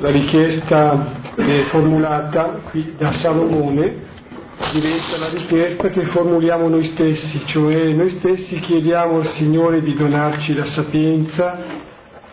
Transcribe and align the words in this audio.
la 0.00 0.10
richiesta 0.10 1.12
che 1.36 1.64
formulata 1.68 2.60
qui 2.70 2.94
da 2.96 3.12
Salomone 3.12 4.08
diventa 4.72 5.18
la 5.18 5.28
richiesta 5.28 5.88
che 5.88 6.06
formuliamo 6.06 6.68
noi 6.68 6.84
stessi, 6.92 7.44
cioè 7.46 7.92
noi 7.92 8.10
stessi 8.18 8.60
chiediamo 8.60 9.18
al 9.18 9.28
Signore 9.34 9.82
di 9.82 9.94
donarci 9.94 10.54
la 10.54 10.64
sapienza 10.66 11.58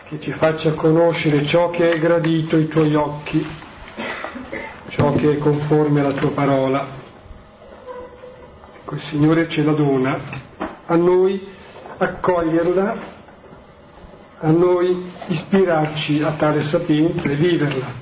che 0.08 0.18
ci 0.18 0.32
faccia 0.32 0.72
conoscere 0.72 1.44
ciò 1.44 1.68
che 1.68 1.90
è 1.90 1.98
gradito 1.98 2.56
ai 2.56 2.68
tuoi 2.68 2.94
occhi, 2.94 3.46
ciò 4.88 5.12
che 5.14 5.32
è 5.32 5.36
conforme 5.36 6.00
alla 6.00 6.14
tua 6.14 6.30
parola. 6.30 6.86
Ecco, 8.80 8.94
il 8.94 9.02
Signore 9.10 9.46
ce 9.50 9.62
la 9.62 9.72
dona, 9.72 10.18
a 10.86 10.96
noi 10.96 11.46
accoglierla, 11.98 13.16
a 14.40 14.50
noi 14.50 15.10
ispirarci 15.28 16.22
a 16.22 16.32
tale 16.32 16.64
sapienza 16.64 17.22
e 17.28 17.34
viverla, 17.34 17.92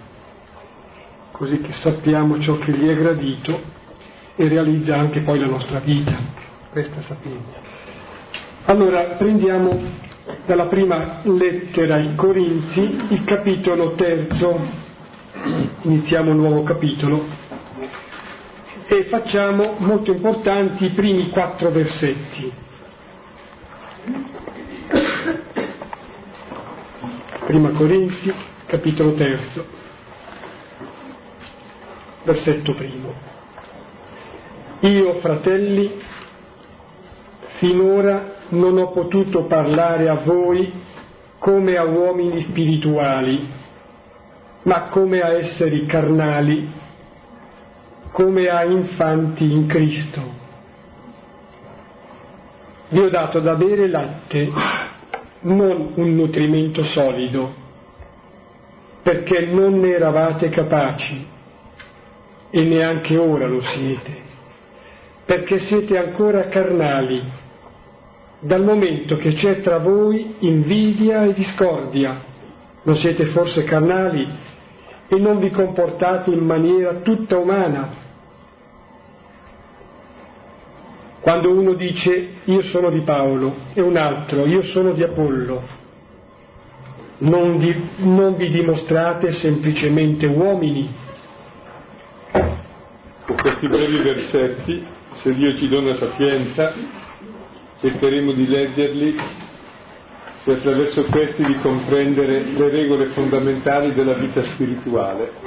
così 1.33 1.61
che 1.61 1.73
sappiamo 1.73 2.39
ciò 2.41 2.59
che 2.59 2.73
gli 2.73 2.87
è 2.87 2.95
gradito 2.95 3.59
e 4.37 4.49
realizza 4.49 4.97
anche 4.97 5.21
poi 5.21 5.39
la 5.39 5.47
nostra 5.47 5.79
vita, 5.79 6.15
questa 6.71 7.01
sapienza. 7.03 7.59
Allora 8.67 9.15
prendiamo 9.17 10.05
dalla 10.45 10.67
prima 10.67 11.21
lettera 11.23 11.95
ai 11.95 12.15
Corinzi 12.15 13.07
il 13.11 13.25
capitolo 13.25 13.95
terzo, 13.95 14.61
iniziamo 15.83 16.33
un 16.33 16.37
nuovo 16.37 16.63
capitolo 16.65 17.25
e 18.89 19.05
facciamo 19.05 19.77
molto 19.79 20.13
importanti 20.13 20.85
i 20.85 20.91
primi 20.91 21.31
quattro 21.31 21.71
versetti. 21.71 22.53
Prima 27.47 27.71
Corinzi, 27.71 28.35
capitolo 28.67 29.13
terzo, 29.13 29.65
versetto 32.25 32.75
primo. 32.75 33.15
Io, 34.81 35.15
fratelli, 35.21 36.03
finora 37.59 38.35
non 38.49 38.77
ho 38.79 38.91
potuto 38.91 39.45
parlare 39.45 40.09
a 40.09 40.17
voi 40.25 40.73
come 41.39 41.77
a 41.77 41.85
uomini 41.85 42.43
spirituali, 42.43 43.49
ma 44.63 44.89
come 44.89 45.21
a 45.21 45.33
esseri 45.35 45.87
carnali, 45.87 46.69
come 48.11 48.49
a 48.49 48.65
infanti 48.65 49.45
in 49.45 49.69
Cristo. 49.69 50.35
Vi 52.89 52.99
ho 52.99 53.09
dato 53.09 53.39
da 53.39 53.55
bere 53.55 53.87
latte, 53.87 54.51
non 55.47 55.93
un 55.95 56.15
nutrimento 56.15 56.85
solido, 56.85 57.55
perché 59.03 59.47
non 59.47 59.81
ne 59.81 59.91
eravate 59.91 60.49
capaci 60.49 61.27
e 62.51 62.63
neanche 62.63 63.17
ora 63.17 63.47
lo 63.47 63.61
siete 63.61 64.25
perché 65.27 65.59
siete 65.59 65.99
ancora 65.99 66.47
carnali, 66.47 67.21
dal 68.39 68.63
momento 68.63 69.17
che 69.17 69.33
c'è 69.33 69.61
tra 69.61 69.79
voi 69.79 70.37
invidia 70.39 71.25
e 71.25 71.35
discordia. 71.35 72.23
Non 72.85 72.95
siete 72.97 73.27
forse 73.27 73.65
carnali 73.65 74.25
e 75.09 75.19
non 75.19 75.41
vi 75.41 75.51
comportate 75.51 76.31
in 76.31 76.45
maniera 76.45 77.01
tutta 77.01 77.39
umana. 77.39 78.05
Quando 81.27 81.51
uno 81.51 81.75
dice 81.75 82.35
io 82.45 82.63
sono 82.63 82.89
di 82.89 83.01
Paolo 83.01 83.53
e 83.75 83.81
un 83.83 83.97
altro 83.97 84.47
io 84.47 84.63
sono 84.63 84.93
di 84.93 85.03
Apollo, 85.03 85.61
non, 87.19 87.59
di, 87.59 87.75
non 87.97 88.37
vi 88.37 88.49
dimostrate 88.49 89.33
semplicemente 89.33 90.27
uomini. 90.27 90.89
Con 92.31 93.37
questi 93.43 93.67
brevi 93.67 94.03
versetti 94.05 94.87
se 95.21 95.35
Dio 95.35 95.57
ci 95.57 95.67
dona 95.67 95.95
sapienza, 95.95 96.73
cercheremo 97.81 98.31
di 98.31 98.47
leggerli 98.47 99.17
e 100.45 100.53
attraverso 100.53 101.07
questi 101.07 101.43
di 101.43 101.59
comprendere 101.59 102.45
le 102.45 102.69
regole 102.69 103.07
fondamentali 103.07 103.93
della 103.95 104.15
vita 104.15 104.45
spirituale. 104.45 105.46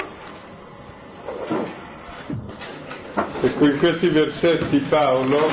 Ecco, 3.41 3.67
in 3.67 3.77
questi 3.77 4.09
versetti 4.09 4.79
Paolo 4.89 5.50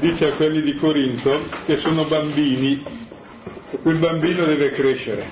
dice 0.00 0.28
a 0.28 0.36
quelli 0.36 0.62
di 0.62 0.78
Corinto 0.78 1.44
che 1.66 1.78
sono 1.84 2.06
bambini 2.06 2.82
e 3.70 3.78
quel 3.82 3.98
bambino 3.98 4.46
deve 4.46 4.70
crescere, 4.70 5.30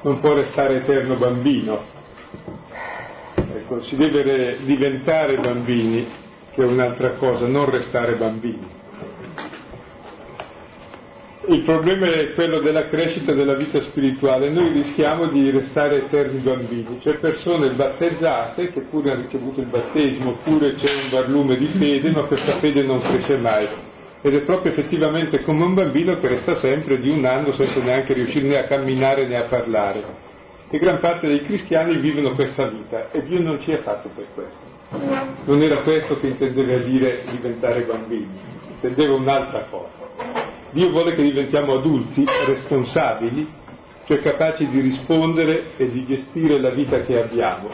non 0.00 0.18
può 0.20 0.32
restare 0.32 0.78
eterno 0.78 1.16
bambino. 1.16 1.78
Ecco, 3.34 3.82
si 3.82 3.96
deve 3.96 4.60
diventare 4.64 5.36
bambini 5.36 6.08
che 6.54 6.62
è 6.62 6.64
un'altra 6.64 7.10
cosa, 7.10 7.46
non 7.46 7.68
restare 7.68 8.14
bambini. 8.14 8.79
Il 11.50 11.64
problema 11.64 12.06
è 12.06 12.32
quello 12.34 12.60
della 12.60 12.86
crescita 12.86 13.32
della 13.32 13.56
vita 13.56 13.80
spirituale, 13.80 14.50
noi 14.50 14.70
rischiamo 14.70 15.26
di 15.30 15.50
restare 15.50 16.04
eterni 16.04 16.38
bambini, 16.38 17.00
cioè 17.00 17.16
persone 17.16 17.72
battezzate 17.72 18.68
che 18.68 18.82
pure 18.82 19.10
hanno 19.10 19.22
ricevuto 19.22 19.60
il 19.60 19.66
battesimo, 19.66 20.30
oppure 20.30 20.74
c'è 20.74 21.02
un 21.02 21.10
barlume 21.10 21.56
di 21.56 21.66
fede, 21.76 22.12
ma 22.12 22.22
questa 22.22 22.60
fede 22.60 22.84
non 22.84 23.00
cresce 23.00 23.36
mai. 23.38 23.66
Ed 24.22 24.32
è 24.32 24.42
proprio 24.42 24.70
effettivamente 24.70 25.42
come 25.42 25.64
un 25.64 25.74
bambino 25.74 26.18
che 26.18 26.28
resta 26.28 26.54
sempre 26.60 27.00
di 27.00 27.08
un 27.08 27.24
anno 27.24 27.50
senza 27.54 27.80
neanche 27.80 28.12
riuscire 28.12 28.46
né 28.46 28.58
a 28.58 28.68
camminare 28.68 29.26
né 29.26 29.36
a 29.36 29.48
parlare. 29.48 30.04
E 30.70 30.78
gran 30.78 31.00
parte 31.00 31.26
dei 31.26 31.42
cristiani 31.42 31.96
vivono 31.96 32.30
questa 32.36 32.68
vita 32.68 33.10
e 33.10 33.24
Dio 33.24 33.42
non 33.42 33.60
ci 33.62 33.72
ha 33.72 33.82
fatto 33.82 34.08
per 34.14 34.26
questo. 34.34 35.42
Non 35.46 35.60
era 35.62 35.82
questo 35.82 36.16
che 36.20 36.28
intendeva 36.28 36.78
dire 36.78 37.24
diventare 37.28 37.82
bambini, 37.82 38.38
intendeva 38.68 39.14
un'altra 39.14 39.66
cosa. 39.68 39.99
Dio 40.72 40.90
vuole 40.90 41.14
che 41.14 41.22
diventiamo 41.22 41.78
adulti, 41.78 42.24
responsabili, 42.46 43.46
cioè 44.06 44.20
capaci 44.20 44.66
di 44.68 44.80
rispondere 44.80 45.76
e 45.76 45.90
di 45.90 46.04
gestire 46.06 46.60
la 46.60 46.70
vita 46.70 47.00
che 47.00 47.20
abbiamo. 47.20 47.68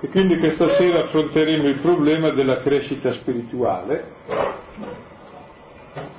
E 0.00 0.08
quindi 0.08 0.38
questa 0.38 0.68
sera 0.76 1.04
affronteremo 1.04 1.68
il 1.68 1.78
problema 1.80 2.30
della 2.30 2.58
crescita 2.58 3.12
spirituale, 3.12 4.12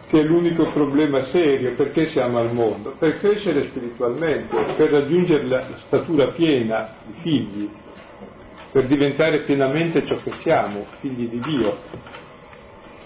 che 0.08 0.20
è 0.20 0.24
l'unico 0.24 0.72
problema 0.72 1.24
serio, 1.26 1.74
perché 1.76 2.08
siamo 2.08 2.38
al 2.38 2.54
mondo? 2.54 2.96
Per 2.98 3.20
crescere 3.20 3.64
spiritualmente, 3.64 4.56
per 4.78 4.90
raggiungere 4.90 5.46
la 5.46 5.66
statura 5.78 6.30
piena 6.30 6.96
di 7.06 7.14
figli, 7.22 7.70
per 8.72 8.88
diventare 8.88 9.44
pienamente 9.44 10.06
ciò 10.06 10.18
che 10.24 10.32
siamo, 10.42 10.86
figli 11.00 11.28
di 11.28 11.40
Dio. 11.40 11.78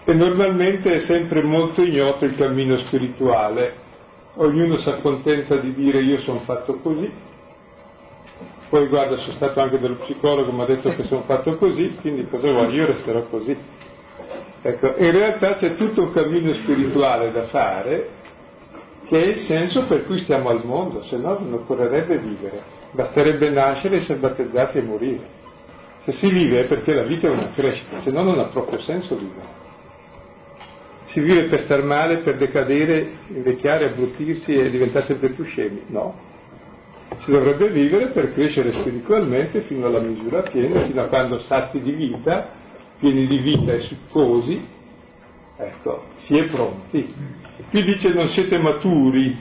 E 0.05 0.13
normalmente 0.13 0.91
è 0.93 0.99
sempre 1.01 1.43
molto 1.43 1.81
ignoto 1.81 2.25
il 2.25 2.35
cammino 2.35 2.77
spirituale, 2.83 3.73
ognuno 4.35 4.77
si 4.77 4.89
accontenta 4.89 5.57
di 5.57 5.73
dire 5.73 6.01
io 6.01 6.19
sono 6.21 6.39
fatto 6.39 6.79
così, 6.79 7.11
poi 8.69 8.87
guarda 8.87 9.17
sono 9.17 9.33
stato 9.33 9.59
anche 9.59 9.79
dello 9.79 9.95
psicologo, 9.95 10.51
mi 10.51 10.61
ha 10.61 10.65
detto 10.65 10.89
che 10.91 11.03
sono 11.03 11.21
fatto 11.21 11.57
così, 11.57 11.97
quindi 12.01 12.27
cosa 12.27 12.49
vuoi? 12.49 12.73
Io 12.73 12.85
resterò 12.85 13.23
così. 13.23 13.57
Ecco, 14.61 14.93
in 14.97 15.11
realtà 15.11 15.55
c'è 15.55 15.75
tutto 15.75 16.03
un 16.03 16.11
cammino 16.11 16.53
spirituale 16.61 17.31
da 17.31 17.45
fare 17.45 18.09
che 19.07 19.19
è 19.19 19.25
il 19.25 19.39
senso 19.39 19.85
per 19.85 20.05
cui 20.05 20.19
stiamo 20.19 20.49
al 20.49 20.63
mondo, 20.63 21.01
se 21.03 21.17
no 21.17 21.39
non 21.39 21.53
occorrerebbe 21.53 22.19
vivere, 22.19 22.61
basterebbe 22.91 23.49
nascere, 23.49 23.97
essere 23.97 24.19
battezzati 24.19 24.77
e 24.77 24.81
morire. 24.83 25.37
Se 26.03 26.13
si 26.13 26.29
vive 26.29 26.61
è 26.61 26.65
perché 26.65 26.93
la 26.93 27.03
vita 27.03 27.27
è 27.27 27.31
una 27.31 27.49
crescita, 27.55 28.01
se 28.01 28.11
no 28.11 28.21
non 28.21 28.39
ha 28.39 28.45
proprio 28.45 28.79
senso 28.81 29.15
vivere. 29.15 29.58
Si 31.19 31.25
vive 31.25 31.49
per 31.49 31.63
star 31.63 31.83
male, 31.83 32.19
per 32.19 32.37
decadere, 32.37 33.17
invecchiare, 33.27 33.89
abbruttirsi 33.89 34.53
e 34.53 34.69
diventare 34.69 35.05
sempre 35.05 35.31
più 35.31 35.43
scemi? 35.43 35.81
No. 35.87 36.15
Si 37.25 37.31
dovrebbe 37.31 37.67
vivere 37.71 38.11
per 38.11 38.31
crescere 38.31 38.71
spiritualmente 38.71 39.63
fino 39.63 39.87
alla 39.87 39.99
misura 39.99 40.43
piena, 40.43 40.85
fino 40.85 41.01
a 41.01 41.07
quando 41.07 41.39
sazi 41.39 41.81
di 41.81 41.91
vita, 41.91 42.51
pieni 42.99 43.27
di 43.27 43.37
vita 43.37 43.73
e 43.73 43.79
succosi, 43.79 44.65
ecco, 45.57 46.03
si 46.19 46.37
è 46.37 46.45
pronti. 46.45 47.13
Qui 47.69 47.83
dice 47.83 48.13
non 48.13 48.29
siete 48.29 48.57
maturi, 48.57 49.35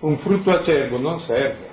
un 0.00 0.18
frutto 0.18 0.50
acerbo 0.50 0.98
non 0.98 1.20
serve. 1.20 1.72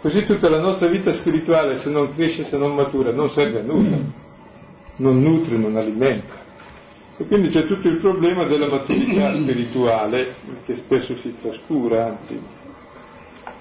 Così 0.00 0.24
tutta 0.24 0.48
la 0.48 0.58
nostra 0.58 0.88
vita 0.88 1.14
spirituale, 1.14 1.78
se 1.78 1.88
non 1.90 2.12
cresce, 2.12 2.46
se 2.46 2.56
non 2.56 2.74
matura, 2.74 3.12
non 3.12 3.30
serve 3.30 3.60
a 3.60 3.62
nulla, 3.62 4.17
non 4.98 5.20
nutre, 5.20 5.56
non 5.56 5.76
alimenta. 5.76 6.46
E 7.16 7.26
quindi 7.26 7.48
c'è 7.48 7.66
tutto 7.66 7.88
il 7.88 7.98
problema 7.98 8.44
della 8.46 8.68
maturità 8.68 9.34
spirituale 9.42 10.34
che 10.64 10.76
spesso 10.84 11.16
si 11.22 11.34
trascura, 11.42 12.06
anzi. 12.06 12.40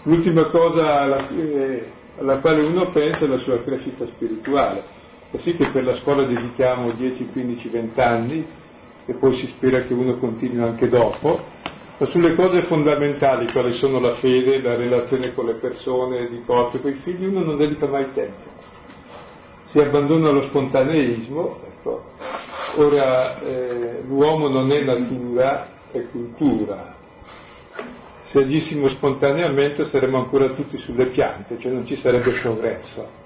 L'ultima 0.03 0.45
cosa 0.49 1.01
alla, 1.01 1.27
eh, 1.29 1.91
alla 2.19 2.37
quale 2.37 2.63
uno 2.65 2.91
pensa 2.91 3.25
è 3.25 3.27
la 3.27 3.39
sua 3.39 3.63
crescita 3.63 4.05
spirituale. 4.05 4.83
Così 5.31 5.55
che 5.55 5.67
per 5.71 5.83
la 5.83 5.95
scuola 5.95 6.25
dedichiamo 6.25 6.91
10, 6.91 7.29
15, 7.33 7.67
20 7.67 7.99
anni 7.99 8.45
e 9.05 9.13
poi 9.15 9.39
si 9.39 9.47
spera 9.55 9.81
che 9.81 9.93
uno 9.93 10.17
continui 10.17 10.61
anche 10.61 10.87
dopo, 10.87 11.39
ma 11.97 12.05
sulle 12.07 12.35
cose 12.35 12.63
fondamentali, 12.63 13.51
quali 13.51 13.73
sono 13.77 13.99
la 13.99 14.15
fede, 14.15 14.61
la 14.61 14.75
relazione 14.75 15.33
con 15.33 15.45
le 15.47 15.55
persone, 15.55 16.29
di 16.29 16.43
coppia, 16.45 16.79
con 16.79 16.91
i 16.91 16.99
figli, 17.03 17.25
uno 17.25 17.43
non 17.43 17.57
dedica 17.57 17.87
mai 17.87 18.13
tempo. 18.13 18.56
Si 19.69 19.79
abbandona 19.79 20.29
allo 20.29 20.47
spontaneismo, 20.47 21.59
ecco. 21.67 22.03
ora 22.77 23.39
eh, 23.41 24.01
l'uomo 24.07 24.47
non 24.47 24.71
è 24.71 24.81
natura, 24.81 25.67
è 25.91 26.05
cultura. 26.09 26.95
Se 28.29 28.39
agissimo 28.39 28.87
spontaneamente 28.89 29.89
saremmo 29.89 30.19
ancora 30.19 30.49
tutti 30.49 30.77
sulle 30.77 31.07
piante, 31.07 31.57
cioè 31.59 31.71
non 31.71 31.85
ci 31.85 31.97
sarebbe 31.97 32.31
progresso. 32.41 33.25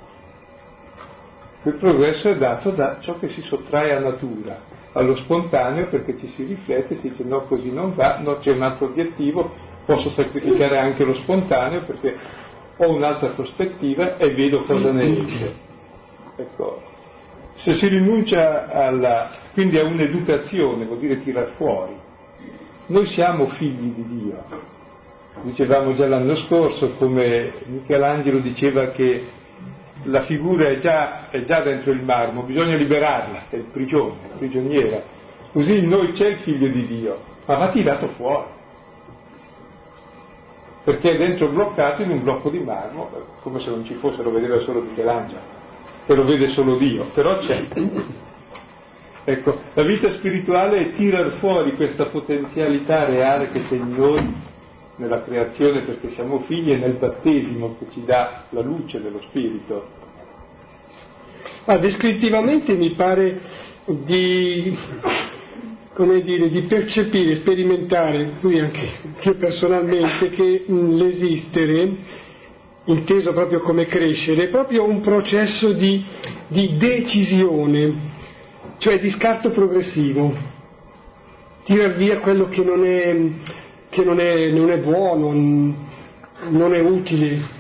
Il 1.64 1.76
progresso 1.76 2.30
è 2.30 2.38
dato 2.38 2.72
da 2.72 2.98
ciò 3.02 3.20
che 3.20 3.30
si 3.30 3.42
sottrae 3.44 3.96
a 3.96 4.00
natura, 4.00 4.60
allo 4.94 5.16
spontaneo 5.18 5.90
perché 5.90 6.18
ci 6.18 6.28
si 6.30 6.44
riflette, 6.44 6.98
si 7.02 7.10
dice 7.10 7.24
no 7.24 7.42
così 7.42 7.72
non 7.72 7.94
va, 7.94 8.18
no 8.18 8.40
c'è 8.40 8.52
un 8.52 8.64
altro 8.64 8.88
obiettivo, 8.88 9.52
posso 9.86 10.12
sacrificare 10.16 10.80
anche 10.80 11.04
lo 11.04 11.14
spontaneo 11.14 11.82
perché 11.82 12.18
ho 12.78 12.90
un'altra 12.90 13.30
prospettiva 13.30 14.18
e 14.18 14.32
vedo 14.34 14.64
cosa 14.64 14.92
ne 14.92 15.04
esce. 15.04 15.70
Ecco. 16.42 16.82
Se 17.56 17.76
si 17.76 17.88
rinuncia 17.88 18.70
alla, 18.70 19.32
quindi 19.54 19.78
a 19.78 19.84
un'educazione, 19.84 20.86
vuol 20.86 21.00
dire 21.00 21.22
tirar 21.22 21.52
fuori. 21.58 21.96
Noi 22.88 23.08
siamo 23.12 23.48
figli 23.50 23.94
di 23.94 24.06
Dio. 24.08 24.70
Dicevamo 25.44 25.94
già 25.94 26.08
l'anno 26.08 26.36
scorso 26.48 26.94
come 26.94 27.54
Michelangelo 27.66 28.40
diceva 28.40 28.88
che 28.88 29.26
la 30.04 30.24
figura 30.24 30.70
è 30.70 30.80
già, 30.80 31.30
è 31.30 31.44
già 31.44 31.62
dentro 31.62 31.92
il 31.92 32.04
marmo, 32.04 32.44
bisogna 32.44 32.76
liberarla, 32.76 33.44
è 33.50 33.56
il 33.56 33.68
prigione, 33.72 34.16
è 34.34 34.38
prigioniera. 34.38 35.02
Così 35.52 35.78
in 35.78 35.88
noi 35.88 36.12
c'è 36.14 36.28
il 36.28 36.40
figlio 36.40 36.68
di 36.68 36.88
Dio, 36.88 37.20
ma 37.46 37.58
va 37.58 37.70
tirato 37.70 38.08
fuori. 38.10 38.50
Perché 40.84 41.12
è 41.12 41.18
dentro 41.18 41.50
bloccato 41.50 42.02
in 42.02 42.10
un 42.10 42.24
blocco 42.24 42.50
di 42.50 42.60
marmo, 42.60 43.10
come 43.42 43.60
se 43.60 43.70
non 43.70 43.86
ci 43.86 43.94
fosse, 43.96 44.24
lo 44.24 44.32
vedeva 44.32 44.60
solo 44.62 44.82
Michelangelo, 44.82 45.60
e 46.06 46.16
lo 46.16 46.26
vede 46.26 46.50
solo 46.50 46.78
Dio, 46.78 47.12
però 47.14 47.40
c'è. 47.40 47.68
Ecco, 49.24 49.60
la 49.76 49.84
vita 49.84 50.12
spirituale 50.14 50.80
è 50.80 50.96
tirar 50.96 51.38
fuori 51.40 51.76
questa 51.76 52.06
potenzialità 52.06 53.06
reale 53.06 53.52
che 53.52 53.64
c'è 53.66 53.76
in 53.76 53.94
noi 53.96 54.34
nella 54.96 55.24
creazione 55.24 55.82
perché 55.82 56.10
siamo 56.12 56.42
figli 56.48 56.72
e 56.72 56.78
nel 56.78 56.94
battesimo 56.94 57.76
che 57.80 57.86
ci 57.92 58.04
dà 58.04 58.46
la 58.50 58.62
luce 58.62 59.02
dello 59.02 59.22
Spirito. 59.30 59.88
Ah, 61.66 61.78
descrittivamente 61.78 62.74
mi 62.74 62.92
pare 62.92 63.40
di, 63.86 64.78
dire, 66.24 66.50
di 66.50 66.62
percepire, 66.64 67.36
sperimentare, 67.36 68.38
qui 68.40 68.60
anche 68.60 68.90
io 69.22 69.36
personalmente, 69.36 70.30
che 70.30 70.66
l'esistere, 70.68 71.96
inteso 72.86 73.32
proprio 73.34 73.60
come 73.62 73.86
crescere, 73.86 74.46
è 74.46 74.50
proprio 74.50 74.84
un 74.84 75.02
processo 75.02 75.74
di, 75.74 76.04
di 76.48 76.78
decisione, 76.78 78.10
cioè 78.80 79.00
di 79.00 79.10
scarto 79.12 79.52
progressivo, 79.52 80.36
tirar 81.64 81.96
via 81.96 82.20
quello 82.20 82.50
che 82.50 82.64
non 82.64 82.86
è 82.86 83.60
che 83.92 84.06
non 84.06 84.20
è, 84.22 84.50
non 84.52 84.72
è 84.72 84.78
buono, 84.78 85.32
non 85.34 86.74
è 86.74 86.80
utile. 86.80 87.60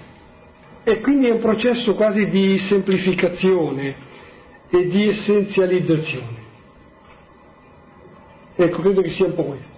E 0.83 1.01
quindi 1.01 1.27
è 1.27 1.31
un 1.31 1.41
processo 1.41 1.93
quasi 1.93 2.27
di 2.29 2.57
semplificazione 2.69 3.95
e 4.69 4.87
di 4.87 5.09
essenzializzazione. 5.09 6.39
Ecco, 8.55 8.81
credo 8.81 9.01
che 9.01 9.09
sia 9.09 9.25
un 9.25 9.35
po' 9.35 9.43
questo. 9.43 9.69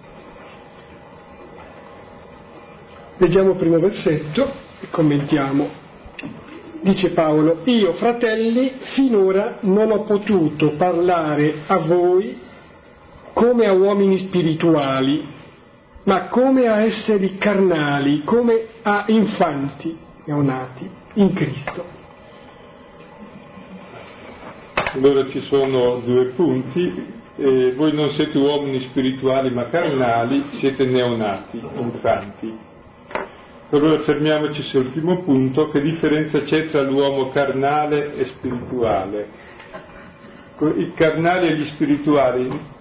Leggiamo 3.16 3.50
il 3.50 3.56
primo 3.56 3.78
versetto 3.80 4.63
commentiamo. 4.90 5.82
Dice 6.80 7.10
Paolo, 7.10 7.60
io 7.64 7.94
fratelli 7.94 8.72
finora 8.94 9.58
non 9.60 9.90
ho 9.90 10.02
potuto 10.02 10.72
parlare 10.76 11.62
a 11.66 11.78
voi 11.78 12.38
come 13.32 13.66
a 13.66 13.72
uomini 13.72 14.26
spirituali, 14.26 15.26
ma 16.04 16.28
come 16.28 16.68
a 16.68 16.82
esseri 16.82 17.36
carnali, 17.36 18.22
come 18.24 18.66
a 18.82 19.04
infanti 19.08 19.96
neonati 20.24 20.88
in 21.14 21.32
Cristo. 21.32 21.84
Allora 24.94 25.28
ci 25.28 25.40
sono 25.48 26.00
due 26.04 26.26
punti, 26.36 27.12
eh, 27.36 27.72
voi 27.72 27.92
non 27.92 28.12
siete 28.12 28.38
uomini 28.38 28.86
spirituali 28.90 29.50
ma 29.50 29.68
carnali, 29.68 30.44
siete 30.60 30.84
neonati, 30.84 31.60
infanti. 31.76 32.72
Allora 33.70 33.98
fermiamoci 34.00 34.62
sull'ultimo 34.62 35.22
punto, 35.22 35.70
che 35.70 35.80
differenza 35.80 36.40
c'è 36.42 36.68
tra 36.68 36.82
l'uomo 36.82 37.30
carnale 37.30 38.14
e 38.14 38.24
spirituale? 38.36 39.28
I 40.60 40.92
carnali 40.94 41.48
e 41.48 41.56
gli 41.56 41.64
spirituali 41.66 42.72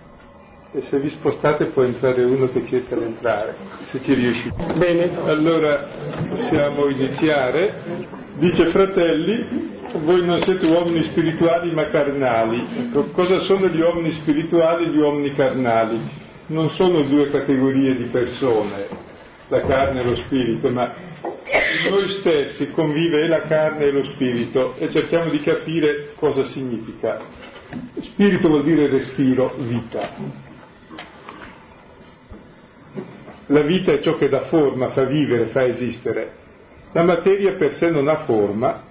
e 0.76 0.82
se 0.90 1.00
vi 1.00 1.10
spostate 1.12 1.66
può 1.66 1.84
entrare 1.84 2.24
uno 2.24 2.48
che 2.48 2.66
cerca 2.68 2.96
di 2.96 3.04
entrare, 3.04 3.56
se 3.86 4.02
ci 4.02 4.14
riuscite. 4.14 4.74
Bene. 4.78 5.12
Allora 5.26 5.88
possiamo 6.28 6.88
iniziare. 6.88 8.12
Dice 8.38 8.72
fratelli, 8.72 9.72
voi 10.04 10.26
non 10.26 10.42
siete 10.42 10.66
uomini 10.66 11.10
spirituali 11.12 11.72
ma 11.74 11.90
carnali. 11.90 12.66
Ecco, 12.88 13.12
cosa 13.12 13.40
sono 13.42 13.68
gli 13.68 13.80
uomini 13.80 14.20
spirituali 14.22 14.86
e 14.86 14.90
gli 14.90 14.98
uomini 14.98 15.34
carnali? 15.36 16.00
Non 16.48 16.70
sono 16.72 17.04
due 17.04 17.30
categorie 17.30 17.96
di 17.96 18.06
persone, 18.06 18.88
la 19.54 19.62
carne 19.62 20.02
e 20.02 20.04
lo 20.04 20.16
spirito, 20.26 20.70
ma 20.70 20.92
noi 21.90 22.10
stessi 22.20 22.72
convive 22.72 23.28
la 23.28 23.42
carne 23.44 23.86
e 23.86 23.92
lo 23.92 24.04
spirito 24.14 24.76
e 24.78 24.90
cerchiamo 24.90 25.30
di 25.30 25.40
capire 25.42 26.14
cosa 26.16 26.50
significa. 26.52 27.20
Spirito 28.02 28.48
vuol 28.48 28.64
dire 28.64 28.88
respiro, 28.88 29.54
vita. 29.58 30.42
La 33.48 33.62
vita 33.62 33.92
è 33.92 34.00
ciò 34.00 34.18
che 34.18 34.30
dà 34.30 34.42
forma, 34.42 34.90
fa 34.90 35.04
vivere, 35.04 35.48
fa 35.48 35.66
esistere. 35.66 36.42
La 36.94 37.04
materia 37.04 37.54
per 37.54 37.76
sé 37.76 37.90
non 37.90 38.08
ha 38.08 38.24
forma, 38.26 38.84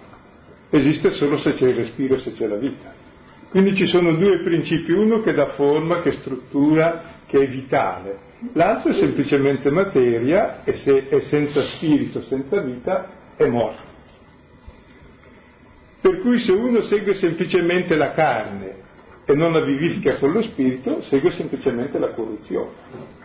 esiste 0.70 1.12
solo 1.14 1.38
se 1.38 1.55
c'è 1.55 1.69
il 1.69 1.75
respiro 1.75 2.20
se 2.20 2.35
c'è 2.35 2.47
la 2.47 2.56
vita. 2.56 2.93
Quindi 3.50 3.75
ci 3.75 3.87
sono 3.87 4.12
due 4.14 4.43
principi, 4.43 4.93
uno 4.93 5.20
che 5.20 5.32
dà 5.32 5.49
forma, 5.55 6.00
che 6.00 6.12
struttura, 6.12 7.12
che 7.32 7.40
è 7.40 7.49
vitale, 7.49 8.19
l'altro 8.52 8.90
è 8.90 8.94
semplicemente 8.94 9.70
materia 9.70 10.64
e 10.64 10.75
se 10.75 11.08
è 11.08 11.20
senza 11.31 11.62
spirito, 11.62 12.20
senza 12.25 12.61
vita, 12.61 13.08
è 13.37 13.46
morto. 13.46 13.81
Per 16.02 16.21
cui 16.21 16.45
se 16.45 16.52
uno 16.52 16.83
segue 16.83 17.14
semplicemente 17.14 17.97
la 17.97 18.12
carne 18.12 18.75
e 19.25 19.35
non 19.35 19.52
la 19.52 19.64
vivifica 19.64 20.18
con 20.18 20.33
lo 20.33 20.42
spirito, 20.42 21.04
segue 21.04 21.33
semplicemente 21.33 21.99
la 21.99 22.11
corruzione 22.11 23.21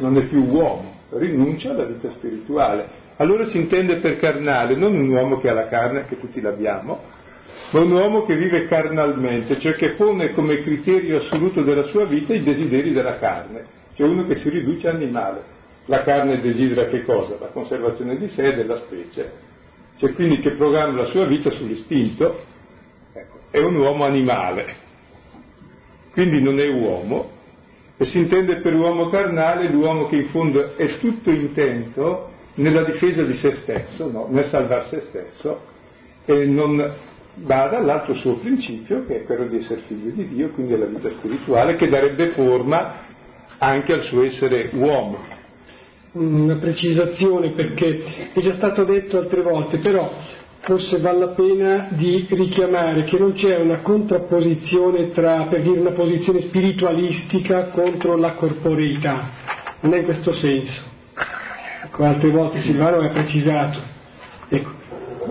non 0.00 0.16
è 0.16 0.24
più 0.26 0.44
uomo, 0.44 0.94
rinuncia 1.10 1.70
alla 1.70 1.84
vita 1.84 2.10
spirituale. 2.16 2.98
Allora 3.16 3.46
si 3.46 3.58
intende 3.58 3.96
per 3.96 4.18
carnale 4.18 4.74
non 4.76 4.94
un 4.94 5.08
uomo 5.08 5.40
che 5.40 5.48
ha 5.48 5.52
la 5.52 5.68
carne, 5.68 6.06
che 6.06 6.18
tutti 6.18 6.40
l'abbiamo, 6.40 7.18
ma 7.70 7.80
un 7.80 7.92
uomo 7.92 8.24
che 8.24 8.36
vive 8.36 8.66
carnalmente, 8.66 9.60
cioè 9.60 9.74
che 9.74 9.90
pone 9.90 10.32
come 10.32 10.62
criterio 10.62 11.18
assoluto 11.18 11.62
della 11.62 11.84
sua 11.88 12.04
vita 12.04 12.34
i 12.34 12.42
desideri 12.42 12.92
della 12.92 13.18
carne, 13.18 13.64
cioè 13.94 14.08
uno 14.08 14.26
che 14.26 14.40
si 14.40 14.48
riduce 14.48 14.88
animale. 14.88 15.58
La 15.86 16.02
carne 16.02 16.40
desidera 16.40 16.86
che 16.86 17.04
cosa? 17.04 17.36
La 17.38 17.48
conservazione 17.48 18.16
di 18.16 18.28
sé 18.28 18.48
e 18.48 18.54
della 18.54 18.78
specie, 18.80 19.32
cioè 19.98 20.12
quindi 20.14 20.40
che 20.40 20.54
programma 20.56 21.02
la 21.02 21.08
sua 21.08 21.26
vita 21.26 21.50
sull'istinto, 21.50 22.44
ecco, 23.12 23.38
è 23.50 23.58
un 23.58 23.76
uomo 23.76 24.04
animale, 24.04 24.76
quindi 26.12 26.42
non 26.42 26.58
è 26.60 26.68
uomo, 26.68 27.30
e 27.96 28.04
si 28.06 28.18
intende 28.18 28.60
per 28.60 28.74
uomo 28.74 29.10
carnale 29.10 29.68
l'uomo 29.68 30.06
che 30.06 30.16
in 30.16 30.28
fondo 30.28 30.76
è 30.76 30.98
tutto 30.98 31.30
intento 31.30 32.30
nella 32.54 32.82
difesa 32.84 33.22
di 33.22 33.34
se 33.34 33.54
stesso, 33.56 34.10
no? 34.10 34.26
nel 34.28 34.46
salvare 34.46 34.88
se 34.88 35.00
stesso, 35.08 35.60
e 36.24 36.44
non 36.46 37.08
bada 37.34 37.78
all'altro 37.78 38.14
suo 38.14 38.34
principio, 38.36 39.06
che 39.06 39.20
è 39.20 39.24
quello 39.24 39.46
di 39.46 39.58
essere 39.58 39.82
figlio 39.86 40.10
di 40.10 40.28
Dio, 40.28 40.50
quindi 40.50 40.74
alla 40.74 40.86
vita 40.86 41.08
spirituale, 41.18 41.76
che 41.76 41.88
darebbe 41.88 42.28
forma 42.28 42.94
anche 43.58 43.92
al 43.92 44.04
suo 44.04 44.24
essere 44.24 44.70
uomo. 44.72 45.18
Una 46.12 46.56
precisazione 46.56 47.50
perché 47.50 48.32
è 48.32 48.40
già 48.40 48.54
stato 48.54 48.84
detto 48.84 49.18
altre 49.18 49.42
volte, 49.42 49.78
però 49.78 50.10
forse 50.60 50.98
vale 50.98 51.18
la 51.18 51.28
pena 51.28 51.88
di 51.90 52.26
richiamare 52.30 53.04
che 53.04 53.18
non 53.18 53.32
c'è 53.32 53.56
una 53.58 53.78
contrapposizione 53.80 55.12
tra, 55.12 55.46
per 55.48 55.62
dire, 55.62 55.78
una 55.78 55.92
posizione 55.92 56.42
spiritualistica 56.42 57.68
contro 57.68 58.16
la 58.16 58.32
corporeità, 58.32 59.30
non 59.80 59.94
è 59.94 59.98
in 59.98 60.04
questo 60.04 60.34
senso. 60.34 60.88
Ecco, 61.84 62.04
altre 62.04 62.30
volte 62.30 62.60
Silvano 62.60 63.00
ha 63.00 63.10
precisato. 63.10 63.80
Ecco, 64.48 64.70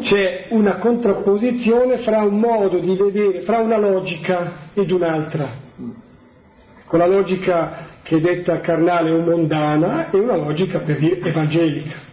c'è 0.01 0.47
una 0.49 0.75
contrapposizione 0.77 1.99
fra 1.99 2.21
un 2.21 2.39
modo 2.39 2.77
di 2.77 2.95
vedere, 2.95 3.41
fra 3.41 3.59
una 3.59 3.77
logica 3.77 4.69
ed 4.73 4.91
un'altra. 4.91 5.67
Con 6.85 6.99
la 6.99 7.07
logica 7.07 7.87
che 8.03 8.17
è 8.17 8.19
detta 8.19 8.59
carnale 8.61 9.11
o 9.11 9.21
mondana, 9.21 10.09
e 10.09 10.17
una 10.17 10.35
logica 10.35 10.79
per 10.79 10.97
dire 10.97 11.19
evangelica. 11.21 12.07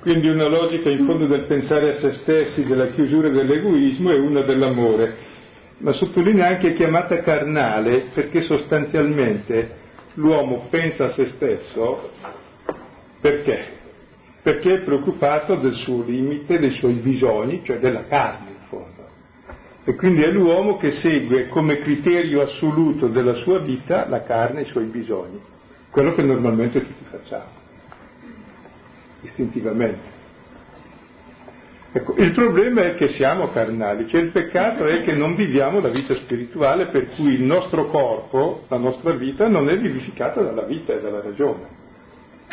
Quindi 0.00 0.28
una 0.28 0.48
logica 0.48 0.90
in 0.90 1.04
fondo 1.04 1.26
del 1.26 1.44
pensare 1.44 1.90
a 1.90 2.00
se 2.00 2.12
stessi, 2.14 2.64
della 2.64 2.88
chiusura 2.88 3.28
dell'egoismo 3.28 4.10
e 4.10 4.18
una 4.18 4.42
dell'amore. 4.42 5.30
Ma 5.78 5.92
sottolinea 5.92 6.48
anche 6.48 6.74
chiamata 6.74 7.20
carnale 7.20 8.06
perché 8.12 8.42
sostanzialmente 8.42 9.80
l'uomo 10.14 10.66
pensa 10.70 11.04
a 11.06 11.12
se 11.12 11.26
stesso 11.34 12.10
perché? 13.20 13.80
Perché 14.42 14.74
è 14.74 14.80
preoccupato 14.80 15.56
del 15.56 15.74
suo 15.84 16.02
limite, 16.02 16.58
dei 16.58 16.76
suoi 16.78 16.94
bisogni, 16.94 17.62
cioè 17.64 17.78
della 17.78 18.04
carne 18.06 18.50
in 18.50 18.66
fondo. 18.68 19.08
E 19.84 19.94
quindi 19.94 20.22
è 20.22 20.30
l'uomo 20.30 20.76
che 20.76 20.92
segue 21.00 21.48
come 21.48 21.78
criterio 21.78 22.42
assoluto 22.42 23.08
della 23.08 23.34
sua 23.42 23.60
vita 23.60 24.08
la 24.08 24.22
carne 24.22 24.60
e 24.60 24.62
i 24.62 24.70
suoi 24.70 24.84
bisogni, 24.84 25.40
quello 25.90 26.14
che 26.14 26.22
normalmente 26.22 26.80
tutti 26.80 27.04
facciamo, 27.10 27.50
istintivamente. 29.22 30.20
Ecco, 31.94 32.14
il 32.16 32.32
problema 32.32 32.84
è 32.84 32.94
che 32.94 33.08
siamo 33.08 33.50
carnali, 33.50 34.08
cioè 34.08 34.22
il 34.22 34.30
peccato 34.30 34.86
è 34.86 35.02
che 35.02 35.12
non 35.12 35.34
viviamo 35.34 35.80
la 35.80 35.90
vita 35.90 36.14
spirituale 36.14 36.86
per 36.86 37.10
cui 37.14 37.34
il 37.34 37.42
nostro 37.42 37.88
corpo, 37.88 38.64
la 38.68 38.78
nostra 38.78 39.12
vita 39.12 39.46
non 39.46 39.68
è 39.68 39.76
vivificata 39.78 40.40
dalla 40.40 40.62
vita 40.62 40.94
e 40.94 41.00
dalla 41.00 41.20
ragione. 41.20 41.81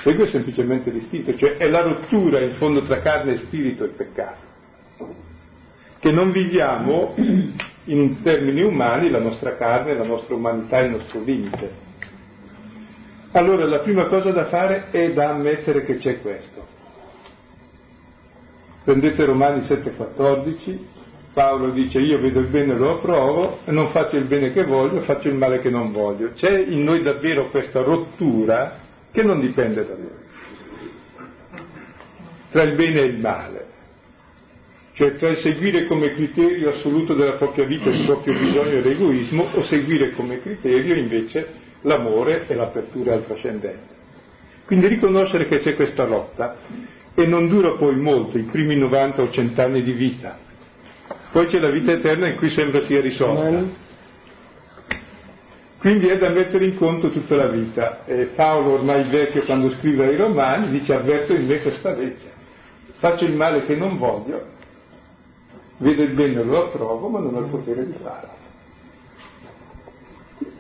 Segue 0.02 0.30
semplicemente 0.32 0.92
l'istinto, 0.92 1.36
cioè 1.36 1.58
è 1.58 1.68
la 1.68 1.82
rottura 1.82 2.42
in 2.42 2.54
fondo 2.54 2.84
tra 2.84 3.00
carne 3.02 3.34
e 3.34 3.38
spirito 3.38 3.84
il 3.84 3.92
peccato 3.92 4.48
che 6.00 6.12
non 6.12 6.32
viviamo 6.32 7.14
in 7.86 8.22
termini 8.22 8.62
umani 8.62 9.10
la 9.10 9.20
nostra 9.20 9.56
carne, 9.56 9.96
la 9.96 10.06
nostra 10.06 10.36
umanità, 10.36 10.80
il 10.80 10.92
nostro 10.92 11.22
limite. 11.22 11.88
Allora 13.32 13.66
la 13.66 13.80
prima 13.80 14.06
cosa 14.06 14.32
da 14.32 14.46
fare 14.46 14.88
è 14.92 15.12
da 15.12 15.30
ammettere 15.30 15.84
che 15.84 15.98
c'è 15.98 16.22
questo. 16.22 16.78
Prendete 18.84 19.24
Romani 19.26 19.60
7,14, 19.62 20.78
Paolo 21.34 21.72
dice 21.72 22.00
io 22.00 22.20
vedo 22.20 22.40
il 22.40 22.48
bene 22.48 22.74
e 22.74 22.78
lo 22.78 22.98
approvo, 22.98 23.60
non 23.66 23.90
faccio 23.90 24.16
il 24.16 24.26
bene 24.26 24.52
che 24.52 24.64
voglio, 24.64 25.02
faccio 25.02 25.28
il 25.28 25.36
male 25.36 25.60
che 25.60 25.70
non 25.70 25.92
voglio. 25.92 26.32
C'è 26.34 26.58
in 26.58 26.84
noi 26.84 27.04
davvero 27.04 27.50
questa 27.50 27.82
rottura 27.84 28.88
che 29.12 29.24
non 29.24 29.40
dipende 29.40 29.86
da 29.86 29.96
noi, 29.96 30.28
tra 32.52 32.64
il 32.64 32.76
bene 32.76 33.00
e 33.00 33.06
il 33.06 33.20
male 33.20 33.70
cioè 35.00 35.16
tra 35.16 35.30
il 35.30 35.38
seguire 35.38 35.86
come 35.86 36.14
criterio 36.14 36.72
assoluto 36.72 37.14
della 37.14 37.38
propria 37.38 37.64
vita 37.64 37.88
il 37.88 38.04
proprio 38.06 38.38
bisogno 38.38 38.72
e 38.72 38.82
l'egoismo 38.82 39.48
o 39.54 39.64
seguire 39.64 40.12
come 40.12 40.42
criterio 40.42 40.94
invece 40.94 41.48
l'amore 41.84 42.44
e 42.48 42.54
l'apertura 42.54 43.14
al 43.14 43.26
trascendente. 43.26 43.96
Quindi 44.66 44.88
riconoscere 44.88 45.48
che 45.48 45.60
c'è 45.60 45.76
questa 45.76 46.06
lotta 46.06 46.58
e 47.16 47.26
non 47.26 47.48
dura 47.48 47.78
poi 47.78 47.96
molto, 47.96 48.38
i 48.38 48.44
primi 48.44 48.76
90 48.76 49.22
o 49.22 49.30
100 49.30 49.62
anni 49.62 49.84
di 49.84 49.94
vita. 49.94 50.38
Poi 51.32 51.46
c'è 51.48 51.60
la 51.60 51.72
vita 51.72 51.94
eterna 51.94 52.28
in 52.28 52.36
cui 52.36 52.50
sembra 52.50 52.82
sia 52.82 53.00
risolta. 53.00 53.88
Quindi 55.80 56.08
è 56.08 56.18
da 56.18 56.30
mettere 56.30 56.66
in 56.66 56.76
conto 56.76 57.10
tutta 57.10 57.36
la 57.36 57.48
vita. 57.48 58.06
E 58.06 58.32
Paolo, 58.36 58.74
ormai 58.74 59.10
vecchio, 59.10 59.44
quando 59.46 59.72
scrive 59.78 60.08
ai 60.08 60.16
Romani, 60.18 60.70
dice 60.70 60.94
avverto 60.94 61.34
in 61.34 61.48
me 61.48 61.62
questa 61.62 61.94
legge. 61.94 62.38
Faccio 62.98 63.26
il 63.26 63.34
male 63.34 63.64
che 63.64 63.76
non 63.76 63.98
voglio 63.98 64.58
vedo 65.80 66.04
il 66.04 66.14
bene 66.14 66.44
lo 66.44 66.68
approvo, 66.68 67.10
ma 67.10 67.20
non 67.20 67.36
ho 67.36 67.40
il 67.40 67.50
potere 67.50 67.86
di 67.86 67.94
farlo. 68.02 68.38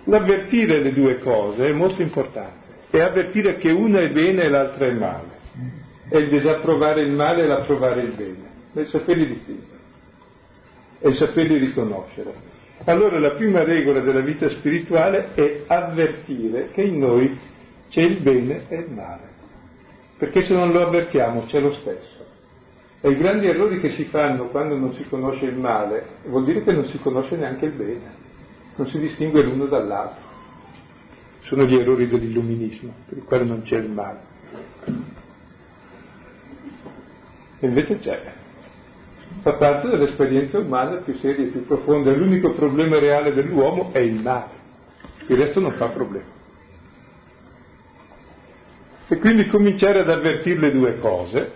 L'avvertire 0.05 0.81
le 0.81 0.93
due 0.93 1.19
cose 1.19 1.67
è 1.67 1.71
molto 1.71 2.01
importante, 2.01 2.67
è 2.89 2.99
avvertire 2.99 3.57
che 3.57 3.69
una 3.71 3.99
è 3.99 4.09
bene 4.09 4.43
e 4.43 4.49
l'altra 4.49 4.88
è 4.88 4.91
male, 4.91 5.38
è 6.09 6.17
il 6.17 6.29
disapprovare 6.29 7.01
il 7.01 7.11
male 7.11 7.43
e 7.43 7.47
l'approvare 7.47 8.01
il 8.01 8.13
bene, 8.13 8.49
è 8.73 8.79
il 8.79 8.88
saperli 8.88 9.27
distinguere, 9.27 9.79
è 10.99 11.07
il 11.07 11.15
saperli 11.15 11.57
riconoscere. 11.57 12.49
Allora 12.89 13.19
la 13.19 13.36
prima 13.36 13.63
regola 13.63 14.00
della 14.00 14.22
vita 14.22 14.50
spirituale 14.50 15.36
è 15.36 15.63
avvertire 15.67 16.72
che 16.72 16.81
in 16.81 16.98
noi 16.98 17.38
c'è 17.89 18.01
il 18.01 18.19
bene 18.22 18.63
e 18.67 18.77
il 18.77 18.89
male, 18.91 19.29
perché 20.17 20.41
se 20.41 20.55
non 20.55 20.72
lo 20.72 20.88
avvertiamo 20.88 21.46
c'è 21.46 21.60
lo 21.60 21.72
stesso. 21.81 22.25
E 23.01 23.12
i 23.12 23.15
grandi 23.15 23.46
errori 23.46 23.79
che 23.79 23.91
si 23.91 24.05
fanno 24.05 24.48
quando 24.48 24.75
non 24.75 24.96
si 24.96 25.03
conosce 25.08 25.46
il 25.46 25.55
male 25.55 26.03
vuol 26.24 26.46
dire 26.46 26.63
che 26.63 26.72
non 26.72 26.86
si 26.86 26.98
conosce 26.98 27.36
neanche 27.36 27.65
il 27.65 27.74
bene, 27.74 28.12
non 28.77 28.88
si 28.88 28.98
distingue 28.98 29.43
l'uno 29.43 29.65
dall'altro. 29.65 30.24
Sono 31.41 31.65
gli 31.65 31.75
errori 31.75 32.08
dell'illuminismo, 32.08 32.91
per 33.08 33.19
i 33.19 33.22
quali 33.22 33.48
non 33.48 33.62
c'è 33.62 33.77
il 33.77 33.89
male. 33.91 34.19
E 37.60 37.67
invece 37.67 38.00
c'è. 38.00 38.38
Fa 39.41 39.53
parte 39.53 39.88
dell'esperienza 39.88 40.59
umana 40.59 40.98
più 40.98 41.17
seria 41.19 41.45
e 41.45 41.50
più 41.50 41.65
profonda. 41.65 42.12
L'unico 42.12 42.53
problema 42.53 43.00
reale 43.00 43.33
dell'uomo 43.33 43.91
è 43.93 44.00
il 44.00 44.19
male. 44.21 44.57
Il 45.27 45.38
resto 45.38 45.59
non 45.59 45.71
fa 45.74 45.88
problema. 45.88 46.38
E 49.07 49.17
quindi 49.17 49.48
cominciare 49.48 50.01
ad 50.01 50.09
avvertire 50.09 50.59
le 50.59 50.71
due 50.71 51.00
cose 51.00 51.51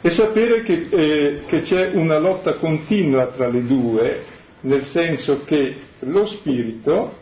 e 0.00 0.10
sapere 0.10 0.62
che, 0.62 0.88
eh, 0.90 1.42
che 1.46 1.60
c'è 1.62 1.90
una 1.94 2.18
lotta 2.18 2.54
continua 2.54 3.26
tra 3.28 3.48
le 3.48 3.64
due, 3.64 4.24
nel 4.60 4.84
senso 4.86 5.44
che 5.44 5.76
lo 6.00 6.26
spirito 6.26 7.16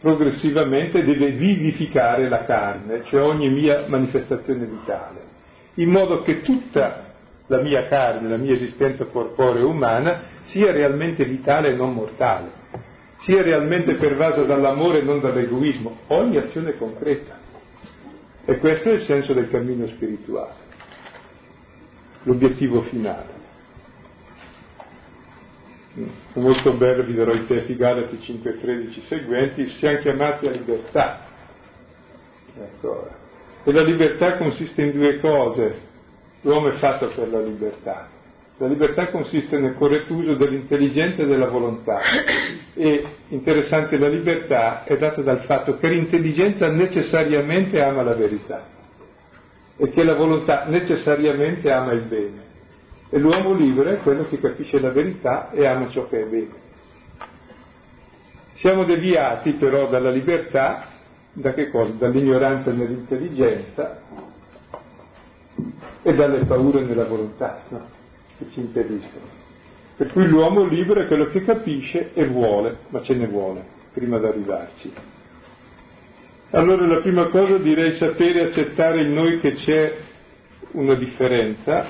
progressivamente 0.00 1.02
deve 1.02 1.32
vivificare 1.32 2.28
la 2.28 2.44
carne, 2.44 3.04
cioè 3.06 3.22
ogni 3.22 3.48
mia 3.48 3.86
manifestazione 3.88 4.66
vitale, 4.66 5.20
in 5.74 5.90
modo 5.90 6.22
che 6.22 6.42
tutta 6.42 7.05
la 7.46 7.60
mia 7.60 7.86
carne, 7.88 8.28
la 8.28 8.36
mia 8.36 8.54
esistenza 8.54 9.04
corporea 9.06 9.64
umana 9.64 10.22
sia 10.46 10.72
realmente 10.72 11.24
vitale 11.24 11.70
e 11.70 11.76
non 11.76 11.94
mortale, 11.94 12.50
sia 13.20 13.42
realmente 13.42 13.94
pervasa 13.94 14.42
dall'amore 14.42 15.00
e 15.00 15.02
non 15.02 15.20
dall'egoismo, 15.20 15.98
ogni 16.08 16.36
azione 16.38 16.76
concreta. 16.76 17.38
E 18.44 18.58
questo 18.58 18.90
è 18.90 18.92
il 18.92 19.02
senso 19.02 19.32
del 19.32 19.50
cammino 19.50 19.86
spirituale 19.88 20.64
l'obiettivo 22.26 22.82
finale. 22.82 23.34
Molto 26.34 26.74
bello, 26.74 27.02
vi 27.04 27.14
darò 27.14 27.32
i 27.32 27.46
testi 27.46 27.74
Galati 27.74 28.20
5, 28.20 28.60
13 28.60 29.00
seguenti, 29.02 29.70
siamo 29.78 29.98
chiamati 30.00 30.46
a 30.46 30.50
libertà. 30.50 31.24
Ecco. 32.58 33.08
E 33.64 33.72
la 33.72 33.82
libertà 33.82 34.36
consiste 34.36 34.82
in 34.82 34.92
due 34.92 35.18
cose, 35.20 35.80
l'uomo 36.42 36.68
è 36.68 36.72
fatto 36.78 37.08
per 37.14 37.28
la 37.28 37.40
libertà. 37.40 38.08
La 38.58 38.68
libertà 38.68 39.10
consiste 39.10 39.58
nel 39.58 39.74
corretto 39.74 40.14
uso 40.14 40.34
dell'intelligenza 40.34 41.22
e 41.22 41.26
della 41.26 41.48
volontà. 41.48 42.00
E 42.74 43.04
interessante, 43.28 43.98
la 43.98 44.08
libertà 44.08 44.84
è 44.84 44.96
data 44.96 45.20
dal 45.20 45.40
fatto 45.40 45.76
che 45.76 45.88
l'intelligenza 45.88 46.70
necessariamente 46.70 47.82
ama 47.82 48.02
la 48.02 48.14
verità 48.14 48.64
e 49.76 49.90
che 49.90 50.02
la 50.02 50.14
volontà 50.14 50.64
necessariamente 50.68 51.70
ama 51.70 51.92
il 51.92 52.02
bene. 52.02 52.44
E 53.10 53.18
l'uomo 53.18 53.52
libero 53.52 53.90
è 53.90 53.98
quello 53.98 54.26
che 54.28 54.40
capisce 54.40 54.80
la 54.80 54.90
verità 54.90 55.50
e 55.50 55.66
ama 55.66 55.88
ciò 55.90 56.08
che 56.08 56.22
è 56.22 56.24
bene. 56.24 56.64
Siamo 58.54 58.84
deviati 58.84 59.52
però 59.52 59.86
dalla 59.88 60.10
libertà, 60.10 60.86
da 61.32 61.52
che 61.52 61.68
cosa? 61.68 61.92
Dall'ignoranza 61.92 62.72
nell'intelligenza 62.72 64.00
e 66.02 66.14
dalle 66.14 66.44
paure 66.44 66.82
nella 66.84 67.04
volontà, 67.04 67.62
no? 67.68 67.86
che 68.38 68.46
ci 68.52 68.60
impediscono. 68.60 69.44
Per 69.96 70.12
cui 70.12 70.26
l'uomo 70.26 70.64
libero 70.64 71.00
è 71.00 71.06
quello 71.06 71.26
che 71.26 71.42
capisce 71.42 72.12
e 72.12 72.26
vuole, 72.26 72.78
ma 72.88 73.02
ce 73.02 73.14
ne 73.14 73.26
vuole 73.26 73.64
prima 73.92 74.18
di 74.18 74.26
arrivarci. 74.26 74.92
Allora 76.50 76.86
la 76.86 77.00
prima 77.00 77.28
cosa 77.28 77.56
direi 77.56 77.92
sapere 77.92 78.48
accettare 78.48 79.02
in 79.02 79.14
noi 79.14 79.40
che 79.40 79.54
c'è 79.54 79.96
una 80.72 80.94
differenza, 80.94 81.86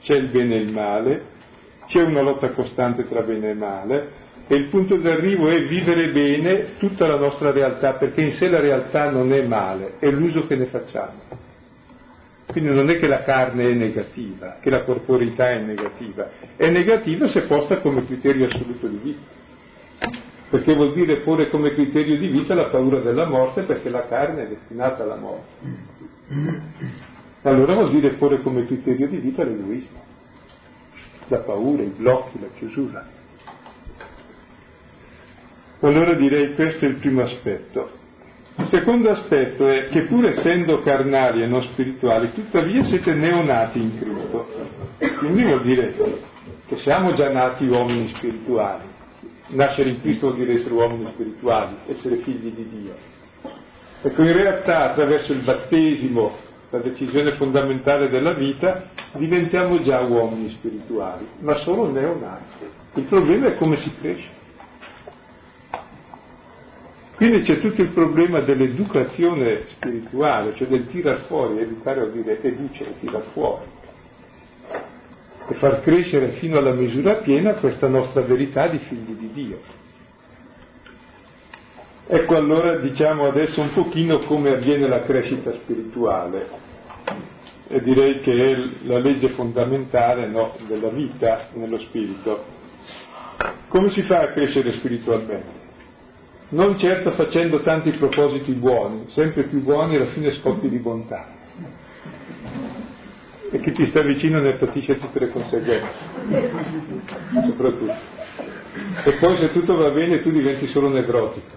c'è 0.00 0.14
il 0.14 0.28
bene 0.28 0.56
e 0.56 0.60
il 0.60 0.72
male, 0.72 1.22
c'è 1.86 2.02
una 2.02 2.22
lotta 2.22 2.50
costante 2.50 3.08
tra 3.08 3.22
bene 3.22 3.50
e 3.50 3.54
male 3.54 4.08
e 4.46 4.56
il 4.56 4.68
punto 4.68 4.96
d'arrivo 4.96 5.48
è 5.48 5.62
vivere 5.62 6.10
bene 6.10 6.76
tutta 6.78 7.06
la 7.06 7.16
nostra 7.16 7.50
realtà, 7.50 7.94
perché 7.94 8.20
in 8.20 8.32
sé 8.32 8.48
la 8.48 8.60
realtà 8.60 9.10
non 9.10 9.32
è 9.32 9.46
male, 9.46 9.94
è 10.00 10.10
l'uso 10.10 10.46
che 10.46 10.56
ne 10.56 10.66
facciamo. 10.66 11.52
Quindi 12.54 12.72
non 12.72 12.88
è 12.88 12.98
che 12.98 13.08
la 13.08 13.24
carne 13.24 13.68
è 13.68 13.72
negativa, 13.72 14.58
che 14.60 14.70
la 14.70 14.84
corporità 14.84 15.50
è 15.50 15.58
negativa, 15.58 16.30
è 16.54 16.70
negativa 16.70 17.26
se 17.26 17.42
posta 17.48 17.78
come 17.78 18.06
criterio 18.06 18.46
assoluto 18.46 18.86
di 18.86 19.00
vita 19.02 19.32
perché 20.50 20.72
vuol 20.72 20.92
dire 20.92 21.22
porre 21.22 21.50
come 21.50 21.74
criterio 21.74 22.16
di 22.16 22.28
vita 22.28 22.54
la 22.54 22.66
paura 22.66 23.00
della 23.00 23.26
morte 23.26 23.62
perché 23.62 23.88
la 23.88 24.06
carne 24.06 24.44
è 24.44 24.46
destinata 24.46 25.02
alla 25.02 25.16
morte. 25.16 25.52
Allora 27.42 27.74
vuol 27.74 27.90
dire 27.90 28.10
porre 28.10 28.40
come 28.40 28.64
criterio 28.64 29.08
di 29.08 29.16
vita 29.16 29.42
l'egoismo, 29.42 30.00
la 31.26 31.38
paura, 31.38 31.82
i 31.82 31.92
blocchi, 31.96 32.40
la 32.40 32.46
chiusura. 32.56 33.04
Allora 35.80 36.14
direi 36.14 36.54
questo 36.54 36.84
è 36.84 36.88
il 36.88 36.96
primo 36.98 37.22
aspetto. 37.22 38.02
Il 38.56 38.66
secondo 38.68 39.10
aspetto 39.10 39.68
è 39.68 39.88
che 39.88 40.02
pur 40.02 40.26
essendo 40.26 40.80
carnali 40.82 41.42
e 41.42 41.46
non 41.46 41.62
spirituali, 41.62 42.32
tuttavia 42.32 42.84
siete 42.84 43.12
neonati 43.12 43.80
in 43.80 43.98
Cristo. 43.98 44.46
Quindi 45.18 45.42
vuol 45.42 45.62
dire 45.62 45.94
che 46.66 46.76
siamo 46.78 47.12
già 47.14 47.30
nati 47.30 47.66
uomini 47.66 48.12
spirituali. 48.14 48.84
Nascere 49.48 49.90
in 49.90 50.00
Cristo 50.00 50.28
vuol 50.28 50.38
dire 50.38 50.54
essere 50.54 50.72
uomini 50.72 51.10
spirituali, 51.12 51.76
essere 51.88 52.16
figli 52.16 52.52
di 52.52 52.68
Dio. 52.68 52.94
Ecco, 54.02 54.22
in 54.22 54.32
realtà 54.32 54.90
attraverso 54.90 55.32
il 55.32 55.40
battesimo, 55.40 56.36
la 56.70 56.78
decisione 56.78 57.32
fondamentale 57.32 58.08
della 58.08 58.34
vita, 58.34 58.84
diventiamo 59.14 59.80
già 59.80 60.00
uomini 60.00 60.50
spirituali, 60.50 61.26
ma 61.40 61.56
solo 61.58 61.90
neonati. 61.90 62.66
Il 62.94 63.04
problema 63.04 63.48
è 63.48 63.56
come 63.56 63.78
si 63.78 63.90
cresce. 64.00 64.33
Quindi 67.16 67.42
c'è 67.42 67.60
tutto 67.60 67.80
il 67.80 67.90
problema 67.90 68.40
dell'educazione 68.40 69.66
spirituale, 69.76 70.54
cioè 70.56 70.66
del 70.66 70.88
tirar 70.88 71.20
fuori, 71.26 71.60
educare 71.60 72.00
vuol 72.00 72.12
dire 72.12 72.42
educere, 72.42 72.98
tirar 72.98 73.22
fuori, 73.32 73.64
e 75.48 75.54
far 75.54 75.80
crescere 75.82 76.32
fino 76.32 76.58
alla 76.58 76.72
misura 76.72 77.16
piena 77.16 77.54
questa 77.54 77.86
nostra 77.86 78.22
verità 78.22 78.66
di 78.66 78.78
figli 78.78 79.12
di 79.12 79.30
Dio. 79.32 79.60
Ecco 82.06 82.36
allora 82.36 82.78
diciamo 82.78 83.28
adesso 83.28 83.60
un 83.60 83.72
pochino 83.72 84.18
come 84.20 84.50
avviene 84.50 84.88
la 84.88 85.00
crescita 85.00 85.52
spirituale 85.52 86.48
e 87.68 87.80
direi 87.80 88.20
che 88.20 88.32
è 88.32 88.86
la 88.86 88.98
legge 88.98 89.28
fondamentale 89.30 90.28
no, 90.28 90.56
della 90.66 90.90
vita 90.90 91.48
nello 91.54 91.78
spirito. 91.78 92.44
Come 93.68 93.90
si 93.90 94.02
fa 94.02 94.20
a 94.20 94.32
crescere 94.32 94.72
spiritualmente? 94.72 95.63
Non 96.54 96.78
certo 96.78 97.10
facendo 97.12 97.60
tanti 97.60 97.90
propositi 97.90 98.52
buoni, 98.52 99.06
sempre 99.10 99.42
più 99.44 99.60
buoni 99.60 99.96
alla 99.96 100.06
fine 100.06 100.32
scoppi 100.34 100.68
di 100.68 100.78
bontà. 100.78 101.26
E 103.50 103.60
chi 103.60 103.72
ti 103.72 103.86
sta 103.86 104.02
vicino 104.02 104.40
ne 104.40 104.54
patisce 104.54 104.98
tutte 104.98 105.18
le 105.18 105.30
conseguenze, 105.30 105.92
soprattutto. 107.46 107.94
E 109.04 109.16
poi 109.20 109.36
se 109.36 109.50
tutto 109.50 109.76
va 109.76 109.90
bene 109.90 110.22
tu 110.22 110.30
diventi 110.30 110.66
solo 110.68 110.88
nevrotico, 110.88 111.56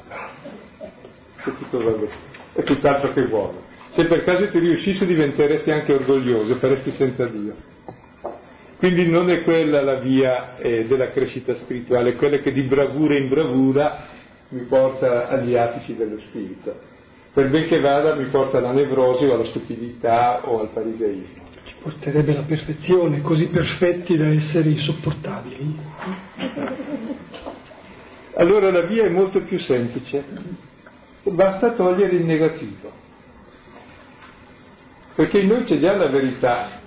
se 1.44 1.56
tutto 1.58 1.84
va 1.84 1.92
bene, 1.92 2.12
è 2.54 2.63
tutt'altro 2.63 3.13
che 3.13 3.27
buono. 3.27 3.66
Se 3.92 4.06
per 4.06 4.24
caso 4.24 4.50
ti 4.50 4.60
riuscisse 4.60 5.06
diventeresti 5.06 5.72
anche 5.72 5.94
orgoglioso, 5.94 6.56
faresti 6.56 6.92
senza 6.92 7.25
Dio. 7.27 7.56
Quindi 8.77 9.08
non 9.08 9.30
è 9.32 9.42
quella 9.42 9.82
la 9.82 9.96
via 9.96 10.58
eh, 10.58 10.86
della 10.86 11.10
crescita 11.10 11.56
spirituale, 11.56 12.13
quella 12.13 12.38
che 12.38 12.51
di 12.51 12.62
bravura 12.62 13.18
in 13.18 13.27
bravura 13.27 14.16
mi 14.50 14.62
porta 14.62 15.27
agli 15.27 15.56
atici 15.56 15.96
dello 15.96 16.20
spirito. 16.27 16.80
Per 17.34 17.50
ben 17.50 17.68
che 17.68 17.80
vada 17.80 18.16
mi 18.16 18.25
porta 18.25 18.58
alla 18.58 18.72
nevrosi 18.72 19.25
o 19.25 19.34
alla 19.34 19.46
stupidità 19.46 20.48
o 20.48 20.62
al 20.62 20.70
fariseismo. 20.74 21.46
Ci 21.66 21.75
porterebbe 21.82 22.32
alla 22.32 22.46
perfezione, 22.46 23.22
così 23.22 23.48
perfetti 23.48 24.18
da 24.18 24.27
essere 24.27 24.70
insopportabili. 24.70 25.80
Allora 28.36 28.72
la 28.72 28.82
via 28.82 29.04
è 29.04 29.10
molto 29.10 29.42
più 29.42 29.60
semplice, 29.60 30.24
basta 31.24 31.72
togliere 31.72 32.16
il 32.16 32.24
negativo, 32.24 32.92
perché 35.16 35.39
in 35.39 35.48
noi 35.48 35.63
c'è 35.63 35.77
già 35.77 35.96
la 35.96 36.08
verità, 36.08 36.80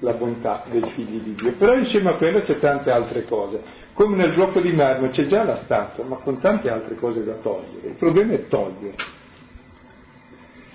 la 0.00 0.12
bontà 0.12 0.64
dei 0.70 0.84
figli 0.94 1.20
di 1.20 1.34
Dio, 1.34 1.52
però 1.54 1.74
insieme 1.74 2.10
a 2.10 2.14
quello 2.16 2.40
c'è 2.42 2.58
tante 2.58 2.90
altre 2.90 3.24
cose. 3.24 3.86
Come 3.98 4.14
nel 4.14 4.32
blocco 4.32 4.60
di 4.60 4.70
marmo 4.70 5.08
c'è 5.08 5.26
già 5.26 5.42
la 5.42 5.56
statua, 5.64 6.04
ma 6.04 6.18
con 6.18 6.38
tante 6.38 6.70
altre 6.70 6.94
cose 6.94 7.24
da 7.24 7.32
togliere. 7.42 7.88
Il 7.88 7.96
problema 7.96 8.34
è 8.34 8.46
togliere. 8.46 8.94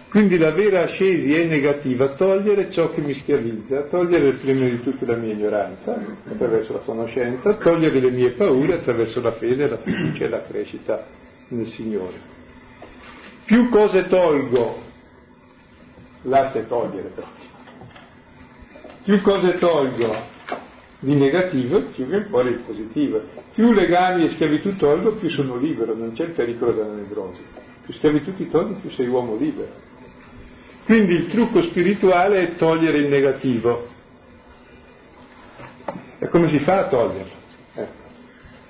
Quindi 0.10 0.38
la 0.38 0.52
vera 0.52 0.84
ascesi 0.84 1.34
è 1.34 1.46
negativa, 1.46 2.16
togliere 2.16 2.70
ciò 2.70 2.90
che 2.92 3.00
mi 3.00 3.14
schiavizza, 3.14 3.84
togliere 3.84 4.34
prima 4.34 4.66
di 4.66 4.82
tutto 4.82 5.06
la 5.06 5.16
mia 5.16 5.32
ignoranza 5.32 5.96
attraverso 6.28 6.74
la 6.74 6.80
conoscenza, 6.80 7.54
togliere 7.54 8.02
le 8.02 8.12
mie 8.12 8.32
paure 8.32 8.74
attraverso 8.74 9.22
la 9.22 9.32
fede, 9.32 9.70
la 9.70 9.78
fiducia 9.78 10.26
e 10.26 10.28
la 10.28 10.42
crescita 10.42 11.06
nel 11.48 11.68
Signore. 11.68 12.20
Più 13.46 13.70
cose 13.70 14.06
tolgo, 14.10 14.82
lascia 16.24 16.60
togliere 16.64 17.08
però, 17.08 17.28
più 19.06 19.22
cose 19.22 19.58
tolgo 19.60 20.33
di 21.04 21.16
negativo, 21.16 21.82
più 21.94 22.06
fuori 22.30 22.50
il 22.50 22.64
positivo. 22.66 23.22
Più 23.54 23.74
legami 23.74 24.26
e 24.26 24.30
schiavitù 24.32 24.78
tolgo, 24.78 25.16
più 25.16 25.30
sono 25.30 25.58
libero, 25.58 25.94
non 25.94 26.14
c'è 26.14 26.24
il 26.24 26.32
pericolo 26.32 26.72
della 26.72 26.94
nevrosi. 26.94 27.42
Più 27.84 27.94
schiavitù 27.96 28.34
ti 28.36 28.50
tolgo, 28.50 28.76
più 28.76 28.90
sei 28.92 29.08
uomo 29.08 29.36
libero. 29.36 29.92
Quindi 30.86 31.14
il 31.14 31.28
trucco 31.30 31.62
spirituale 31.64 32.42
è 32.42 32.56
togliere 32.56 33.00
il 33.00 33.08
negativo. 33.10 33.88
E 36.20 36.30
come 36.30 36.48
si 36.48 36.60
fa 36.60 36.86
a 36.86 36.88
toglierlo? 36.88 37.32
Eh. 37.76 37.88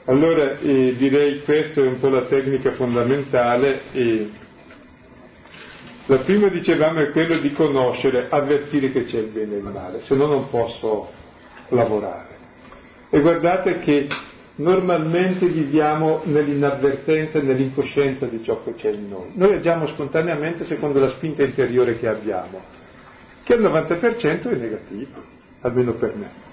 Allora 0.05 0.57
eh, 0.57 0.95
direi 0.97 1.43
questa 1.43 1.81
è 1.81 1.85
un 1.85 1.99
po' 1.99 2.09
la 2.09 2.25
tecnica 2.25 2.71
fondamentale. 2.71 3.81
E 3.91 4.29
la 6.07 6.17
prima 6.19 6.47
dicevamo 6.47 6.99
è 6.99 7.11
quello 7.11 7.37
di 7.37 7.51
conoscere, 7.53 8.25
avvertire 8.29 8.89
che 8.89 9.03
c'è 9.03 9.19
il 9.19 9.27
bene 9.27 9.53
e 9.53 9.57
il 9.59 9.63
male, 9.63 10.01
se 10.01 10.15
no 10.15 10.25
non 10.25 10.49
posso 10.49 11.21
lavorare. 11.73 12.31
E 13.09 13.21
guardate 13.21 13.79
che 13.79 14.07
normalmente 14.55 15.47
viviamo 15.47 16.21
nell'inavvertenza 16.25 17.39
e 17.39 17.41
nell'incoscienza 17.41 18.25
di 18.27 18.43
ciò 18.43 18.63
che 18.63 18.75
c'è 18.75 18.91
in 18.91 19.09
noi. 19.09 19.31
Noi 19.33 19.53
agiamo 19.53 19.87
spontaneamente 19.87 20.65
secondo 20.65 20.99
la 20.99 21.09
spinta 21.09 21.43
interiore 21.43 21.97
che 21.97 22.07
abbiamo, 22.07 22.61
che 23.43 23.53
al 23.53 23.61
90% 23.61 24.49
è 24.49 24.55
negativo, 24.55 25.21
almeno 25.61 25.93
per 25.93 26.15
me. 26.15 26.51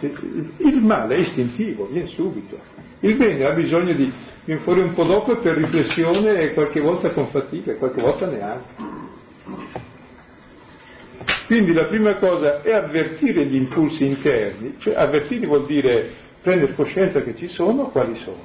Il 0.00 0.80
male 0.80 1.16
è 1.16 1.18
istintivo, 1.18 1.86
viene 1.86 2.08
subito. 2.08 2.58
Il 3.00 3.16
bene 3.16 3.44
ha 3.44 3.52
bisogno 3.52 3.92
di 3.94 4.10
venire 4.44 4.64
fuori 4.64 4.80
un 4.80 4.94
po' 4.94 5.04
dopo 5.04 5.36
per 5.38 5.56
riflessione 5.56 6.40
e 6.40 6.54
qualche 6.54 6.80
volta 6.80 7.10
con 7.10 7.26
fatica, 7.28 7.72
e 7.72 7.76
qualche 7.76 8.00
volta 8.00 8.26
neanche. 8.26 9.09
Quindi 11.46 11.72
la 11.72 11.86
prima 11.86 12.14
cosa 12.16 12.62
è 12.62 12.72
avvertire 12.72 13.44
gli 13.46 13.56
impulsi 13.56 14.06
interni, 14.06 14.76
cioè 14.78 14.94
avvertire 14.94 15.46
vuol 15.46 15.66
dire 15.66 16.10
prendere 16.42 16.74
coscienza 16.74 17.22
che 17.22 17.34
ci 17.36 17.48
sono, 17.48 17.90
quali 17.90 18.16
sono. 18.16 18.38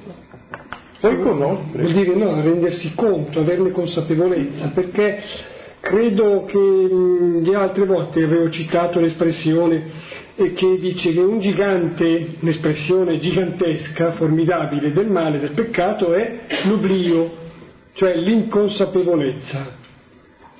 Poi 1.00 1.20
conoscere. 1.20 1.82
Vuol 1.82 1.92
dire 1.92 2.14
no, 2.14 2.40
rendersi 2.40 2.92
conto, 2.94 3.40
averne 3.40 3.70
consapevolezza, 3.70 4.70
perché 4.74 5.22
credo 5.80 6.44
che 6.46 6.58
le 6.58 7.54
altre 7.54 7.86
volte 7.86 8.22
avevo 8.22 8.50
citato 8.50 8.98
l'espressione 8.98 10.24
che 10.34 10.78
dice 10.78 11.12
che 11.12 11.20
un 11.20 11.38
gigante, 11.38 12.36
un'espressione 12.40 13.18
gigantesca, 13.18 14.12
formidabile 14.12 14.92
del 14.92 15.08
male, 15.08 15.38
del 15.38 15.52
peccato 15.52 16.12
è 16.12 16.40
l'oblio, 16.64 17.44
cioè 17.94 18.14
l'inconsapevolezza 18.16 19.84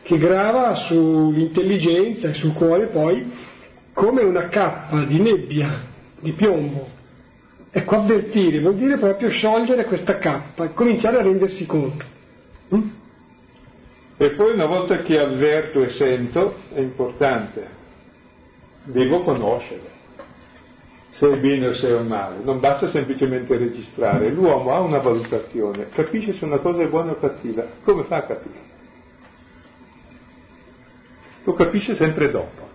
che 0.06 0.18
grava 0.18 0.76
sull'intelligenza 0.86 2.28
e 2.28 2.34
sul 2.34 2.52
cuore 2.52 2.86
poi 2.86 3.28
come 3.92 4.22
una 4.22 4.48
cappa 4.48 5.04
di 5.04 5.20
nebbia, 5.20 5.82
di 6.20 6.32
piombo. 6.32 6.86
Ecco, 7.70 7.96
avvertire 7.96 8.60
vuol 8.60 8.76
dire 8.76 8.98
proprio 8.98 9.28
sciogliere 9.30 9.84
questa 9.84 10.18
cappa 10.18 10.64
e 10.64 10.74
cominciare 10.74 11.18
a 11.18 11.22
rendersi 11.22 11.66
conto. 11.66 12.04
Mm? 12.74 12.88
E 14.18 14.30
poi 14.30 14.52
una 14.52 14.66
volta 14.66 14.98
che 14.98 15.18
avverto 15.18 15.82
e 15.82 15.90
sento, 15.90 16.54
è 16.72 16.80
importante, 16.80 17.66
devo 18.84 19.24
conoscere 19.24 19.94
se 21.18 21.32
è 21.32 21.38
bene 21.38 21.68
o 21.68 21.74
se 21.74 21.88
è 21.88 22.02
male, 22.02 22.36
non 22.42 22.60
basta 22.60 22.88
semplicemente 22.88 23.56
registrare, 23.56 24.30
l'uomo 24.30 24.74
ha 24.74 24.80
una 24.80 24.98
valutazione, 24.98 25.88
capisce 25.88 26.34
se 26.34 26.44
una 26.44 26.58
cosa 26.58 26.82
è 26.82 26.88
buona 26.88 27.12
o 27.12 27.18
cattiva, 27.18 27.66
come 27.82 28.04
fa 28.04 28.16
a 28.16 28.22
capire? 28.22 28.65
Lo 31.46 31.54
capisce 31.54 31.94
sempre 31.94 32.28
dopo. 32.28 32.68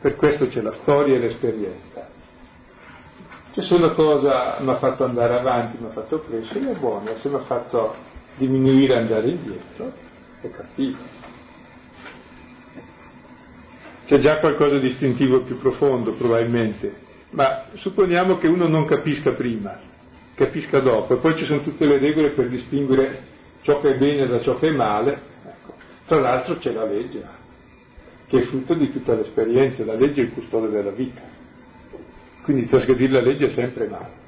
Per 0.00 0.14
questo 0.14 0.46
c'è 0.46 0.60
la 0.60 0.74
storia 0.82 1.16
e 1.16 1.18
l'esperienza. 1.18 2.08
Cioè 3.52 3.64
se 3.64 3.74
una 3.74 3.90
cosa 3.90 4.58
mi 4.60 4.70
ha 4.70 4.76
fatto 4.78 5.04
andare 5.04 5.36
avanti, 5.36 5.78
mi 5.80 5.88
ha 5.88 5.92
fatto 5.92 6.22
crescere, 6.22 6.70
è 6.70 6.76
buona, 6.76 7.16
se 7.18 7.28
mi 7.28 7.34
ha 7.34 7.40
fatto 7.40 7.96
diminuire 8.36 8.98
andare 8.98 9.30
indietro, 9.30 9.92
è 10.42 10.50
cattivo. 10.50 10.98
C'è 14.06 14.18
già 14.18 14.38
qualcosa 14.38 14.78
di 14.78 14.86
istintivo 14.86 15.42
più 15.42 15.58
profondo, 15.58 16.12
probabilmente, 16.12 16.94
ma 17.30 17.64
supponiamo 17.74 18.38
che 18.38 18.46
uno 18.46 18.68
non 18.68 18.84
capisca 18.84 19.32
prima, 19.32 19.76
capisca 20.34 20.78
dopo, 20.78 21.14
e 21.14 21.16
poi 21.16 21.36
ci 21.36 21.46
sono 21.46 21.62
tutte 21.62 21.84
le 21.84 21.98
regole 21.98 22.30
per 22.30 22.48
distinguere 22.48 23.22
ciò 23.62 23.80
che 23.80 23.94
è 23.94 23.98
bene 23.98 24.28
da 24.28 24.40
ciò 24.42 24.56
che 24.56 24.68
è 24.68 24.72
male, 24.72 25.32
tra 26.06 26.20
l'altro 26.20 26.58
c'è 26.58 26.72
la 26.72 26.84
legge, 26.84 27.24
che 28.26 28.38
è 28.38 28.42
frutto 28.42 28.74
di 28.74 28.90
tutta 28.92 29.14
l'esperienza, 29.14 29.84
la 29.84 29.94
legge 29.94 30.22
è 30.22 30.24
il 30.24 30.32
custode 30.32 30.68
della 30.68 30.90
vita. 30.90 31.22
Quindi 32.42 32.66
trasgredire 32.66 33.12
la 33.12 33.20
legge 33.20 33.46
è 33.46 33.50
sempre 33.50 33.88
male. 33.88 34.22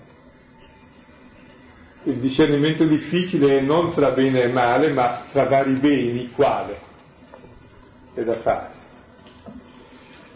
il 2.04 2.18
discernimento 2.18 2.84
difficile 2.84 3.58
è 3.58 3.60
non 3.62 3.92
tra 3.92 4.12
bene 4.12 4.42
e 4.42 4.48
male, 4.48 4.92
ma 4.92 5.24
tra 5.32 5.44
vari 5.44 5.74
beni, 5.74 6.30
quale 6.30 6.78
è 8.14 8.22
da 8.22 8.36
fare. 8.36 8.75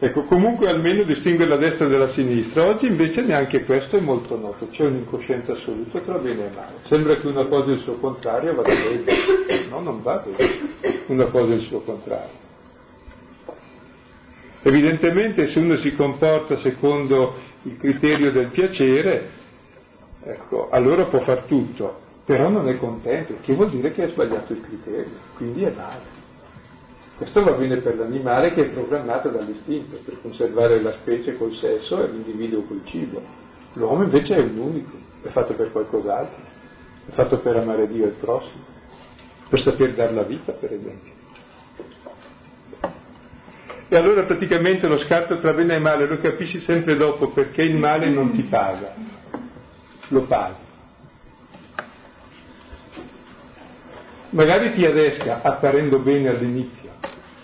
Ecco, 0.02 0.24
comunque 0.24 0.66
almeno 0.66 1.02
distinguere 1.02 1.50
la 1.50 1.58
destra 1.58 1.86
dalla 1.86 2.08
sinistra. 2.08 2.64
Oggi 2.64 2.86
invece 2.86 3.20
neanche 3.20 3.64
questo 3.64 3.98
è 3.98 4.00
molto 4.00 4.34
noto, 4.34 4.68
c'è 4.70 4.84
un'incoscienza 4.84 5.52
assoluta 5.52 6.00
tra 6.00 6.16
bene 6.16 6.46
e 6.46 6.54
male. 6.54 6.76
Sembra 6.84 7.16
che 7.18 7.26
una 7.26 7.44
cosa 7.44 7.72
il 7.72 7.82
suo 7.82 7.98
contrario 7.98 8.54
vada 8.54 8.72
bene. 8.72 9.68
No, 9.68 9.80
non 9.80 10.00
va 10.00 10.24
bene. 10.24 11.04
Una 11.08 11.26
cosa 11.26 11.52
il 11.52 11.60
suo 11.66 11.80
contrario. 11.80 12.48
Evidentemente 14.62 15.48
se 15.48 15.58
uno 15.58 15.76
si 15.76 15.92
comporta 15.92 16.56
secondo 16.56 17.34
il 17.64 17.76
criterio 17.76 18.32
del 18.32 18.48
piacere, 18.48 19.28
ecco, 20.22 20.70
allora 20.70 21.04
può 21.04 21.20
far 21.20 21.42
tutto, 21.42 22.00
però 22.24 22.48
non 22.48 22.68
è 22.68 22.78
contento, 22.78 23.36
che 23.42 23.52
vuol 23.52 23.68
dire 23.68 23.92
che 23.92 24.04
ha 24.04 24.08
sbagliato 24.08 24.54
il 24.54 24.62
criterio, 24.62 25.18
quindi 25.36 25.64
è 25.64 25.72
male. 25.76 26.18
Questo 27.20 27.42
va 27.42 27.52
bene 27.52 27.76
per 27.83 27.98
l'animale 27.98 28.54
che 28.54 28.62
è 28.62 28.70
programmato 28.70 29.28
dall'istinto 29.28 30.00
per 30.02 30.22
conservare 30.22 30.80
la 30.80 30.92
specie 31.02 31.37
col 31.37 31.54
sesso 31.56 32.02
e 32.02 32.09
l'individuo 32.09 32.62
col 32.62 32.80
cibo. 32.87 33.22
L'uomo 33.74 34.04
invece 34.04 34.37
è 34.37 34.40
un 34.40 34.56
unico, 34.56 34.96
è 35.20 35.28
fatto 35.28 35.52
per 35.52 35.70
qualcos'altro, 35.70 36.42
è 37.09 37.11
fatto 37.11 37.40
per 37.40 37.59
amare 37.59 37.88
Dio 37.88 38.04
e 38.04 38.09
il 38.09 38.14
prossimo, 38.14 38.64
per 39.50 39.61
saper 39.61 39.92
dare 39.92 40.14
la 40.14 40.22
vita, 40.22 40.52
per 40.52 40.72
esempio. 40.72 41.12
E 43.88 43.96
allora 43.96 44.22
praticamente 44.22 44.87
lo 44.87 44.96
scarto 44.96 45.37
tra 45.40 45.52
bene 45.52 45.74
e 45.74 45.78
male 45.78 46.06
lo 46.06 46.16
capisci 46.20 46.61
sempre 46.61 46.96
dopo 46.96 47.33
perché 47.33 47.61
il 47.61 47.76
male 47.76 48.09
non 48.09 48.30
ti 48.30 48.44
paga, 48.44 48.94
lo 50.09 50.22
paghi. 50.22 50.68
Magari 54.30 54.72
ti 54.72 54.87
adesca 54.87 55.42
apparendo 55.42 55.98
bene 55.98 56.30
all'inizio 56.30 56.89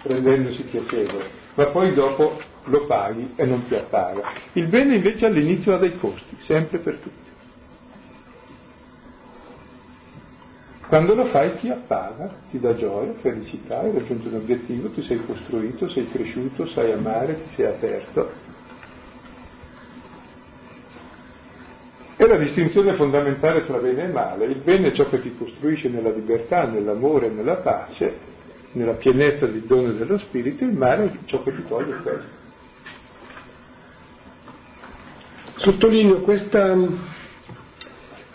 rendendosi 0.06 0.62
piacevole, 0.62 1.30
ma 1.54 1.66
poi 1.66 1.94
dopo 1.94 2.40
lo 2.64 2.86
paghi 2.86 3.32
e 3.36 3.44
non 3.44 3.66
ti 3.66 3.74
appaga. 3.74 4.32
Il 4.52 4.68
bene 4.68 4.96
invece 4.96 5.26
all'inizio 5.26 5.74
ha 5.74 5.78
dei 5.78 5.96
costi, 5.98 6.36
sempre 6.40 6.78
per 6.78 6.98
tutti. 6.98 7.24
Quando 10.88 11.14
lo 11.14 11.26
fai 11.26 11.58
ti 11.58 11.68
appaga, 11.68 12.30
ti 12.50 12.60
dà 12.60 12.76
gioia, 12.76 13.12
felicità, 13.20 13.80
hai 13.80 13.92
raggiunto 13.92 14.28
un 14.28 14.36
obiettivo, 14.36 14.88
ti 14.90 15.02
sei 15.02 15.20
costruito, 15.26 15.88
sei 15.88 16.08
cresciuto, 16.10 16.68
sai 16.68 16.92
amare, 16.92 17.42
ti 17.42 17.54
sei 17.54 17.66
aperto. 17.66 18.54
È 22.14 22.24
la 22.24 22.36
distinzione 22.36 22.94
fondamentale 22.94 23.66
tra 23.66 23.78
bene 23.78 24.04
e 24.04 24.08
male. 24.08 24.44
Il 24.46 24.60
bene 24.62 24.88
è 24.88 24.92
ciò 24.92 25.06
che 25.08 25.20
ti 25.20 25.36
costruisce 25.36 25.88
nella 25.88 26.10
libertà, 26.10 26.66
nell'amore, 26.66 27.30
nella 27.30 27.56
pace, 27.56 28.35
nella 28.76 28.92
pienezza 28.92 29.46
del 29.46 29.62
dono 29.62 29.92
dello 29.92 30.18
Spirito, 30.18 30.64
il 30.64 30.72
male 30.72 31.04
è 31.04 31.10
ciò 31.24 31.42
che 31.42 31.54
ti 31.54 31.64
toglie 31.66 31.96
questo. 32.02 32.44
Sottolineo 35.56 36.20
questa 36.20 36.76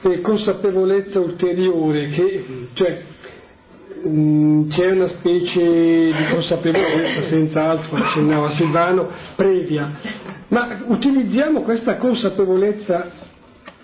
eh, 0.01 0.21
consapevolezza 0.21 1.19
ulteriore 1.19 2.09
che 2.09 2.45
cioè, 2.73 3.03
mh, 4.03 4.09
mm, 4.09 4.69
c'è 4.69 4.91
una 4.91 5.07
specie 5.09 5.61
di 5.61 6.25
consapevolezza, 6.31 7.29
senz'altro, 7.29 7.95
accennava 7.97 8.49
Silvano, 8.51 9.09
previa, 9.35 9.99
ma 10.47 10.83
utilizziamo 10.87 11.61
questa 11.61 11.97
consapevolezza 11.97 13.11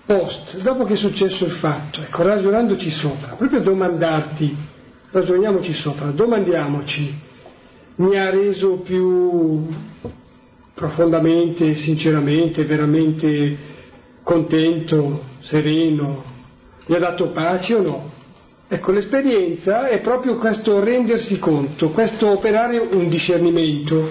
post, 0.04 0.60
dopo 0.62 0.84
che 0.84 0.94
è 0.94 0.96
successo 0.96 1.44
il 1.44 1.52
fatto, 1.52 2.00
ecco, 2.00 2.24
ragionandoci 2.24 2.90
sopra, 2.90 3.36
proprio 3.36 3.60
domandarti 3.60 4.67
ragioniamoci 5.10 5.72
sopra, 5.74 6.10
domandiamoci, 6.10 7.14
mi 7.96 8.16
ha 8.16 8.30
reso 8.30 8.80
più 8.80 9.66
profondamente, 10.74 11.76
sinceramente, 11.76 12.64
veramente 12.64 13.56
contento, 14.22 15.24
sereno, 15.40 16.24
mi 16.86 16.94
ha 16.94 16.98
dato 16.98 17.30
pace 17.30 17.74
o 17.74 17.82
no? 17.82 18.10
Ecco, 18.68 18.92
l'esperienza 18.92 19.88
è 19.88 20.00
proprio 20.00 20.36
questo 20.36 20.78
rendersi 20.84 21.38
conto, 21.38 21.90
questo 21.90 22.28
operare 22.28 22.78
un 22.78 23.08
discernimento, 23.08 24.08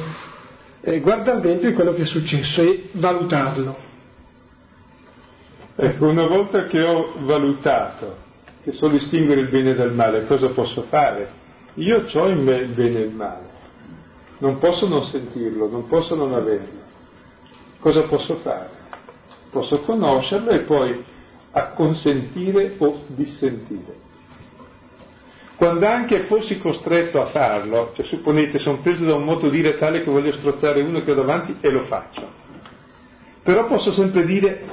eh, 0.81 0.99
guardare 0.99 1.41
dentro 1.41 1.71
quello 1.73 1.93
che 1.93 2.01
è 2.01 2.05
successo 2.05 2.61
e 2.61 2.89
valutarlo. 2.93 3.85
Ecco, 5.75 6.07
una 6.07 6.27
volta 6.27 6.65
che 6.65 6.81
ho 6.81 7.13
valutato 7.19 8.25
che 8.67 8.73
so 8.73 8.89
distinguere 8.89 9.39
il 9.39 9.47
bene 9.47 9.75
dal 9.75 9.93
male, 9.93 10.25
cosa 10.25 10.49
posso 10.49 10.81
fare? 10.89 11.29
Io 11.75 12.05
ho 12.11 12.27
in 12.27 12.43
me 12.43 12.57
il 12.57 12.73
bene 12.73 12.99
e 12.99 13.03
il 13.03 13.13
male, 13.13 13.49
non 14.39 14.57
posso 14.57 14.89
non 14.89 15.05
sentirlo, 15.05 15.69
non 15.69 15.87
posso 15.87 16.15
non 16.15 16.33
averlo. 16.33 16.81
Cosa 17.79 18.03
posso 18.03 18.35
fare? 18.37 18.69
Posso 19.51 19.79
conoscerlo 19.83 20.49
e 20.49 20.59
poi 20.63 21.01
acconsentire 21.51 22.75
o 22.79 23.03
dissentire. 23.07 23.95
Quando 25.55 25.87
anche 25.87 26.23
fossi 26.23 26.57
costretto 26.57 27.21
a 27.21 27.27
farlo, 27.27 27.93
cioè 27.95 28.05
supponete 28.07 28.59
sono 28.59 28.81
preso 28.81 29.05
da 29.05 29.15
un 29.15 29.23
moto 29.23 29.47
dire 29.47 29.77
tale 29.77 30.01
che 30.01 30.11
voglio 30.11 30.33
strozzare 30.33 30.81
uno 30.81 31.03
che 31.03 31.11
ho 31.11 31.15
davanti 31.15 31.55
e 31.61 31.69
lo 31.69 31.85
faccio. 31.85 32.29
Però 33.43 33.65
posso 33.65 33.93
sempre 33.93 34.25
dire 34.25 34.65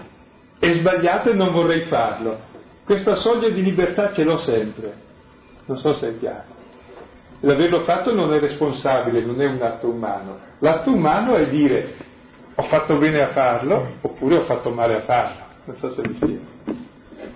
è 0.58 0.72
sbagliato 0.72 1.30
e 1.30 1.34
non 1.34 1.52
vorrei 1.52 1.86
farlo. 1.86 2.52
Questa 2.84 3.14
soglia 3.16 3.48
di 3.48 3.62
libertà 3.62 4.12
ce 4.12 4.24
l'ho 4.24 4.36
sempre, 4.38 4.92
non 5.64 5.78
so 5.78 5.94
se 5.94 6.08
è 6.08 6.18
chiaro. 6.18 6.52
L'averlo 7.40 7.80
fatto 7.80 8.14
non 8.14 8.32
è 8.34 8.38
responsabile, 8.38 9.24
non 9.24 9.40
è 9.40 9.46
un 9.46 9.62
atto 9.62 9.88
umano. 9.88 10.38
L'atto 10.58 10.90
umano 10.90 11.34
è 11.36 11.48
dire 11.48 11.94
ho 12.54 12.62
fatto 12.64 12.98
bene 12.98 13.22
a 13.22 13.28
farlo 13.28 13.96
oppure 14.00 14.36
ho 14.36 14.44
fatto 14.44 14.70
male 14.70 14.96
a 14.96 15.00
farlo. 15.00 15.42
Non 15.64 15.76
so 15.76 15.92
se 15.92 16.02
mi 16.06 16.14
spiego. 16.14 16.44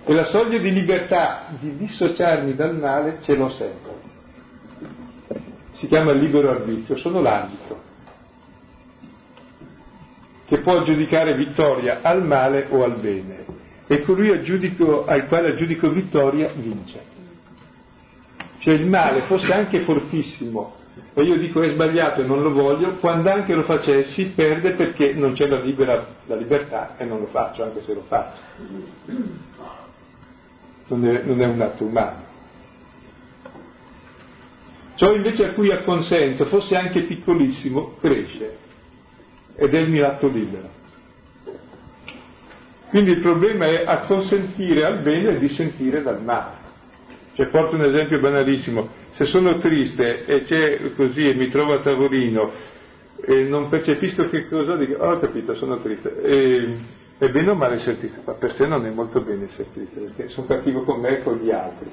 E 0.05 0.13
la 0.13 0.25
soglia 0.25 0.59
di 0.59 0.71
libertà 0.71 1.47
di 1.59 1.75
dissociarmi 1.77 2.53
dal 2.55 2.75
male 2.75 3.17
ce 3.21 3.35
l'ho 3.35 3.49
sempre. 3.51 3.97
Si 5.73 5.87
chiama 5.87 6.11
libero 6.11 6.51
arbitrio, 6.51 6.97
sono 6.97 7.21
l'arbitro 7.21 7.87
che 10.45 10.59
può 10.59 10.83
giudicare 10.83 11.35
vittoria 11.35 11.99
al 12.01 12.25
male 12.25 12.67
o 12.69 12.83
al 12.83 12.99
bene 12.99 13.45
e 13.91 14.03
colui 14.03 14.29
al, 14.29 14.43
giudico, 14.43 15.05
al 15.05 15.25
quale 15.25 15.49
aggiudico 15.49 15.89
vittoria 15.89 16.51
vince. 16.53 17.17
Cioè 18.59 18.75
il 18.75 18.85
male 18.85 19.21
fosse 19.21 19.51
anche 19.51 19.79
fortissimo 19.79 20.75
e 21.15 21.23
io 21.23 21.39
dico 21.39 21.63
è 21.63 21.69
sbagliato 21.69 22.21
e 22.21 22.25
non 22.25 22.43
lo 22.43 22.51
voglio, 22.51 22.97
quando 22.97 23.31
anche 23.31 23.55
lo 23.55 23.63
facessi 23.63 24.31
perde 24.35 24.73
perché 24.73 25.13
non 25.13 25.33
c'è 25.33 25.47
la, 25.47 25.59
libera, 25.59 26.05
la 26.27 26.35
libertà 26.35 26.97
e 26.97 27.05
non 27.05 27.19
lo 27.19 27.27
faccio, 27.27 27.63
anche 27.63 27.81
se 27.81 27.93
lo 27.95 28.03
faccio. 28.07 28.39
Non 30.89 31.05
è, 31.07 31.23
non 31.23 31.41
è 31.41 31.45
un 31.45 31.59
atto 31.59 31.83
umano. 31.83 32.27
Ciò 34.95 35.15
invece 35.15 35.45
a 35.45 35.53
cui 35.53 35.71
acconsento, 35.71 36.45
fosse 36.45 36.75
anche 36.75 37.05
piccolissimo, 37.05 37.95
cresce 37.99 38.57
ed 39.55 39.73
è 39.73 39.79
il 39.79 39.89
mio 39.89 40.05
atto 40.05 40.27
libero. 40.27 40.77
Quindi 42.89 43.11
il 43.11 43.21
problema 43.21 43.65
è 43.65 43.83
acconsentire 43.85 44.83
al 44.83 45.01
bene 45.01 45.35
e 45.35 45.39
dissentire 45.39 46.01
dal 46.01 46.23
male. 46.23 46.67
Cioè, 47.33 47.47
porto 47.47 47.75
un 47.75 47.85
esempio 47.85 48.19
banalissimo, 48.19 48.89
se 49.11 49.25
sono 49.25 49.59
triste 49.59 50.25
e 50.25 50.41
c'è 50.41 50.93
così 50.95 51.29
e 51.29 51.35
mi 51.35 51.49
trovo 51.49 51.73
a 51.73 51.81
tavolino 51.81 52.51
e 53.21 53.43
non 53.43 53.69
percepisco 53.69 54.29
che 54.29 54.47
cosa 54.47 54.75
dico, 54.75 55.01
oh, 55.03 55.11
ho 55.11 55.19
capito, 55.19 55.55
sono 55.55 55.79
triste. 55.81 56.21
E, 56.21 56.77
è 57.17 57.29
bene 57.29 57.51
o 57.51 57.55
male 57.55 57.75
essere 57.75 57.97
triste, 57.97 58.21
ma 58.25 58.33
per 58.33 58.53
sé 58.53 58.65
non 58.65 58.85
è 58.85 58.89
molto 58.89 59.21
bene 59.21 59.45
essere 59.45 59.67
triste, 59.73 59.99
perché 59.99 60.29
sono 60.29 60.47
cattivo 60.47 60.83
con 60.83 60.99
me 60.99 61.19
e 61.19 61.23
con 61.23 61.35
gli 61.37 61.51
altri. 61.51 61.91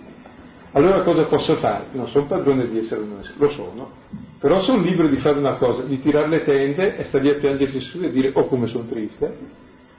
Allora 0.72 1.02
cosa 1.02 1.24
posso 1.24 1.56
fare? 1.56 1.86
Non 1.92 2.08
sono 2.08 2.26
padrone 2.26 2.68
di 2.68 2.78
essere 2.78 3.00
un 3.00 3.22
lo 3.36 3.48
sono, 3.50 3.90
però 4.38 4.60
sono 4.62 4.82
libero 4.82 5.08
di 5.08 5.16
fare 5.16 5.38
una 5.38 5.54
cosa, 5.54 5.82
di 5.82 6.00
tirare 6.00 6.28
le 6.28 6.44
tende 6.44 6.96
e 6.96 7.04
stare 7.04 7.24
lì 7.24 7.30
a 7.30 7.38
piangersi 7.38 7.80
su 7.80 8.02
e 8.02 8.10
dire 8.10 8.30
oh 8.34 8.46
come 8.46 8.66
sono 8.66 8.84
triste, 8.86 9.36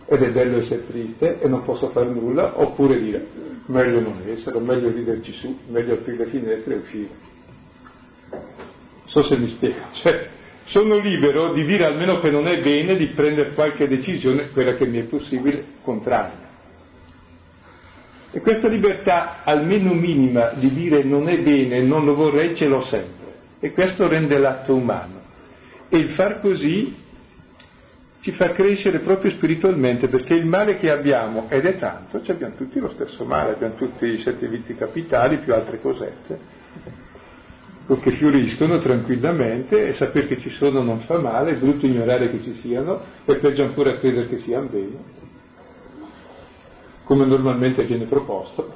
ed 0.09 0.21
è 0.21 0.31
bello 0.31 0.57
essere 0.57 0.87
triste 0.87 1.41
e 1.41 1.47
non 1.47 1.63
posso 1.63 1.89
fare 1.89 2.09
nulla, 2.09 2.59
oppure 2.59 2.99
dire 2.99 3.27
meglio 3.67 3.99
non 3.99 4.21
essere, 4.25 4.59
meglio 4.59 4.89
riderci 4.89 5.33
su, 5.33 5.59
meglio 5.67 5.95
aprire 5.95 6.25
le 6.25 6.25
finestre 6.27 6.73
e 6.73 6.77
uscire. 6.77 7.09
So 9.05 9.23
se 9.27 9.37
mi 9.37 9.49
spiego, 9.55 9.79
cioè 9.93 10.29
sono 10.65 10.97
libero 10.97 11.53
di 11.53 11.65
dire 11.65 11.85
almeno 11.85 12.19
che 12.19 12.29
non 12.29 12.47
è 12.47 12.61
bene, 12.61 12.95
di 12.95 13.07
prendere 13.07 13.53
qualche 13.53 13.87
decisione, 13.87 14.49
quella 14.49 14.75
che 14.75 14.85
mi 14.85 14.99
è 14.99 15.03
possibile, 15.03 15.63
contraria. 15.81 16.45
E 18.31 18.41
questa 18.41 18.67
libertà, 18.67 19.43
almeno 19.43 19.93
minima, 19.93 20.51
di 20.55 20.71
dire 20.73 21.03
non 21.03 21.29
è 21.29 21.39
bene, 21.39 21.81
non 21.81 22.03
lo 22.03 22.13
vorrei, 22.15 22.55
ce 22.55 22.67
l'ho 22.67 22.81
sempre. 22.83 23.35
E 23.59 23.71
questo 23.71 24.07
rende 24.07 24.37
l'atto 24.37 24.75
umano. 24.75 25.21
E 25.89 25.97
il 25.97 26.11
far 26.11 26.41
così 26.41 26.93
ci 28.21 28.31
fa 28.31 28.51
crescere 28.51 28.99
proprio 28.99 29.31
spiritualmente, 29.31 30.07
perché 30.07 30.33
il 30.33 30.45
male 30.45 30.77
che 30.77 30.89
abbiamo, 30.89 31.45
ed 31.49 31.65
è 31.65 31.77
tanto, 31.77 32.21
cioè 32.23 32.35
abbiamo 32.35 32.55
tutti 32.55 32.79
lo 32.79 32.89
stesso 32.89 33.23
male, 33.25 33.53
abbiamo 33.53 33.75
tutti 33.75 34.05
i 34.05 34.19
sette 34.19 34.47
vizi 34.47 34.75
capitali 34.75 35.37
più 35.37 35.53
altre 35.53 35.79
cosette, 35.79 36.39
che 38.01 38.11
fioriscono 38.11 38.79
tranquillamente 38.79 39.87
e 39.87 39.93
sapere 39.93 40.27
che 40.27 40.39
ci 40.39 40.49
sono 40.57 40.81
non 40.81 40.99
fa 41.01 41.19
male, 41.19 41.51
è 41.51 41.55
brutto 41.55 41.85
ignorare 41.85 42.29
che 42.29 42.41
ci 42.43 42.53
siano 42.55 42.99
e 43.23 43.35
peggio 43.37 43.63
ancora 43.63 43.97
credere 43.97 44.27
che 44.27 44.39
siano 44.39 44.67
bene, 44.67 44.97
come 47.03 47.25
normalmente 47.25 47.83
viene 47.83 48.05
proposto 48.05 48.73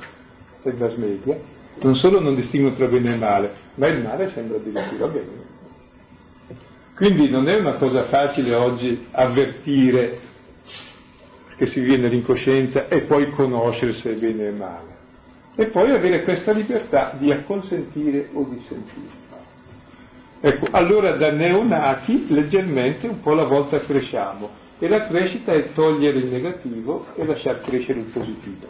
dai 0.63 0.73
mass 0.77 0.95
media. 0.95 1.37
Non 1.81 1.95
solo 1.95 2.19
non 2.19 2.35
distinguono 2.35 2.75
tra 2.75 2.87
bene 2.87 3.13
e 3.13 3.17
male, 3.17 3.53
ma 3.75 3.87
il 3.87 4.01
male 4.01 4.29
sembra 4.29 4.57
addirittura 4.57 5.07
bene. 5.07 5.50
Quindi 7.01 7.31
non 7.31 7.49
è 7.49 7.55
una 7.55 7.77
cosa 7.77 8.03
facile 8.03 8.53
oggi 8.53 9.07
avvertire 9.09 10.19
che 11.57 11.65
si 11.65 11.79
viene 11.79 12.05
all'incoscienza 12.05 12.87
e 12.89 13.01
poi 13.05 13.31
conoscere 13.31 13.93
se 13.93 14.11
è 14.11 14.15
bene 14.17 14.49
o 14.49 14.53
male. 14.53 14.97
E 15.55 15.65
poi 15.69 15.89
avere 15.89 16.21
questa 16.21 16.51
libertà 16.51 17.15
di 17.17 17.31
acconsentire 17.31 18.29
o 18.33 18.47
di 18.47 18.59
sentire. 18.67 19.09
Ecco, 20.41 20.67
allora 20.69 21.13
da 21.13 21.31
neonati 21.31 22.27
leggermente 22.29 23.07
un 23.07 23.19
po' 23.19 23.31
alla 23.31 23.45
volta 23.45 23.79
cresciamo 23.79 24.51
e 24.77 24.87
la 24.87 25.07
crescita 25.07 25.53
è 25.53 25.73
togliere 25.73 26.19
il 26.19 26.27
negativo 26.27 27.07
e 27.15 27.25
lasciar 27.25 27.61
crescere 27.61 27.97
il 27.97 28.11
positivo. 28.13 28.67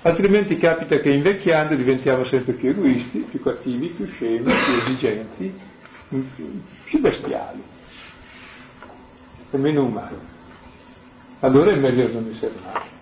Altrimenti 0.00 0.56
capita 0.56 0.98
che 1.00 1.10
invecchiando 1.10 1.74
diventiamo 1.74 2.24
sempre 2.24 2.54
più 2.54 2.70
egoisti, 2.70 3.26
più 3.28 3.42
cattivi, 3.42 3.88
più 3.88 4.06
scemi, 4.06 4.44
più 4.44 4.72
esigenti, 4.86 5.54
più 6.86 7.00
bestiali 7.00 7.62
e 9.50 9.56
meno 9.58 9.84
umani. 9.84 10.34
Allora 11.40 11.72
è 11.72 11.76
meglio 11.76 12.10
non 12.12 12.30
essere 12.32 12.54
male. 12.64 12.94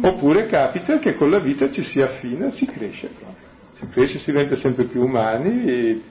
Oppure 0.00 0.46
capita 0.46 0.98
che 0.98 1.14
con 1.14 1.30
la 1.30 1.38
vita 1.38 1.70
ci 1.70 1.82
si 1.84 2.00
affina, 2.00 2.50
si 2.52 2.66
cresce 2.66 3.08
proprio. 3.08 3.48
Si 3.78 3.88
cresce, 3.88 4.18
si 4.18 4.30
diventa 4.30 4.56
sempre 4.56 4.84
più 4.84 5.02
umani, 5.02 6.02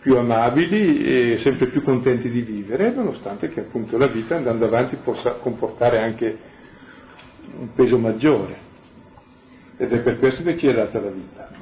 più 0.00 0.16
amabili 0.16 1.04
e 1.04 1.38
sempre 1.38 1.68
più 1.68 1.82
contenti 1.82 2.28
di 2.30 2.42
vivere, 2.42 2.92
nonostante 2.92 3.48
che 3.48 3.60
appunto 3.60 3.96
la 3.96 4.06
vita 4.06 4.36
andando 4.36 4.66
avanti 4.66 4.96
possa 4.96 5.32
comportare 5.32 5.98
anche 5.98 6.38
un 7.58 7.72
peso 7.74 7.98
maggiore. 7.98 8.66
Ed 9.76 9.92
è 9.92 10.00
per 10.00 10.18
questo 10.18 10.42
che 10.42 10.58
ci 10.58 10.66
è 10.66 10.74
data 10.74 11.00
la 11.00 11.10
vita. 11.10 11.57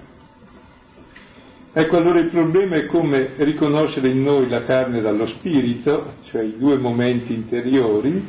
Ecco 1.78 1.98
allora 1.98 2.20
il 2.20 2.30
problema 2.30 2.76
è 2.76 2.86
come 2.86 3.32
riconoscere 3.36 4.08
in 4.08 4.22
noi 4.22 4.48
la 4.48 4.62
carne 4.62 5.02
dallo 5.02 5.26
spirito, 5.26 6.14
cioè 6.30 6.42
i 6.42 6.56
due 6.56 6.78
momenti 6.78 7.34
interiori, 7.34 8.26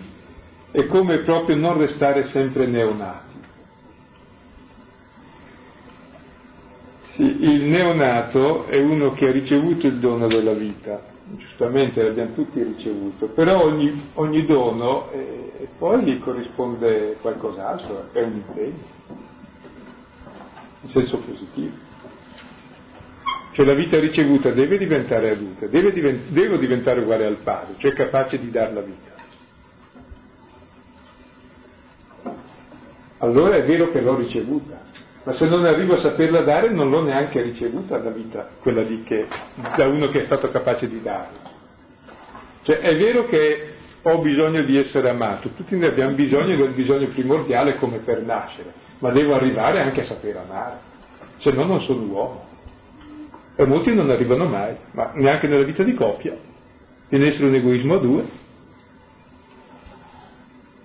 è 0.69 0.85
come 0.87 1.19
proprio 1.19 1.55
non 1.55 1.77
restare 1.77 2.25
sempre 2.25 2.65
neonati. 2.65 3.35
Sì, 7.13 7.23
il 7.23 7.61
neonato 7.61 8.65
è 8.65 8.81
uno 8.81 9.13
che 9.13 9.29
ha 9.29 9.31
ricevuto 9.31 9.87
il 9.87 9.99
dono 9.99 10.27
della 10.27 10.51
vita, 10.51 11.01
giustamente 11.37 12.03
l'abbiamo 12.03 12.33
tutti 12.33 12.61
ricevuto, 12.61 13.27
però 13.27 13.63
ogni, 13.63 14.09
ogni 14.15 14.45
dono 14.45 15.09
eh, 15.11 15.69
poi 15.77 16.03
gli 16.03 16.19
corrisponde 16.19 17.15
qualcos'altro, 17.21 18.09
è 18.11 18.23
un 18.23 18.43
impegno, 18.45 18.83
in 20.81 20.89
senso 20.89 21.17
positivo. 21.19 21.86
Cioè 23.57 23.65
la 23.65 23.73
vita 23.73 23.99
ricevuta 23.99 24.51
deve 24.51 24.77
diventare 24.77 25.31
adulta, 25.31 25.65
deve 25.65 25.91
divent- 25.91 26.29
devo 26.29 26.57
diventare 26.57 26.99
uguale 26.99 27.25
al 27.25 27.37
padre, 27.37 27.73
cioè 27.79 27.91
capace 27.91 28.37
di 28.37 28.51
dar 28.51 28.71
la 28.71 28.81
vita. 28.81 29.15
allora 33.17 33.55
è 33.55 33.63
vero 33.63 33.89
che 33.89 33.99
l'ho 33.99 34.15
ricevuta, 34.15 34.79
ma 35.23 35.33
se 35.33 35.47
non 35.47 35.65
arrivo 35.65 35.95
a 35.95 36.01
saperla 36.01 36.41
dare 36.41 36.69
non 36.69 36.91
l'ho 36.91 37.01
neanche 37.01 37.41
ricevuta 37.41 37.97
la 37.97 38.11
vita, 38.11 38.47
quella 38.59 38.83
lì 38.83 39.01
che, 39.01 39.27
da 39.75 39.87
uno 39.87 40.09
che 40.09 40.21
è 40.21 40.25
stato 40.25 40.51
capace 40.51 40.87
di 40.87 41.01
darla. 41.01 41.55
Cioè 42.61 42.77
è 42.77 42.95
vero 42.95 43.25
che 43.25 43.73
ho 44.03 44.19
bisogno 44.19 44.63
di 44.65 44.77
essere 44.77 45.09
amato, 45.09 45.49
tutti 45.55 45.75
ne 45.75 45.87
abbiamo 45.87 46.13
bisogno 46.13 46.55
del 46.55 46.73
bisogno 46.73 47.07
primordiale 47.07 47.77
come 47.77 47.97
per 48.05 48.21
nascere, 48.21 48.71
ma 48.99 49.09
devo 49.09 49.33
arrivare 49.33 49.81
anche 49.81 50.01
a 50.01 50.05
sapere 50.05 50.37
amare, 50.37 50.77
se 51.37 51.51
no 51.51 51.65
non 51.65 51.81
sono 51.81 52.03
uomo. 52.03 52.46
E 53.59 53.65
molti 53.65 53.91
non 53.91 54.11
arrivano 54.11 54.45
mai, 54.45 54.75
ma 54.91 55.13
neanche 55.15 55.47
nella 55.47 55.63
vita 55.63 55.81
di 55.81 55.95
coppia, 55.95 56.37
deve 57.09 57.27
essere 57.29 57.47
un 57.47 57.55
egoismo 57.55 57.95
a 57.95 57.99
due. 57.99 58.25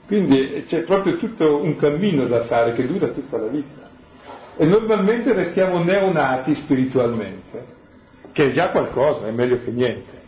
Quindi 0.07 0.65
c'è 0.67 0.81
proprio 0.85 1.19
tutto 1.19 1.63
un 1.63 1.77
cammino 1.77 2.27
da 2.27 2.45
fare 2.45 2.73
che 2.73 2.87
dura 2.87 3.09
tutta 3.09 3.37
la 3.37 3.49
vita. 3.49 3.91
E 4.57 4.65
normalmente 4.65 5.35
restiamo 5.35 5.85
neonati 5.85 6.55
spiritualmente, 6.63 7.67
che 8.33 8.47
è 8.47 8.53
già 8.53 8.71
qualcosa, 8.71 9.27
è 9.27 9.33
meglio 9.33 9.63
che 9.63 9.71
niente. 9.71 10.21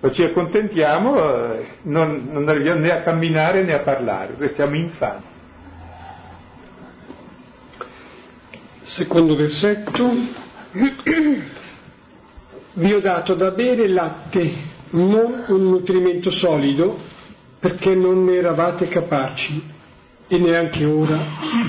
Ma 0.00 0.10
ci 0.10 0.22
accontentiamo, 0.24 1.52
eh, 1.52 1.66
non, 1.82 2.28
non 2.28 2.48
arriviamo 2.48 2.80
né 2.80 2.90
a 2.90 3.02
camminare 3.02 3.62
né 3.62 3.72
a 3.72 3.80
parlare, 3.80 4.34
restiamo 4.36 4.74
infami. 4.74 5.22
Secondo 8.82 9.36
versetto, 9.36 10.10
vi 12.74 12.92
ho 12.92 13.00
dato 13.00 13.34
da 13.34 13.50
bere 13.50 13.88
latte, 13.88 14.52
non 14.90 15.44
un 15.48 15.68
nutrimento 15.68 16.30
solido, 16.30 16.98
perché 17.58 17.94
non 17.94 18.24
ne 18.24 18.36
eravate 18.36 18.88
capaci 18.88 19.62
e 20.28 20.38
neanche 20.38 20.84
ora 20.84 21.18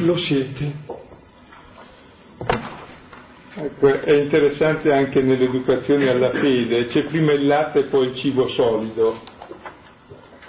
lo 0.01 0.17
siete. 0.17 0.73
Ecco, 3.57 3.87
è 3.87 4.13
interessante 4.13 4.91
anche 4.91 5.21
nell'educazione 5.21 6.09
alla 6.09 6.31
fede, 6.31 6.87
c'è 6.87 7.03
prima 7.05 7.31
il 7.31 7.45
latte 7.45 7.79
e 7.79 7.83
poi 7.83 8.07
il 8.07 8.15
cibo 8.15 8.49
solido. 8.49 9.17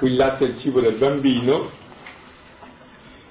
Il 0.01 0.15
latte 0.17 0.45
è 0.45 0.49
il 0.49 0.59
cibo 0.59 0.81
del 0.81 0.97
bambino 0.97 1.71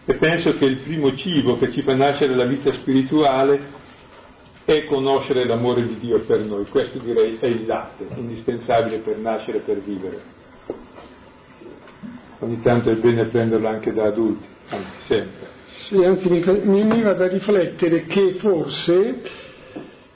e 0.06 0.14
penso 0.16 0.54
che 0.54 0.66
il 0.66 0.78
primo 0.78 1.16
cibo 1.16 1.58
che 1.58 1.72
ci 1.72 1.82
fa 1.82 1.94
nascere 1.94 2.36
la 2.36 2.46
vita 2.46 2.72
spirituale 2.78 3.84
è 4.66 4.86
conoscere 4.86 5.46
l'amore 5.46 5.86
di 5.86 6.00
Dio 6.00 6.20
per 6.22 6.44
noi. 6.44 6.66
Questo 6.66 6.98
direi 6.98 7.38
è 7.40 7.46
il 7.46 7.66
latte, 7.66 8.08
indispensabile 8.16 8.98
per 8.98 9.18
nascere 9.18 9.60
e 9.60 9.62
per 9.62 9.80
vivere 9.80 10.34
ogni 12.40 12.62
tanto 12.62 12.92
è 12.92 12.96
bene 12.96 13.26
prenderlo 13.26 13.68
anche 13.68 13.94
da 13.94 14.06
adulti, 14.06 14.46
anzi 14.70 14.90
sempre. 15.08 15.54
Sì, 15.88 16.04
anzi 16.04 16.30
mi, 16.30 16.44
mi 16.64 16.84
veniva 16.84 17.14
da 17.14 17.28
riflettere 17.28 18.06
che 18.06 18.36
forse 18.40 19.22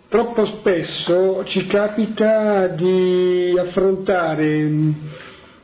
troppo 0.08 0.46
spesso 0.46 1.44
ci 1.46 1.68
capita 1.68 2.68
di 2.68 3.56
affrontare, 3.58 4.70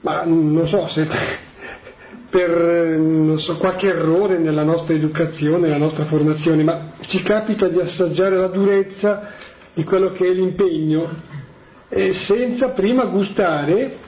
ma 0.02 0.24
non 0.24 0.68
so 0.68 0.88
se 0.90 1.08
per 2.30 2.98
non 2.98 3.40
so, 3.40 3.58
qualche 3.58 3.88
errore 3.88 4.38
nella 4.38 4.64
nostra 4.64 4.94
educazione, 4.94 5.68
nella 5.68 5.78
nostra 5.78 6.06
formazione, 6.06 6.64
ma 6.64 6.94
ci 7.08 7.22
capita 7.22 7.68
di 7.68 7.80
assaggiare 7.80 8.38
la 8.38 8.48
durezza 8.48 9.32
di 9.74 9.84
quello 9.84 10.12
che 10.12 10.26
è 10.26 10.32
l'impegno, 10.32 11.10
eh, 11.90 12.14
senza 12.26 12.70
prima 12.70 13.06
gustare 13.06 14.04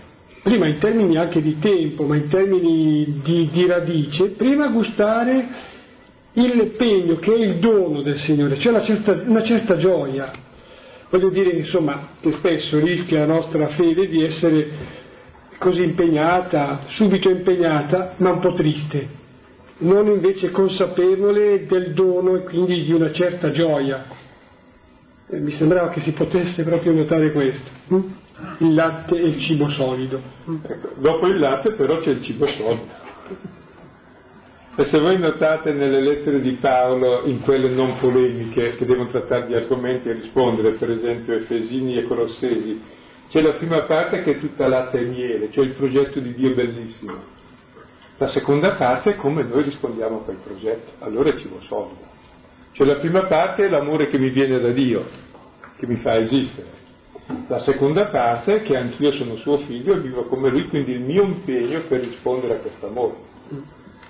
prima 0.47 0.67
in 0.67 0.77
termini 0.79 1.17
anche 1.17 1.41
di 1.41 1.59
tempo, 1.59 2.05
ma 2.05 2.15
in 2.15 2.29
termini 2.29 3.21
di, 3.21 3.49
di 3.51 3.65
radice, 3.65 4.29
prima 4.29 4.69
gustare 4.69 5.47
il 6.31 6.73
pegno 6.77 7.17
che 7.17 7.33
è 7.33 7.37
il 7.37 7.55
dono 7.55 8.01
del 8.01 8.17
Signore, 8.19 8.55
c'è 8.55 8.69
una 8.69 8.83
una 9.25 9.43
certa 9.43 9.75
gioia. 9.75 10.31
Voglio 11.09 11.29
dire, 11.29 11.51
insomma, 11.51 12.09
che 12.21 12.31
spesso 12.33 12.79
rischia 12.79 13.25
la 13.25 13.33
nostra 13.33 13.69
fede 13.69 14.07
di 14.07 14.23
essere 14.23 14.67
così 15.57 15.83
impegnata, 15.83 16.81
subito 16.87 17.29
impegnata, 17.29 18.15
ma 18.17 18.31
un 18.31 18.39
po' 18.39 18.53
triste, 18.53 19.07
non 19.79 20.07
invece 20.07 20.51
consapevole 20.51 21.65
del 21.65 21.93
dono 21.93 22.35
e 22.35 22.43
quindi 22.43 22.83
di 22.83 22.91
una 22.91 23.11
certa 23.11 23.51
gioia. 23.51 24.05
E 25.29 25.39
mi 25.39 25.51
sembrava 25.51 25.89
che 25.89 26.01
si 26.01 26.13
potesse 26.13 26.63
proprio 26.63 26.93
notare 26.93 27.31
questo. 27.31 27.69
Hm? 27.89 28.03
il 28.59 28.73
latte 28.73 29.15
e 29.15 29.27
il 29.27 29.41
cibo 29.41 29.69
solido. 29.69 30.21
Ecco, 30.63 30.89
dopo 30.97 31.27
il 31.27 31.39
latte 31.39 31.73
però 31.73 31.99
c'è 31.99 32.11
il 32.11 32.23
cibo 32.23 32.45
solido. 32.47 33.05
E 34.79 34.85
se 34.85 34.99
voi 34.99 35.17
notate 35.17 35.73
nelle 35.73 36.01
lettere 36.01 36.39
di 36.39 36.51
Paolo, 36.61 37.23
in 37.25 37.41
quelle 37.41 37.67
non 37.69 37.97
polemiche 37.97 38.75
che 38.75 38.85
devono 38.85 39.09
trattare 39.09 39.47
di 39.47 39.55
argomenti 39.55 40.07
e 40.07 40.13
rispondere, 40.13 40.73
per 40.73 40.91
esempio 40.91 41.33
Efesini 41.33 41.97
e 41.97 42.03
Colossesi, 42.03 42.79
c'è 43.29 43.41
la 43.41 43.53
prima 43.53 43.81
parte 43.81 44.21
che 44.21 44.31
è 44.31 44.39
tutta 44.39 44.67
latte 44.67 44.99
e 44.99 45.05
miele, 45.05 45.51
cioè 45.51 45.65
il 45.65 45.73
progetto 45.73 46.19
di 46.19 46.33
Dio 46.33 46.53
bellissimo. 46.53 47.35
La 48.17 48.27
seconda 48.29 48.73
parte 48.73 49.11
è 49.11 49.15
come 49.15 49.43
noi 49.43 49.63
rispondiamo 49.63 50.17
a 50.17 50.23
quel 50.23 50.37
progetto, 50.37 50.91
allora 50.99 51.29
è 51.29 51.37
cibo 51.37 51.59
solido. 51.61 52.05
Cioè 52.71 52.87
la 52.87 52.95
prima 52.95 53.23
parte 53.25 53.65
è 53.65 53.69
l'amore 53.69 54.07
che 54.07 54.17
mi 54.17 54.29
viene 54.29 54.59
da 54.59 54.71
Dio, 54.71 55.05
che 55.77 55.87
mi 55.87 55.97
fa 55.97 56.17
esistere 56.17 56.75
La 57.47 57.59
seconda 57.59 58.05
parte 58.05 58.55
è 58.55 58.61
che 58.63 58.77
anch'io 58.77 59.11
sono 59.13 59.35
suo 59.37 59.57
figlio 59.59 59.95
e 59.95 59.99
vivo 59.99 60.23
come 60.25 60.49
lui, 60.49 60.67
quindi 60.67 60.91
il 60.91 61.01
mio 61.01 61.23
impegno 61.23 61.81
per 61.81 61.99
rispondere 61.99 62.55
a 62.55 62.57
questo 62.57 62.87
amore. 62.87 63.15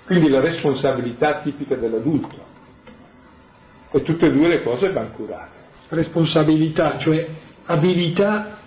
Quindi 0.06 0.28
la 0.28 0.40
responsabilità 0.40 1.40
tipica 1.42 1.74
dell'adulto. 1.74 2.36
E 3.90 4.02
tutte 4.02 4.26
e 4.26 4.32
due 4.32 4.48
le 4.48 4.62
cose 4.62 4.92
vanno 4.92 5.10
curate. 5.10 5.56
Responsabilità, 5.88 6.98
cioè 6.98 7.26
abilità, 7.64 8.57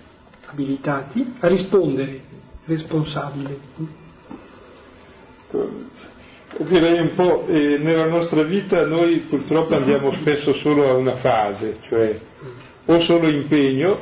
abilitati 0.52 1.34
a 1.40 1.48
rispondere, 1.48 2.20
responsabile. 2.66 3.58
Direi 6.58 7.00
un 7.00 7.14
po', 7.14 7.46
eh, 7.46 7.78
nella 7.78 8.06
nostra 8.06 8.42
vita 8.42 8.84
noi 8.86 9.20
purtroppo 9.20 9.74
andiamo 9.74 10.12
spesso 10.12 10.52
solo 10.54 10.90
a 10.90 10.94
una 10.94 11.16
fase, 11.16 11.78
cioè 11.88 12.20
o 12.84 13.00
solo 13.00 13.28
impegno, 13.28 14.00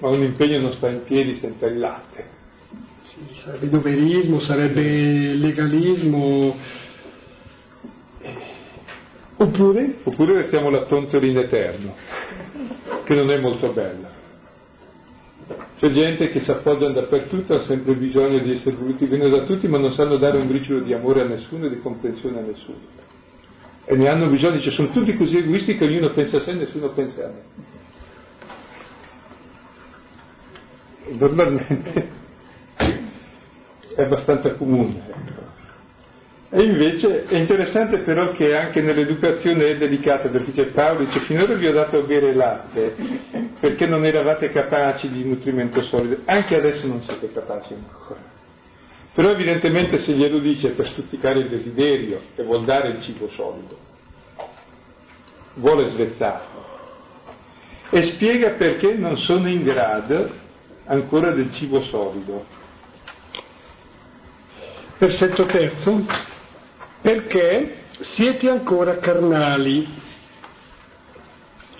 ma 0.00 0.08
un 0.08 0.22
impegno 0.22 0.60
non 0.60 0.72
sta 0.74 0.88
in 0.88 1.04
piedi 1.04 1.38
senza 1.38 1.66
il 1.66 1.78
latte. 1.78 2.38
Sì, 3.04 3.40
sarebbe 3.44 3.68
doverismo, 3.68 4.40
sarebbe 4.40 5.34
legalismo. 5.34 6.56
Oppure? 9.36 9.94
Oppure 10.04 10.34
restiamo 10.34 10.68
la 10.68 10.84
tonzolina 10.84 11.40
eterno, 11.40 11.94
che 13.04 13.14
non 13.14 13.30
è 13.30 13.38
molto 13.40 13.72
bella. 13.72 14.09
C'è 15.78 15.90
gente 15.90 16.28
che 16.28 16.40
si 16.40 16.50
appoggia 16.50 16.90
dappertutto, 16.90 17.54
ha 17.54 17.60
sempre 17.60 17.94
bisogno 17.94 18.38
di 18.40 18.52
essere 18.52 18.76
voluti 18.76 19.06
bene 19.06 19.28
da 19.28 19.42
tutti, 19.44 19.66
ma 19.66 19.78
non 19.78 19.94
sanno 19.94 20.16
dare 20.18 20.38
un 20.38 20.46
briciolo 20.46 20.80
di 20.80 20.92
amore 20.92 21.22
a 21.22 21.24
nessuno 21.24 21.66
e 21.66 21.70
di 21.70 21.80
comprensione 21.80 22.38
a 22.38 22.42
nessuno. 22.42 22.78
E 23.84 23.96
ne 23.96 24.08
hanno 24.08 24.28
bisogno, 24.28 24.60
cioè 24.60 24.72
sono 24.72 24.90
tutti 24.90 25.16
così 25.16 25.38
egoisti 25.38 25.76
che 25.76 25.84
ognuno 25.84 26.10
pensa 26.10 26.36
a 26.36 26.40
sé 26.40 26.50
e 26.50 26.54
nessuno 26.54 26.90
pensa 26.90 27.24
a 27.24 27.28
me. 27.28 27.42
Normalmente 31.18 32.08
è 33.96 34.02
abbastanza 34.02 34.54
comune. 34.54 35.02
E 36.52 36.62
invece 36.62 37.26
è 37.26 37.36
interessante 37.36 37.98
però 37.98 38.32
che 38.32 38.56
anche 38.56 38.80
nell'educazione 38.80 39.66
è 39.66 39.76
delicata, 39.76 40.28
perché 40.30 40.50
c'è 40.50 40.66
Paolo 40.72 41.04
dice 41.04 41.20
finora 41.20 41.54
vi 41.54 41.68
ho 41.68 41.72
dato 41.72 41.98
a 41.98 42.02
bere 42.02 42.34
latte 42.34 42.92
perché 43.60 43.86
non 43.86 44.04
eravate 44.04 44.50
capaci 44.50 45.08
di 45.10 45.22
nutrimento 45.22 45.80
solido, 45.82 46.22
anche 46.24 46.56
adesso 46.56 46.88
non 46.88 47.02
siete 47.02 47.30
capaci 47.32 47.74
ancora. 47.74 48.20
Però 49.14 49.30
evidentemente 49.30 50.00
se 50.00 50.12
glielo 50.12 50.40
dice 50.40 50.70
per 50.70 50.88
stuzzicare 50.88 51.38
il 51.38 51.50
desiderio 51.50 52.20
e 52.34 52.42
vuol 52.42 52.64
dare 52.64 52.88
il 52.88 53.02
cibo 53.02 53.28
solido, 53.28 53.78
vuole 55.54 55.84
svezzarlo 55.90 56.68
e 57.90 58.02
spiega 58.14 58.50
perché 58.50 58.94
non 58.94 59.16
sono 59.18 59.48
in 59.48 59.62
grado 59.62 60.28
ancora 60.86 61.30
del 61.30 61.52
cibo 61.52 61.80
solido. 61.82 62.44
Versetto 64.98 65.46
terzo 65.46 66.28
perché 67.00 67.76
siete 68.14 68.48
ancora 68.48 68.98
carnali. 68.98 70.08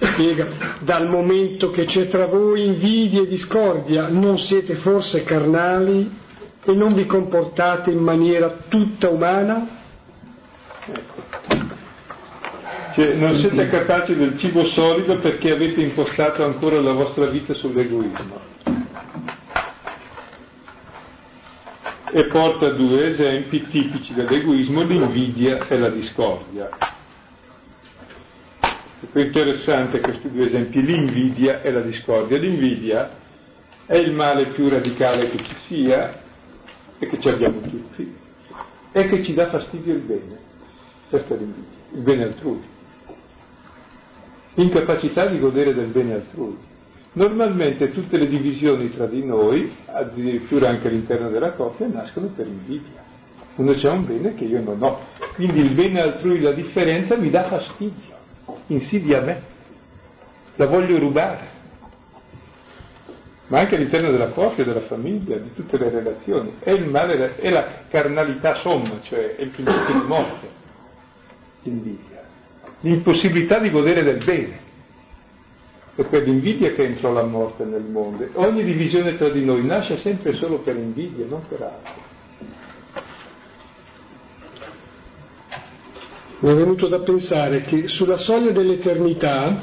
Spiega, 0.03 0.47
dal 0.81 1.09
momento 1.09 1.71
che 1.71 1.85
c'è 1.85 2.09
tra 2.09 2.27
voi 2.27 2.65
invidia 2.65 3.21
e 3.21 3.27
discordia, 3.27 4.09
non 4.09 4.39
siete 4.39 4.77
forse 4.77 5.25
carnali 5.25 6.11
e 6.65 6.73
non 6.73 6.95
vi 6.95 7.05
comportate 7.05 7.91
in 7.91 7.99
maniera 7.99 8.65
tutta 8.69 9.11
umana? 9.11 9.79
Cioè, 12.95 13.15
non 13.15 13.37
siete 13.37 13.69
capaci 13.69 14.17
del 14.17 14.39
cibo 14.39 14.65
solido 14.67 15.19
perché 15.19 15.53
avete 15.53 15.81
impostato 15.83 16.45
ancora 16.45 16.81
la 16.81 16.93
vostra 16.93 17.27
vita 17.27 17.55
sull'egoismo. 17.55 18.50
E 22.13 22.27
porta 22.27 22.71
due 22.71 23.07
esempi 23.07 23.69
tipici 23.69 24.13
dell'egoismo, 24.15 24.83
l'invidia 24.83 25.67
e 25.69 25.79
la 25.79 25.91
discordia. 25.91 26.69
È 29.13 29.19
interessante 29.19 30.01
questi 30.01 30.31
due 30.31 30.45
esempi, 30.45 30.83
l'invidia 30.83 31.63
e 31.63 31.71
la 31.71 31.81
discordia. 31.81 32.39
L'invidia 32.39 33.11
è 33.87 33.97
il 33.97 34.13
male 34.13 34.51
più 34.53 34.69
radicale 34.69 35.31
che 35.31 35.43
ci 35.45 35.55
sia 35.67 36.21
e 36.99 37.07
che 37.07 37.21
ci 37.21 37.29
abbiamo 37.29 37.61
tutti 37.61 38.17
e 38.93 39.07
che 39.07 39.23
ci 39.23 39.35
dà 39.35 39.49
fastidio 39.49 39.95
il 39.95 40.01
bene. 40.01 40.39
Questa 41.09 41.35
è 41.35 41.39
l'invidia, 41.39 41.79
il 41.93 42.03
bene 42.03 42.25
altrui. 42.25 42.63
Incapacità 44.55 45.27
di 45.27 45.39
godere 45.39 45.75
del 45.75 45.87
bene 45.87 46.15
altrui. 46.15 46.59
Normalmente 47.13 47.91
tutte 47.91 48.17
le 48.17 48.29
divisioni 48.29 48.95
tra 48.95 49.07
di 49.07 49.25
noi, 49.25 49.75
addirittura 49.87 50.69
anche 50.69 50.87
all'interno 50.87 51.29
della 51.29 51.53
coppia, 51.53 51.89
nascono 51.89 52.29
per 52.29 52.47
invidia. 52.47 53.03
Uno 53.57 53.75
c'è 53.75 53.91
un 53.91 54.07
bene 54.07 54.35
che 54.35 54.45
io 54.45 54.63
non 54.63 54.81
ho, 54.81 55.01
quindi 55.35 55.59
il 55.61 55.75
bene 55.75 56.01
altrui, 56.01 56.41
la 56.41 56.53
differenza 56.53 57.17
mi 57.17 57.29
dà 57.29 57.45
fastidio, 57.45 58.17
insidia 58.69 59.21
me, 59.23 59.43
la 60.55 60.67
voglio 60.67 60.99
rubare. 60.99 61.59
Ma 63.49 63.59
anche 63.59 63.75
all'interno 63.75 64.13
della 64.13 64.29
coppia, 64.29 64.63
della 64.63 64.83
famiglia, 64.83 65.37
di 65.37 65.53
tutte 65.53 65.77
le 65.77 65.91
relazioni. 65.91 66.55
È 66.61 66.79
male, 66.79 67.35
è 67.35 67.51
la 67.51 67.67
carnalità 67.89 68.59
somma, 68.59 69.01
cioè 69.03 69.35
è 69.35 69.43
il 69.43 69.49
principio 69.49 70.01
di 70.01 70.07
morte, 70.07 70.49
l'invidia. 71.65 72.23
L'impossibilità 72.83 73.59
di 73.59 73.71
godere 73.71 74.05
del 74.05 74.25
bene 74.25 74.69
è 76.01 76.07
quell'invidia 76.07 76.73
che 76.73 76.85
entrò 76.85 77.13
la 77.13 77.25
morte 77.25 77.65
nel 77.65 77.83
mondo. 77.83 78.27
Ogni 78.35 78.65
divisione 78.65 79.19
tra 79.19 79.29
di 79.29 79.45
noi 79.45 79.65
nasce 79.65 79.99
sempre 79.99 80.33
solo 80.33 80.61
per 80.61 80.77
invidia, 80.77 81.27
non 81.29 81.43
per 81.47 81.61
altro. 81.61 82.09
Mi 86.41 86.51
è 86.51 86.55
venuto 86.55 86.89
da 86.89 87.01
pensare 87.01 87.63
che 87.63 87.89
sulla 87.89 88.17
soglia 88.17 88.51
dell'eternità, 88.51 89.61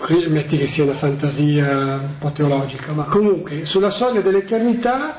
qui 0.00 0.28
metti 0.28 0.58
che 0.58 0.66
sia 0.66 0.84
una 0.84 0.98
fantasia 0.98 1.96
un 1.96 2.16
po' 2.18 2.32
teologica, 2.32 2.92
ma 2.92 3.04
comunque 3.04 3.64
sulla 3.64 3.90
soglia 3.90 4.20
dell'eternità 4.20 5.16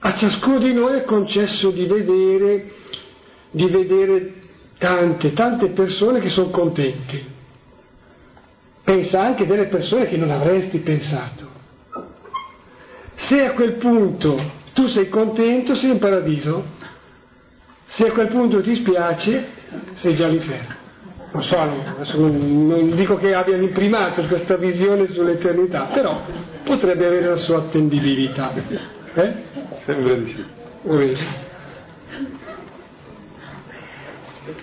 a 0.00 0.16
ciascuno 0.16 0.58
di 0.58 0.74
noi 0.74 0.98
è 0.98 1.04
concesso 1.04 1.70
di 1.70 1.86
vedere, 1.86 2.72
di 3.52 3.64
vedere 3.68 4.34
tante, 4.76 5.32
tante 5.32 5.70
persone 5.70 6.20
che 6.20 6.28
sono 6.28 6.50
contenti. 6.50 7.36
Pensa 8.88 9.20
anche 9.20 9.44
delle 9.44 9.66
persone 9.66 10.06
che 10.06 10.16
non 10.16 10.30
avresti 10.30 10.78
pensato. 10.78 11.46
Se 13.16 13.44
a 13.44 13.50
quel 13.50 13.74
punto 13.74 14.40
tu 14.72 14.86
sei 14.86 15.10
contento, 15.10 15.74
sei 15.74 15.90
in 15.90 15.98
paradiso. 15.98 16.64
Se 17.88 18.06
a 18.06 18.12
quel 18.12 18.28
punto 18.28 18.62
ti 18.62 18.76
spiace, 18.76 19.46
sei 19.96 20.14
già 20.14 20.24
all'inferno. 20.24 20.74
Non 21.32 21.42
so, 21.42 21.64
non, 22.16 22.66
non 22.66 22.96
dico 22.96 23.16
che 23.16 23.34
abbia 23.34 23.58
l'imprimato 23.58 24.26
questa 24.26 24.56
visione 24.56 25.06
sull'eternità, 25.08 25.90
però 25.92 26.22
potrebbe 26.64 27.04
avere 27.04 27.28
la 27.28 27.36
sua 27.36 27.58
attendibilità. 27.58 28.54
Eh? 28.54 29.34
Sembra 29.84 30.14
di 30.14 30.32
sì. 30.32 30.44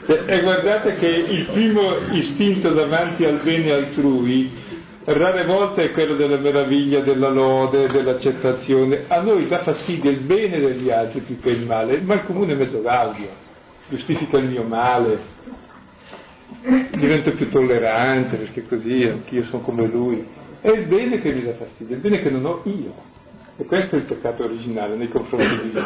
E 0.07 0.41
guardate 0.41 0.93
che 0.95 1.07
il 1.07 1.45
primo 1.51 1.95
istinto 2.11 2.71
davanti 2.71 3.23
al 3.23 3.41
bene 3.43 3.71
altrui 3.71 4.51
rare 5.05 5.45
volte 5.45 5.83
è 5.83 5.91
quello 5.91 6.15
della 6.15 6.37
meraviglia, 6.37 7.01
della 7.01 7.29
lode, 7.29 7.87
dell'accettazione. 7.87 9.05
A 9.07 9.21
noi 9.21 9.47
dà 9.47 9.61
fastidio 9.61 10.09
il 10.09 10.21
bene 10.21 10.59
degli 10.59 10.89
altri 10.89 11.21
più 11.21 11.39
che 11.39 11.51
il 11.51 11.65
male, 11.65 11.93
il 11.93 12.03
mal 12.03 12.25
comune 12.25 12.53
è 12.53 12.55
mezzo 12.55 12.81
gaudio, 12.81 13.29
giustifica 13.89 14.37
il 14.37 14.49
mio 14.49 14.63
male, 14.63 15.19
divento 16.91 17.31
più 17.33 17.49
tollerante 17.49 18.37
perché 18.37 18.65
così 18.65 19.03
anch'io 19.03 19.43
sono 19.43 19.61
come 19.61 19.87
lui. 19.87 20.25
È 20.61 20.69
il 20.69 20.87
bene 20.87 21.19
che 21.19 21.31
mi 21.31 21.43
dà 21.43 21.53
fastidio, 21.53 21.95
il 21.95 22.01
bene 22.01 22.19
che 22.19 22.31
non 22.31 22.45
ho 22.45 22.61
io. 22.63 23.13
E 23.57 23.65
questo 23.65 23.95
è 23.95 23.99
il 23.99 24.05
peccato 24.05 24.43
originale 24.43 24.95
nei 24.95 25.09
confronti 25.09 25.61
di 25.61 25.71
lui. 25.71 25.83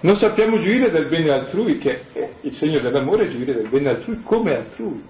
Non 0.00 0.16
sappiamo 0.16 0.58
gioire 0.58 0.90
del 0.90 1.08
bene 1.08 1.30
altrui, 1.30 1.78
che 1.78 2.04
è 2.12 2.30
il 2.42 2.54
segno 2.54 2.80
dell'amore 2.80 3.26
è 3.26 3.28
gioire 3.28 3.54
del 3.54 3.68
bene 3.68 3.90
altrui 3.90 4.22
come 4.22 4.56
altrui, 4.56 5.02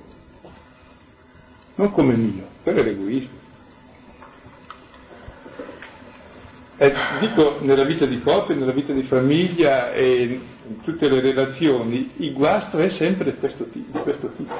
non 1.74 1.92
come 1.92 2.14
mio, 2.14 2.46
quello 2.62 2.80
è 2.80 2.82
l'egoismo. 2.82 3.36
E 6.80 6.92
dico 7.20 7.58
nella 7.60 7.84
vita 7.84 8.06
di 8.06 8.20
coppia, 8.20 8.54
nella 8.54 8.72
vita 8.72 8.92
di 8.92 9.02
famiglia 9.02 9.92
e 9.92 10.40
in 10.66 10.80
tutte 10.82 11.08
le 11.08 11.20
relazioni, 11.20 12.12
il 12.16 12.32
guasto 12.32 12.78
è 12.78 12.88
sempre 12.90 13.34
questo 13.34 13.64
tipo, 13.68 13.98
questo 14.00 14.30
tipo. 14.36 14.54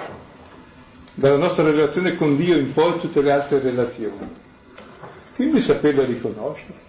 Dalla 1.14 1.36
nostra 1.38 1.62
relazione 1.62 2.16
con 2.16 2.36
Dio 2.36 2.56
in 2.56 2.72
poi 2.72 2.98
tutte 3.00 3.22
le 3.22 3.32
altre 3.32 3.60
relazioni. 3.60 4.30
Quindi 5.34 5.60
saperlo 5.60 6.04
riconoscere 6.04 6.87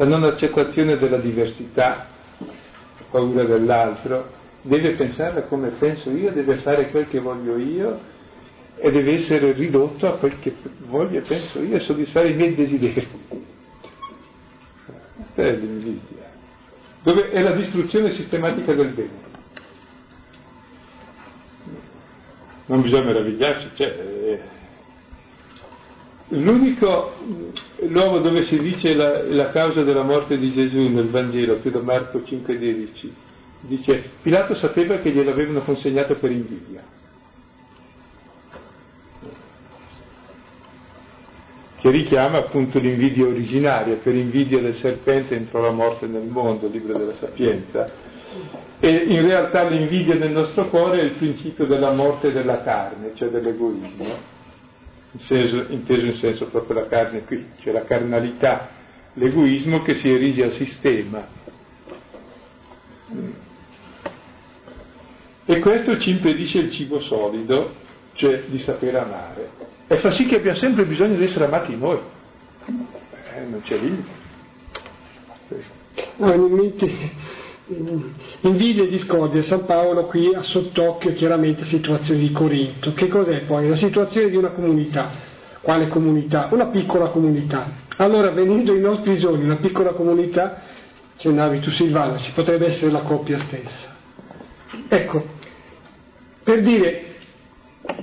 la 0.00 0.06
non 0.06 0.24
accettazione 0.24 0.96
della 0.96 1.18
diversità, 1.18 2.06
la 2.38 3.04
paura 3.10 3.44
dell'altro, 3.44 4.30
deve 4.62 4.94
pensare 4.94 5.46
come 5.46 5.68
penso 5.78 6.08
io, 6.08 6.32
deve 6.32 6.56
fare 6.56 6.88
quel 6.88 7.06
che 7.06 7.20
voglio 7.20 7.58
io 7.58 8.00
e 8.76 8.90
deve 8.90 9.20
essere 9.20 9.52
ridotto 9.52 10.06
a 10.06 10.16
quel 10.16 10.38
che 10.40 10.54
voglio 10.86 11.18
e 11.18 11.20
penso 11.20 11.60
io, 11.60 11.76
a 11.76 11.80
soddisfare 11.80 12.30
i 12.30 12.34
miei 12.34 12.54
desideri. 12.54 13.08
Questa 15.16 15.42
è 15.42 15.52
l'invidia, 15.54 16.30
dove 17.02 17.28
è 17.28 17.42
la 17.42 17.54
distruzione 17.54 18.12
sistematica 18.12 18.72
del 18.72 18.94
bene. 18.94 19.28
Non 22.64 22.80
bisogna 22.80 23.04
meravigliarsi, 23.04 23.68
cioè, 23.74 23.88
eh, 23.88 24.40
l'unico 26.30 27.12
luogo 27.80 28.18
dove 28.20 28.42
si 28.44 28.58
dice 28.58 28.94
la, 28.94 29.22
la, 29.24 29.50
causa 29.50 29.82
della 29.82 30.02
morte 30.02 30.36
di 30.36 30.50
Gesù 30.52 30.88
nel 30.88 31.08
Vangelo, 31.08 31.60
credo 31.60 31.82
Marco 31.82 32.18
5,16, 32.18 33.10
dice 33.60 34.10
Pilato 34.22 34.54
sapeva 34.54 34.98
che 34.98 35.10
gliel'avevano 35.10 35.60
consegnato 35.62 36.16
per 36.16 36.30
invidia. 36.30 36.98
che 41.80 41.90
richiama 41.90 42.36
appunto 42.36 42.78
l'invidia 42.78 43.26
originaria, 43.26 43.96
per 43.96 44.14
invidia 44.14 44.60
del 44.60 44.74
serpente 44.74 45.34
entrò 45.34 45.62
la 45.62 45.70
morte 45.70 46.06
nel 46.06 46.26
mondo, 46.26 46.68
libro 46.68 46.96
della 46.96 47.14
sapienza, 47.14 47.90
e 48.78 48.90
in 48.90 49.22
realtà 49.22 49.66
l'invidia 49.66 50.14
nel 50.14 50.30
nostro 50.30 50.68
cuore 50.68 51.00
è 51.00 51.04
il 51.04 51.14
principio 51.14 51.64
della 51.64 51.90
morte 51.92 52.32
della 52.32 52.60
carne, 52.62 53.12
cioè 53.14 53.30
dell'egoismo, 53.30 54.39
in 55.12 55.20
senso, 55.20 55.66
inteso 55.68 56.06
in 56.06 56.14
senso 56.14 56.46
proprio 56.46 56.80
la 56.80 56.86
carne 56.86 57.24
qui, 57.24 57.46
cioè 57.60 57.72
la 57.72 57.84
carnalità, 57.84 58.70
l'egoismo 59.14 59.82
che 59.82 59.94
si 59.96 60.08
erige 60.08 60.44
a 60.44 60.50
sistema. 60.50 61.26
E 65.44 65.58
questo 65.58 65.98
ci 65.98 66.10
impedisce 66.10 66.58
il 66.58 66.70
cibo 66.70 67.00
solido, 67.00 67.74
cioè 68.14 68.44
di 68.46 68.58
sapere 68.60 68.98
amare 68.98 69.68
e 69.92 69.98
fa 69.98 70.12
sì 70.12 70.24
che 70.26 70.36
abbia 70.36 70.54
sempre 70.54 70.84
bisogno 70.84 71.16
di 71.16 71.24
essere 71.24 71.46
amati 71.46 71.76
noi. 71.76 71.98
Eh, 72.64 73.40
non 73.40 73.60
c'è 73.62 73.76
limite. 73.76 74.18
No, 76.18 76.32
in 76.32 76.42
mente 76.42 77.10
invidia 78.42 78.84
e 78.84 78.88
discordia, 78.88 79.42
San 79.42 79.64
Paolo 79.64 80.06
qui 80.06 80.34
ha 80.34 80.42
sott'occhio 80.42 81.12
chiaramente 81.12 81.60
la 81.60 81.66
situazione 81.66 82.20
di 82.20 82.32
Corinto. 82.32 82.92
Che 82.92 83.08
cos'è 83.08 83.42
poi? 83.42 83.68
La 83.68 83.76
situazione 83.76 84.28
di 84.28 84.36
una 84.36 84.50
comunità. 84.50 85.28
Quale 85.60 85.88
comunità? 85.88 86.48
Una 86.50 86.66
piccola 86.66 87.08
comunità. 87.08 87.88
Allora, 87.96 88.30
venendo 88.30 88.72
ai 88.72 88.80
nostri 88.80 89.18
giorni, 89.18 89.44
una 89.44 89.56
piccola 89.56 89.92
comunità, 89.92 90.62
accennavi 91.16 91.60
tu 91.60 91.70
Silvana, 91.70 92.18
ci 92.18 92.32
potrebbe 92.32 92.66
essere 92.66 92.90
la 92.90 93.00
coppia 93.00 93.38
stessa. 93.40 93.98
Ecco, 94.88 95.24
per 96.42 96.62
dire, 96.62 97.04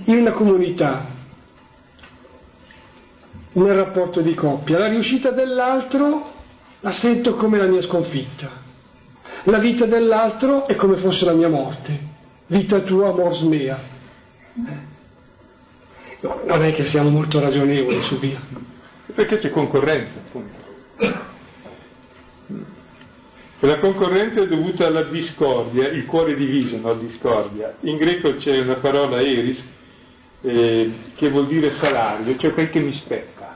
in 0.05 0.18
una 0.18 0.32
comunità 0.32 1.15
nel 3.53 3.76
rapporto 3.76 4.22
di 4.22 4.34
coppia. 4.36 4.78
La 4.78 4.88
riuscita 4.88 5.32
dell'altro 5.32 6.36
la 6.82 6.93
sento 6.93 7.36
come 7.36 7.57
la 7.57 7.65
mia 7.65 7.82
sconfitta. 7.82 8.65
La 9.43 9.59
vita 9.59 9.85
dell'altro 9.85 10.67
è 10.67 10.75
come 10.75 10.97
fosse 10.97 11.25
la 11.25 11.33
mia 11.33 11.47
morte. 11.47 12.15
Vita 12.47 12.79
tua, 12.81 13.13
mors 13.13 13.41
mea. 13.41 13.79
No, 16.19 16.41
non 16.45 16.63
è 16.63 16.73
che 16.73 16.85
siamo 16.88 17.09
molto 17.09 17.39
ragionevoli 17.39 18.01
su 18.03 18.19
via. 18.19 18.41
Perché 19.13 19.38
c'è 19.38 19.49
concorrenza, 19.51 20.19
appunto. 20.25 20.65
La 23.59 23.79
concorrenza 23.79 24.41
è 24.41 24.47
dovuta 24.47 24.85
alla 24.85 25.03
discordia, 25.03 25.88
il 25.89 26.05
cuore 26.05 26.35
diviso, 26.35 26.77
no 26.77 26.93
discordia. 26.95 27.75
In 27.81 27.97
greco 27.97 28.35
c'è 28.35 28.59
una 28.59 28.75
parola 28.75 29.19
eris 29.19 29.63
eh, 30.41 30.91
che 31.15 31.29
vuol 31.29 31.47
dire 31.47 31.71
salario, 31.71 32.38
cioè 32.38 32.53
quel 32.53 32.69
che 32.69 32.79
mi 32.79 32.93
spetta 32.93 33.47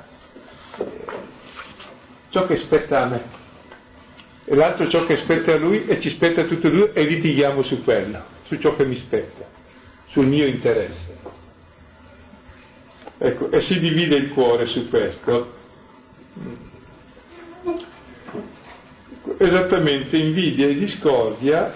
ciò 2.31 2.47
che 2.47 2.57
spetta 2.57 3.03
a 3.03 3.05
me 3.07 3.39
e 4.51 4.55
l'altro 4.55 4.89
ciò 4.89 5.05
che 5.05 5.15
spetta 5.15 5.53
a 5.53 5.57
lui 5.57 5.85
e 5.85 6.01
ci 6.01 6.09
spetta 6.09 6.41
a 6.41 6.43
tutti 6.43 6.67
e 6.67 6.71
due 6.71 6.91
e 6.91 7.05
litighiamo 7.05 7.63
su 7.63 7.81
quello, 7.85 8.21
su 8.43 8.57
ciò 8.57 8.75
che 8.75 8.85
mi 8.85 8.95
spetta, 8.97 9.45
sul 10.07 10.25
mio 10.25 10.45
interesse. 10.45 11.19
Ecco, 13.17 13.49
e 13.49 13.61
si 13.61 13.79
divide 13.79 14.17
il 14.17 14.31
cuore 14.31 14.65
su 14.65 14.89
questo. 14.89 15.53
Esattamente, 19.37 20.17
invidia 20.17 20.67
e 20.67 20.73
discordia 20.75 21.73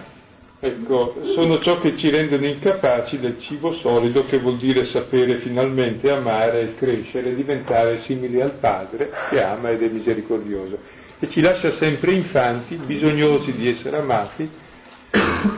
Ecco, 0.58 1.16
sono 1.36 1.60
ciò 1.60 1.80
che 1.80 1.96
ci 1.96 2.10
rendono 2.10 2.46
incapaci 2.46 3.20
del 3.20 3.40
cibo 3.42 3.74
solido, 3.74 4.24
che 4.24 4.40
vuol 4.40 4.58
dire 4.58 4.86
sapere 4.86 5.38
finalmente 5.40 6.10
amare 6.10 6.62
e 6.62 6.76
crescere, 6.76 7.36
diventare 7.36 8.00
simili 8.00 8.42
al 8.42 8.54
Padre 8.54 9.12
che 9.30 9.44
ama 9.44 9.70
ed 9.70 9.84
è 9.84 9.90
misericordioso. 9.90 11.05
E 11.20 11.30
ci 11.30 11.40
lascia 11.40 11.72
sempre 11.78 12.12
infanti, 12.12 12.76
bisognosi 12.76 13.54
di 13.54 13.70
essere 13.70 13.98
amati, 13.98 14.50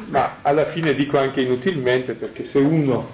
ma 0.09 0.37
alla 0.41 0.67
fine 0.67 0.93
dico 0.93 1.17
anche 1.17 1.41
inutilmente, 1.41 2.13
perché 2.13 2.45
se 2.45 2.59
uno 2.59 3.09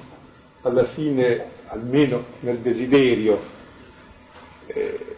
alla 0.62 0.86
fine, 0.88 1.46
almeno 1.68 2.26
nel 2.42 2.60
desiderio, 2.60 3.42
eh, 4.68 5.16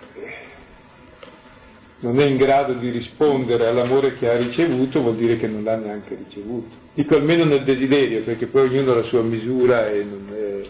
non 1.99 2.19
è 2.19 2.25
in 2.25 2.37
grado 2.37 2.73
di 2.73 2.89
rispondere 2.89 3.67
all'amore 3.67 4.15
che 4.15 4.29
ha 4.29 4.37
ricevuto, 4.37 5.01
vuol 5.01 5.15
dire 5.15 5.37
che 5.37 5.47
non 5.47 5.63
l'ha 5.63 5.75
neanche 5.75 6.15
ricevuto. 6.15 6.75
Dico 6.93 7.15
almeno 7.15 7.45
nel 7.45 7.63
desiderio, 7.63 8.21
perché 8.23 8.47
poi 8.47 8.67
ognuno 8.69 8.91
ha 8.91 8.95
la 8.95 9.03
sua 9.03 9.21
misura 9.21 9.89
e 9.89 10.03
non 10.03 10.27
è... 10.31 10.67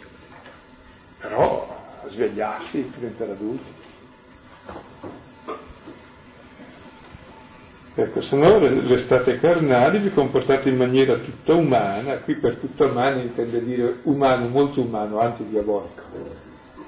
però 1.19 2.03
svegliarsi, 2.09 2.91
diventare 2.95 3.31
adulti. 3.31 3.83
Ecco, 7.97 8.21
se 8.21 8.35
no 8.35 8.59
restate 8.59 9.39
carnali, 9.39 9.99
vi 9.99 10.11
comportate 10.11 10.69
in 10.69 10.75
maniera 10.75 11.15
tutta 11.15 11.53
umana, 11.53 12.17
qui 12.17 12.35
per 12.35 12.57
tutta 12.57 12.85
umana 12.85 13.21
intende 13.21 13.63
dire 13.63 13.99
umano, 14.03 14.49
molto 14.49 14.81
umano, 14.81 15.19
anzi 15.19 15.47
diabolico 15.47 16.43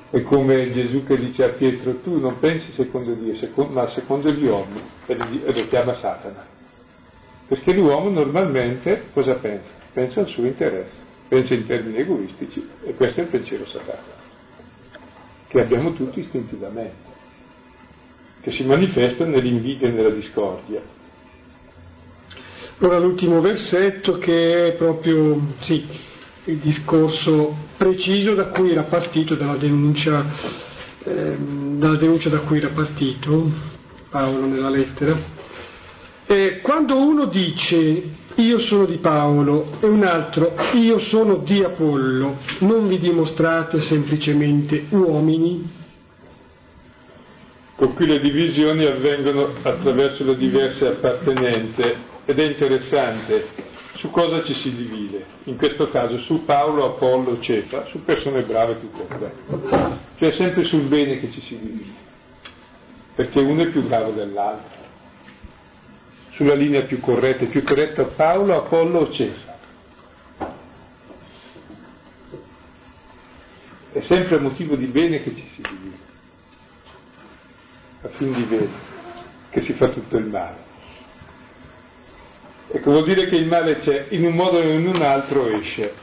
è 0.09 0.21
come 0.23 0.71
Gesù 0.71 1.03
che 1.03 1.17
dice 1.17 1.43
a 1.43 1.49
Pietro, 1.49 1.99
tu 1.99 2.17
non 2.17 2.39
pensi 2.39 2.71
secondo 2.73 3.13
Dio, 3.13 3.35
secondo, 3.35 3.73
ma 3.73 3.89
secondo 3.89 4.31
gli 4.31 4.45
uomini, 4.45 4.81
e 5.05 5.15
lo 5.15 5.67
chiama 5.67 5.95
Satana. 5.95 6.45
Perché 7.47 7.73
l'uomo 7.73 8.09
normalmente 8.09 9.03
cosa 9.13 9.35
pensa? 9.35 9.69
Pensa 9.91 10.21
al 10.21 10.27
suo 10.27 10.45
interesse, 10.45 10.95
pensa 11.27 11.53
in 11.53 11.65
termini 11.65 11.97
egoistici, 11.97 12.67
e 12.83 12.93
questo 12.95 13.19
è 13.19 13.23
il 13.23 13.29
pensiero 13.29 13.65
satanico, 13.65 14.25
che 15.47 15.61
abbiamo 15.61 15.93
tutti 15.93 16.21
istintivamente, 16.21 17.15
che 18.41 18.51
si 18.51 18.63
manifesta 18.63 19.25
nell'invidia 19.25 19.87
e 19.87 19.91
nella 19.91 20.11
discordia. 20.11 20.95
Ora 22.79 22.99
l'ultimo 22.99 23.41
versetto 23.41 24.19
che 24.19 24.67
è 24.67 24.71
proprio, 24.73 25.53
sì, 25.63 25.83
il 26.43 26.57
discorso 26.57 27.55
preciso 27.75 28.35
da 28.35 28.49
cui 28.49 28.69
era 28.71 28.83
partito, 28.83 29.33
dalla 29.33 29.55
denuncia, 29.55 30.23
eh, 31.03 31.37
dalla 31.75 31.97
denuncia 31.97 32.29
da 32.29 32.41
cui 32.41 32.57
era 32.57 32.69
partito 32.69 33.49
Paolo 34.11 34.45
nella 34.45 34.69
lettera. 34.69 35.17
E 36.27 36.59
quando 36.61 36.97
uno 36.97 37.25
dice 37.25 38.03
io 38.35 38.59
sono 38.59 38.85
di 38.85 38.97
Paolo 38.97 39.77
e 39.79 39.87
un 39.87 40.03
altro 40.03 40.53
io 40.73 40.99
sono 40.99 41.37
di 41.37 41.63
Apollo, 41.63 42.37
non 42.59 42.87
vi 42.87 42.99
dimostrate 42.99 43.81
semplicemente 43.81 44.85
uomini? 44.89 45.67
Con 47.75 47.95
cui 47.95 48.05
le 48.05 48.19
divisioni 48.19 48.85
avvengono 48.85 49.49
attraverso 49.63 50.23
le 50.23 50.35
diverse 50.37 50.85
appartenenze 50.85 52.15
ed 52.27 52.39
è 52.39 52.43
interessante 52.43 53.47
su 53.95 54.09
cosa 54.11 54.43
ci 54.43 54.53
si 54.55 54.75
divide? 54.75 55.25
In 55.45 55.55
questo 55.55 55.89
caso 55.89 56.17
su 56.19 56.43
Paolo, 56.43 56.83
Apollo, 56.83 57.39
Cefa, 57.39 57.85
su 57.85 58.03
persone 58.03 58.43
brave 58.43 58.81
tutte 58.81 59.01
e 59.01 59.07
tre. 59.07 59.99
Cioè 60.17 60.33
sempre 60.33 60.65
sul 60.65 60.83
bene 60.83 61.19
che 61.19 61.31
ci 61.31 61.39
si 61.39 61.57
divide, 61.57 61.93
perché 63.15 63.39
uno 63.39 63.61
è 63.61 63.69
più 63.69 63.87
bravo 63.87 64.11
dell'altro. 64.11 64.75
Sulla 66.31 66.53
linea 66.53 66.81
più 66.81 66.99
corretta, 66.99 67.45
più 67.45 67.63
corretta 67.63 68.03
Paolo, 68.03 68.57
Apollo 68.57 68.99
o 68.99 69.11
Cefa. 69.13 69.57
È 73.93 74.01
sempre 74.01 74.37
motivo 74.39 74.75
di 74.75 74.87
bene 74.87 75.23
che 75.23 75.33
ci 75.33 75.47
si 75.55 75.61
divide, 75.61 75.97
a 78.01 78.09
fin 78.09 78.33
di 78.33 78.43
bene, 78.43 78.69
che 79.49 79.61
si 79.61 79.71
fa 79.73 79.87
tutto 79.87 80.17
il 80.17 80.25
male. 80.25 80.66
Ecco, 82.69 82.91
vuol 82.91 83.05
dire 83.05 83.27
che 83.27 83.35
il 83.35 83.47
male 83.47 83.77
c'è, 83.77 84.07
in 84.09 84.25
un 84.25 84.33
modo 84.33 84.57
o 84.57 84.61
in 84.61 84.87
un 84.87 85.01
altro 85.01 85.47
esce, 85.47 85.93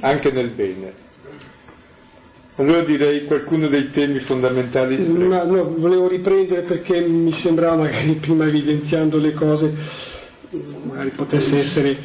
anche 0.00 0.30
nel 0.30 0.50
bene. 0.50 1.04
Allora 2.56 2.82
direi 2.82 3.26
qualcuno 3.26 3.68
dei 3.68 3.90
temi 3.90 4.20
fondamentali. 4.20 4.96
No, 5.06 5.44
no, 5.44 5.74
volevo 5.76 6.08
riprendere 6.08 6.62
perché 6.62 6.98
mi 7.00 7.32
sembrava 7.42 7.76
magari 7.76 8.14
prima 8.14 8.46
evidenziando 8.46 9.18
le 9.18 9.32
cose, 9.32 9.74
magari 10.84 11.10
potesse 11.10 11.58
essere 11.58 11.98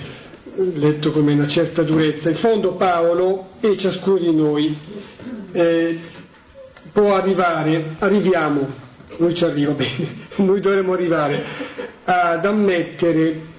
letto 0.56 1.12
come 1.12 1.32
una 1.32 1.48
certa 1.48 1.84
durezza. 1.84 2.30
In 2.30 2.36
fondo 2.36 2.76
Paolo 2.76 3.52
e 3.62 3.78
ciascuno 3.78 4.18
di 4.18 4.36
noi 4.36 4.78
eh, 5.54 6.00
può 6.92 7.16
arrivare, 7.16 7.96
arriviamo, 8.00 8.68
noi 9.18 9.36
ci 9.36 9.44
arriva 9.44 9.74
bene, 9.74 10.28
noi 10.38 10.60
dovremmo 10.60 10.94
arrivare 10.94 11.44
ad 12.04 12.46
ammettere 12.46 13.50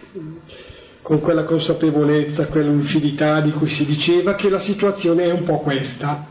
con 1.02 1.20
quella 1.20 1.44
consapevolezza, 1.44 2.46
quella 2.46 2.70
lucidità 2.70 3.40
di 3.40 3.50
cui 3.50 3.68
si 3.68 3.84
diceva 3.84 4.34
che 4.34 4.48
la 4.48 4.60
situazione 4.60 5.24
è 5.24 5.32
un 5.32 5.42
po' 5.44 5.58
questa. 5.58 6.28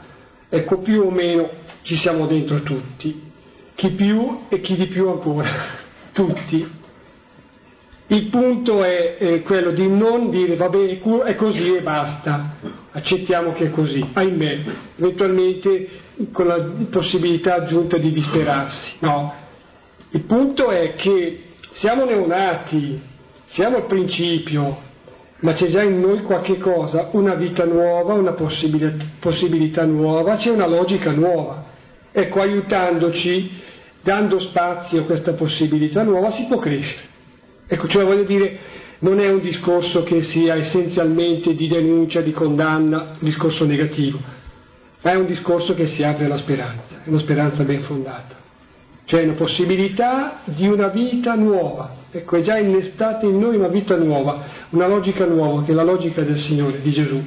Ecco, 0.49 0.79
più 0.79 1.03
o 1.03 1.11
meno 1.11 1.49
ci 1.83 1.95
siamo 1.97 2.25
dentro 2.25 2.61
tutti, 2.61 3.21
chi 3.75 3.89
più 3.91 4.41
e 4.49 4.59
chi 4.61 4.75
di 4.75 4.87
più 4.87 5.09
ancora, 5.09 5.49
tutti. 6.13 6.79
Il 8.07 8.29
punto 8.29 8.83
è, 8.83 9.17
è 9.17 9.41
quello 9.41 9.71
di 9.71 9.87
non 9.87 10.29
dire 10.29 10.57
va 10.57 10.67
bene, 10.67 10.99
è 11.25 11.35
così 11.35 11.75
e 11.75 11.81
basta, 11.81 12.57
accettiamo 12.91 13.53
che 13.53 13.67
è 13.67 13.69
così, 13.69 14.05
ahimè, 14.11 14.63
eventualmente 14.97 15.87
con 16.31 16.47
la 16.47 16.63
possibilità 16.89 17.55
aggiunta 17.55 17.97
di 17.97 18.11
disperarsi. 18.11 18.95
No, 18.99 19.33
il 20.11 20.21
punto 20.23 20.69
è 20.69 20.95
che 20.95 21.43
siamo 21.73 22.05
neonati, 22.05 22.99
siamo 23.47 23.77
al 23.77 23.85
principio, 23.85 24.89
ma 25.39 25.53
c'è 25.53 25.67
già 25.67 25.81
in 25.81 25.99
noi 25.99 26.21
qualche 26.21 26.57
cosa, 26.57 27.09
una 27.11 27.33
vita 27.33 27.65
nuova, 27.65 28.13
una 28.13 28.33
possibilità, 28.33 29.05
possibilità 29.19 29.85
nuova, 29.85 30.35
c'è 30.35 30.49
una 30.49 30.67
logica 30.67 31.11
nuova. 31.11 31.65
Ecco, 32.11 32.41
aiutandoci, 32.41 33.51
dando 34.03 34.39
spazio 34.39 35.01
a 35.01 35.05
questa 35.05 35.33
possibilità 35.33 36.03
nuova, 36.03 36.31
si 36.31 36.45
può 36.47 36.57
crescere. 36.57 37.09
Ecco, 37.67 37.87
cioè 37.87 38.03
voglio 38.03 38.23
dire, 38.23 38.59
non 38.99 39.19
è 39.19 39.29
un 39.29 39.39
discorso 39.39 40.03
che 40.03 40.23
sia 40.23 40.55
essenzialmente 40.55 41.55
di 41.55 41.67
denuncia, 41.67 42.21
di 42.21 42.33
condanna, 42.33 43.13
un 43.13 43.17
discorso 43.19 43.65
negativo, 43.65 44.19
ma 45.01 45.11
è 45.11 45.15
un 45.15 45.25
discorso 45.25 45.73
che 45.73 45.87
si 45.87 46.03
apre 46.03 46.25
alla 46.25 46.37
speranza, 46.37 47.01
è 47.03 47.09
una 47.09 47.19
speranza 47.19 47.63
ben 47.63 47.81
fondata. 47.83 48.39
Cioè 49.05 49.23
una 49.23 49.33
possibilità 49.33 50.41
di 50.45 50.67
una 50.67 50.87
vita 50.87 51.35
nuova. 51.35 51.95
Ecco, 52.11 52.37
è 52.37 52.41
già 52.41 52.57
innestata 52.57 53.25
in 53.25 53.39
noi 53.39 53.55
una 53.55 53.67
vita 53.67 53.97
nuova, 53.97 54.43
una 54.69 54.87
logica 54.87 55.25
nuova, 55.25 55.63
che 55.63 55.71
è 55.71 55.73
la 55.73 55.83
logica 55.83 56.21
del 56.21 56.39
Signore, 56.39 56.81
di 56.81 56.91
Gesù. 56.91 57.21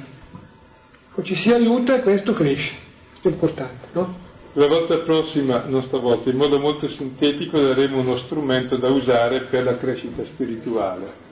Ecco, 1.10 1.22
ci 1.22 1.34
si 1.34 1.52
aiuta 1.52 1.96
e 1.96 2.02
questo 2.02 2.32
cresce. 2.32 2.72
È 3.20 3.28
importante, 3.28 3.88
no? 3.92 4.22
La 4.56 4.68
volta 4.68 4.98
prossima, 4.98 5.64
non 5.66 5.82
stavolta, 5.82 6.30
in 6.30 6.36
modo 6.36 6.60
molto 6.60 6.86
sintetico 6.88 7.60
daremo 7.60 7.98
uno 7.98 8.18
strumento 8.18 8.76
da 8.76 8.88
usare 8.88 9.46
per 9.50 9.64
la 9.64 9.76
crescita 9.76 10.24
spirituale. 10.24 11.23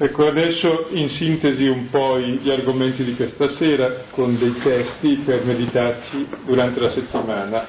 Ecco, 0.00 0.28
adesso 0.28 0.86
in 0.90 1.08
sintesi 1.08 1.66
un 1.66 1.90
po' 1.90 2.20
gli 2.20 2.48
argomenti 2.48 3.02
di 3.02 3.16
questa 3.16 3.48
sera 3.56 4.04
con 4.10 4.38
dei 4.38 4.54
testi 4.62 5.22
per 5.24 5.44
meditarci 5.44 6.24
durante 6.44 6.78
la 6.78 6.90
settimana. 6.90 7.66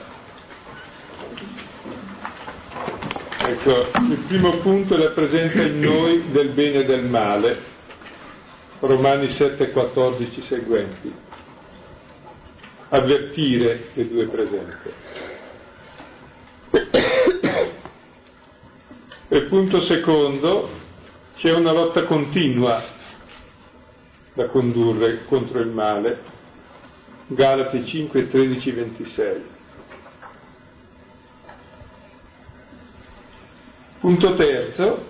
Ecco, 3.47 3.89
il 4.11 4.23
primo 4.27 4.57
punto 4.57 4.95
rappresenta 4.95 5.63
in 5.63 5.79
noi 5.79 6.29
del 6.29 6.53
bene 6.53 6.81
e 6.81 6.85
del 6.85 7.05
male, 7.05 7.57
Romani 8.79 9.31
7, 9.31 9.71
14 9.71 10.41
seguenti 10.43 11.13
avvertire 12.89 13.87
le 13.93 14.07
due 14.07 14.27
presenze. 14.27 14.93
E 19.29 19.41
punto 19.43 19.81
secondo, 19.81 20.78
c'è 21.39 21.53
una 21.53 21.71
lotta 21.71 22.03
continua 22.03 22.83
da 24.33 24.47
condurre 24.49 25.23
contro 25.25 25.59
il 25.61 25.69
male. 25.69 26.37
Galati 27.27 27.85
5, 27.85 28.29
13, 28.29 28.71
26. 28.71 29.43
Punto 33.99 34.33
terzo, 34.35 35.07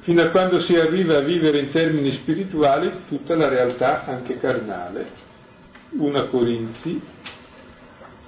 fino 0.00 0.22
a 0.22 0.30
quando 0.30 0.62
si 0.62 0.74
arriva 0.74 1.18
a 1.18 1.22
vivere 1.22 1.60
in 1.60 1.70
termini 1.70 2.12
spirituali 2.12 2.90
tutta 3.08 3.34
la 3.34 3.48
realtà 3.48 4.06
anche 4.06 4.38
carnale. 4.38 5.26
1 5.90 6.28
Corinzi 6.28 7.00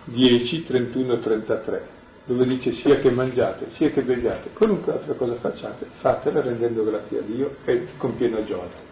10, 0.04 0.66
31, 0.66 1.20
33, 1.20 1.88
dove 2.30 2.44
dice 2.46 2.72
sia 2.74 2.96
che 2.98 3.10
mangiate, 3.10 3.70
sia 3.74 3.90
che 3.90 4.02
beviate, 4.02 4.50
qualunque 4.52 4.92
altra 4.92 5.14
cosa 5.14 5.34
facciate, 5.34 5.86
fatela 5.98 6.40
rendendo 6.40 6.84
grazie 6.84 7.18
a 7.18 7.22
Dio 7.22 7.56
e 7.64 7.88
con 7.96 8.16
piena 8.16 8.44
gioia. 8.44 8.88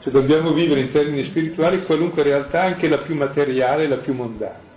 Cioè 0.00 0.12
dobbiamo 0.12 0.52
vivere 0.52 0.82
in 0.82 0.92
termini 0.92 1.24
spirituali 1.24 1.82
qualunque 1.84 2.22
realtà, 2.22 2.62
anche 2.62 2.88
la 2.88 2.98
più 2.98 3.16
materiale, 3.16 3.88
la 3.88 3.96
più 3.96 4.14
mondana. 4.14 4.72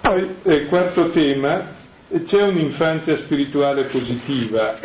Poi, 0.00 0.36
eh, 0.42 0.66
quarto 0.66 1.10
tema, 1.10 1.72
c'è 2.26 2.42
un'infanzia 2.42 3.16
spirituale 3.18 3.84
positiva 3.84 4.78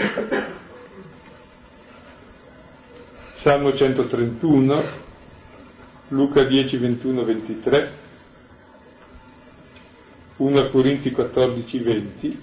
Salmo 3.42 3.74
131, 3.74 4.84
Luca 6.10 6.44
10, 6.44 6.78
21, 6.78 7.24
23, 7.24 7.92
1 10.38 10.70
Corinti 10.70 11.12
14, 11.12 11.80
20, 11.80 12.40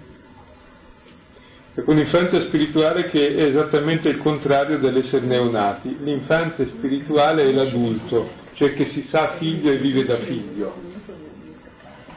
è 1.75 1.83
un'infanzia 1.85 2.41
spirituale 2.41 3.11
che 3.11 3.35
è 3.35 3.43
esattamente 3.45 4.09
il 4.09 4.19
contrario 4.19 4.79
dell'essere 4.79 5.27
neonati. 5.27 5.97
L'infanzia 6.03 6.65
spirituale 6.67 7.43
è 7.43 7.53
l'adulto, 7.53 8.31
cioè 8.55 8.73
che 8.73 8.87
si 8.87 9.03
sa 9.03 9.35
figlio 9.37 9.71
e 9.71 9.77
vive 9.77 10.05
da 10.05 10.17
figlio. 10.19 10.75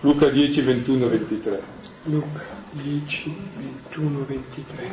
Luca 0.01 0.29
10, 0.29 0.61
21, 0.61 1.09
23. 1.09 1.61
Luca 2.03 2.45
10, 2.71 3.35
21, 3.57 4.25
23. 4.25 4.91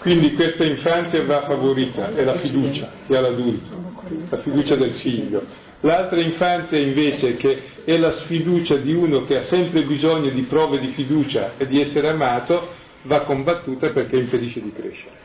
Quindi 0.00 0.34
questa 0.34 0.64
infanzia 0.64 1.24
va 1.24 1.42
favorita, 1.42 2.14
è 2.14 2.24
la 2.24 2.36
fiducia 2.38 2.90
che 3.06 3.16
ha 3.16 3.20
l'adulto, 3.20 3.89
la 4.28 4.38
fiducia 4.38 4.76
del 4.76 4.94
figlio. 4.94 5.42
L'altra 5.80 6.20
infanzia 6.20 6.78
invece 6.78 7.36
che 7.36 7.62
è 7.84 7.96
la 7.96 8.12
sfiducia 8.12 8.76
di 8.76 8.92
uno 8.92 9.24
che 9.24 9.38
ha 9.38 9.44
sempre 9.44 9.82
bisogno 9.84 10.30
di 10.30 10.42
prove 10.42 10.78
di 10.80 10.88
fiducia 10.88 11.56
e 11.56 11.66
di 11.66 11.80
essere 11.80 12.08
amato, 12.08 12.68
va 13.02 13.20
combattuta 13.20 13.90
perché 13.90 14.16
impedisce 14.16 14.60
di 14.60 14.72
crescere. 14.72 15.18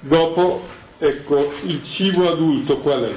Dopo, 0.00 0.62
ecco, 0.98 1.52
il 1.64 1.82
cibo 1.94 2.30
adulto 2.30 2.78
qual 2.78 3.04
è? 3.04 3.14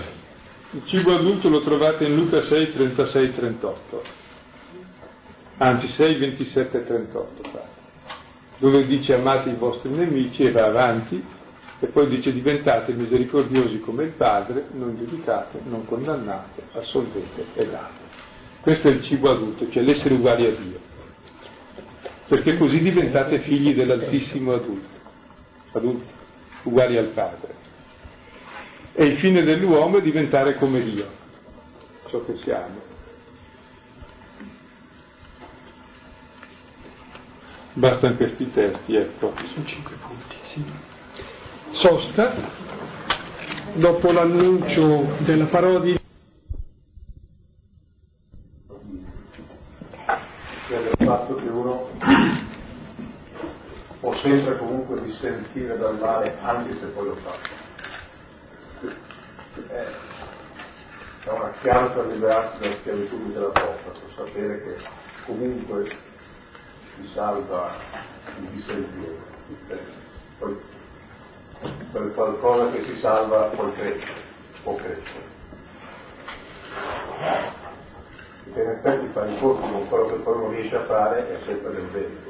Il 0.72 0.84
cibo 0.86 1.14
adulto 1.14 1.50
lo 1.50 1.62
trovate 1.62 2.06
in 2.06 2.16
Luca 2.16 2.42
6, 2.42 2.72
36, 2.74 3.36
38 3.36 4.20
anzi 5.62 5.88
6, 5.90 6.16
27 6.16 6.78
e 6.80 6.86
38, 6.86 7.42
dove 8.62 8.86
dice 8.86 9.16
amate 9.16 9.50
i 9.50 9.56
vostri 9.56 9.90
nemici 9.90 10.44
e 10.44 10.52
va 10.52 10.66
avanti 10.66 11.22
e 11.80 11.88
poi 11.88 12.08
dice 12.10 12.32
diventate 12.32 12.94
misericordiosi 12.94 13.80
come 13.80 14.04
il 14.04 14.12
Padre, 14.12 14.68
non 14.74 14.96
giudicate, 14.96 15.60
non 15.64 15.84
condannate, 15.86 16.62
assolvete 16.74 17.48
e 17.56 17.66
date. 17.68 18.10
Questo 18.62 18.88
è 18.88 18.92
il 18.92 19.02
cibo 19.02 19.32
adulto, 19.32 19.68
cioè 19.72 19.82
l'essere 19.82 20.14
uguali 20.14 20.46
a 20.46 20.52
Dio. 20.52 20.80
Perché 22.28 22.56
così 22.58 22.78
diventate 22.78 23.40
figli 23.40 23.74
dell'Altissimo 23.74 24.54
adulto, 24.54 25.00
adulti, 25.72 26.12
uguali 26.62 26.98
al 26.98 27.08
Padre. 27.08 27.56
E 28.94 29.06
il 29.06 29.18
fine 29.18 29.42
dell'uomo 29.42 29.98
è 29.98 30.02
diventare 30.04 30.56
come 30.58 30.84
Dio, 30.84 31.08
ciò 32.10 32.24
che 32.26 32.36
siamo. 32.44 32.91
Bastano 37.74 38.16
questi 38.18 38.52
testi, 38.52 38.96
ecco. 38.96 39.34
Sono 39.54 39.66
cinque 39.66 39.96
punti, 39.96 40.36
sì. 40.52 40.64
Sosta, 41.72 42.34
dopo 43.76 44.12
l'annuncio 44.12 45.16
della 45.20 45.46
parola 45.46 45.80
di 45.80 46.00
del 50.68 50.96
fatto 51.06 51.36
che 51.36 51.48
uno 51.48 51.90
può 54.00 54.16
sempre 54.18 54.58
comunque 54.58 55.02
dissentire 55.04 55.78
dal 55.78 55.98
male 56.00 56.38
anche 56.42 56.78
se 56.80 56.86
poi 56.88 57.08
lo 57.08 57.16
fa. 57.16 57.36
È 61.24 61.30
una 61.30 61.54
chiave 61.62 61.90
per 61.94 62.06
liberarsi 62.08 62.60
dalla 62.60 62.76
schiavitù 62.76 63.32
della 63.32 63.50
porta, 63.50 63.92
per 63.92 64.10
sapere 64.16 64.64
che 64.64 64.78
comunque 65.26 66.10
ti 67.02 67.10
salva 67.14 67.76
il 68.40 68.48
dissentire. 68.50 69.18
Poi 70.38 70.58
per 71.92 72.14
qualcosa 72.14 72.72
che 72.72 72.84
si 72.84 73.00
salva 73.00 73.48
poi 73.56 73.74
cresce, 73.74 74.14
può 74.64 74.76
crescere. 74.76 75.30
che 78.54 78.62
in 78.62 78.70
effetti 78.70 79.08
fare 79.14 79.32
i 79.32 79.40
conti 79.40 79.72
con 79.72 79.88
quello 79.88 80.06
che 80.08 80.16
poi 80.16 80.38
non 80.38 80.50
riesce 80.50 80.76
a 80.76 80.86
fare 80.86 81.32
è 81.32 81.40
sempre 81.46 81.72
del 81.72 81.86
bene. 81.86 82.30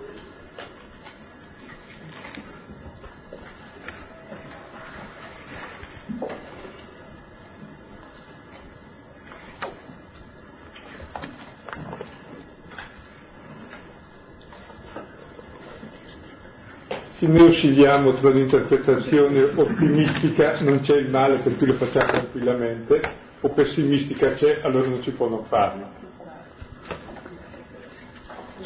Se 17.21 17.27
noi 17.27 17.49
oscilliamo 17.49 18.15
tra 18.15 18.31
l'interpretazione 18.31 19.43
ottimistica 19.53 20.59
non 20.61 20.79
c'è 20.79 20.95
il 20.95 21.11
male 21.11 21.43
per 21.43 21.55
cui 21.55 21.67
lo 21.67 21.75
facciamo 21.75 22.13
tranquillamente, 22.13 22.99
o 23.41 23.49
pessimistica 23.49 24.31
c'è, 24.31 24.61
allora 24.63 24.87
non 24.87 25.03
si 25.03 25.11
può 25.11 25.29
non 25.29 25.45
farlo. 25.45 25.87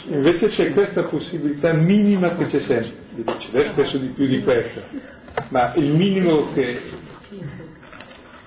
Invece 0.05 0.47
c'è 0.51 0.71
questa 0.71 1.03
possibilità 1.03 1.73
minima 1.73 2.37
che 2.37 2.45
c'è 2.45 2.61
sempre, 2.61 3.25
deve 3.51 3.71
spesso 3.73 3.97
di 3.97 4.07
più 4.07 4.25
di 4.25 4.41
questa, 4.41 4.83
ma 5.49 5.73
il 5.75 5.91
minimo 5.91 6.53
che, 6.53 6.79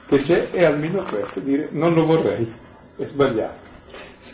che 0.06 0.22
c'è 0.22 0.50
è 0.52 0.64
almeno 0.64 1.02
questo, 1.02 1.40
dire 1.40 1.68
non 1.72 1.92
lo 1.92 2.06
vorrei, 2.06 2.50
è 2.96 3.04
sbagliato. 3.08 3.67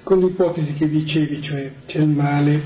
Secondo 0.04 0.26
l'ipotesi 0.26 0.74
che 0.74 0.86
dicevi, 0.86 1.40
cioè 1.40 1.72
c'è 1.86 1.98
il 2.00 2.08
male, 2.08 2.60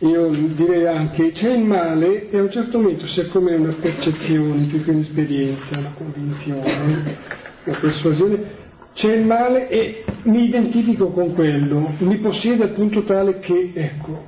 io 0.00 0.28
direi 0.54 0.86
anche 0.86 1.32
c'è 1.32 1.48
il 1.48 1.64
male 1.64 2.28
e 2.28 2.36
a 2.36 2.42
un 2.42 2.50
certo 2.50 2.78
momento, 2.78 3.06
siccome 3.06 3.52
è 3.52 3.56
una 3.56 3.72
percezione 3.80 4.66
più 4.66 4.84
che 4.84 4.90
un'esperienza, 4.90 5.78
una 5.78 5.94
convinzione, 5.96 7.16
una 7.64 7.78
persuasione, 7.78 8.38
c'è 8.92 9.14
il 9.14 9.24
male 9.24 9.70
e 9.70 10.04
mi 10.24 10.44
identifico 10.44 11.08
con 11.08 11.32
quello, 11.32 11.94
mi 12.00 12.18
possiede 12.18 12.64
al 12.64 12.74
punto 12.74 13.02
tale 13.04 13.38
che, 13.38 13.72
ecco, 13.72 14.22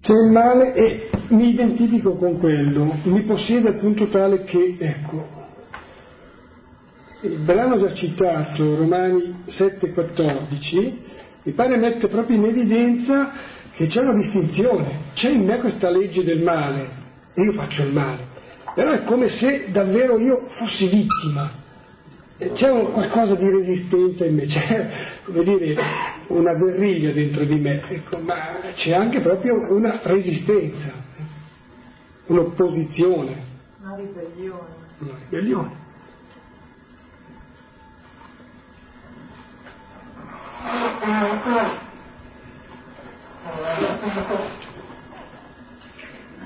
c'è 0.00 0.12
il 0.12 0.30
male 0.30 0.74
e 0.74 1.10
mi 1.30 1.48
identifico 1.48 2.14
con 2.14 2.38
quello, 2.38 2.94
mi 3.02 3.22
possiede 3.22 3.70
al 3.70 3.78
punto 3.80 4.06
tale 4.06 4.44
che, 4.44 4.76
ecco, 4.78 5.37
il 7.20 7.38
brano 7.38 7.80
già 7.80 7.94
citato, 7.94 8.76
Romani 8.76 9.44
7,14, 9.58 10.92
mi 11.42 11.52
pare 11.52 11.76
mette 11.76 12.06
proprio 12.06 12.36
in 12.36 12.44
evidenza 12.44 13.32
che 13.74 13.88
c'è 13.88 14.00
una 14.00 14.14
distinzione, 14.14 14.98
c'è 15.14 15.30
in 15.30 15.44
me 15.44 15.58
questa 15.58 15.90
legge 15.90 16.22
del 16.22 16.42
male 16.42 16.88
e 17.34 17.42
io 17.42 17.52
faccio 17.54 17.82
il 17.82 17.92
male, 17.92 18.26
però 18.74 18.92
è 18.92 19.02
come 19.02 19.28
se 19.30 19.70
davvero 19.72 20.18
io 20.18 20.48
fossi 20.58 20.86
vittima, 20.86 21.50
c'è 22.54 22.70
un, 22.70 22.92
qualcosa 22.92 23.34
di 23.34 23.50
resistenza 23.50 24.24
in 24.24 24.34
me, 24.36 24.46
c'è 24.46 24.90
come 25.24 25.42
dire 25.42 25.76
una 26.28 26.54
guerriglia 26.54 27.12
dentro 27.12 27.44
di 27.44 27.58
me, 27.58 27.82
ecco, 27.88 28.18
ma 28.18 28.60
c'è 28.76 28.92
anche 28.92 29.20
proprio 29.20 29.74
una 29.74 29.98
resistenza, 30.04 30.92
un'opposizione. 32.26 33.46
Una 33.80 33.96
ribellione. 33.96 34.74
Una 34.98 35.14
ribellione. 35.28 35.86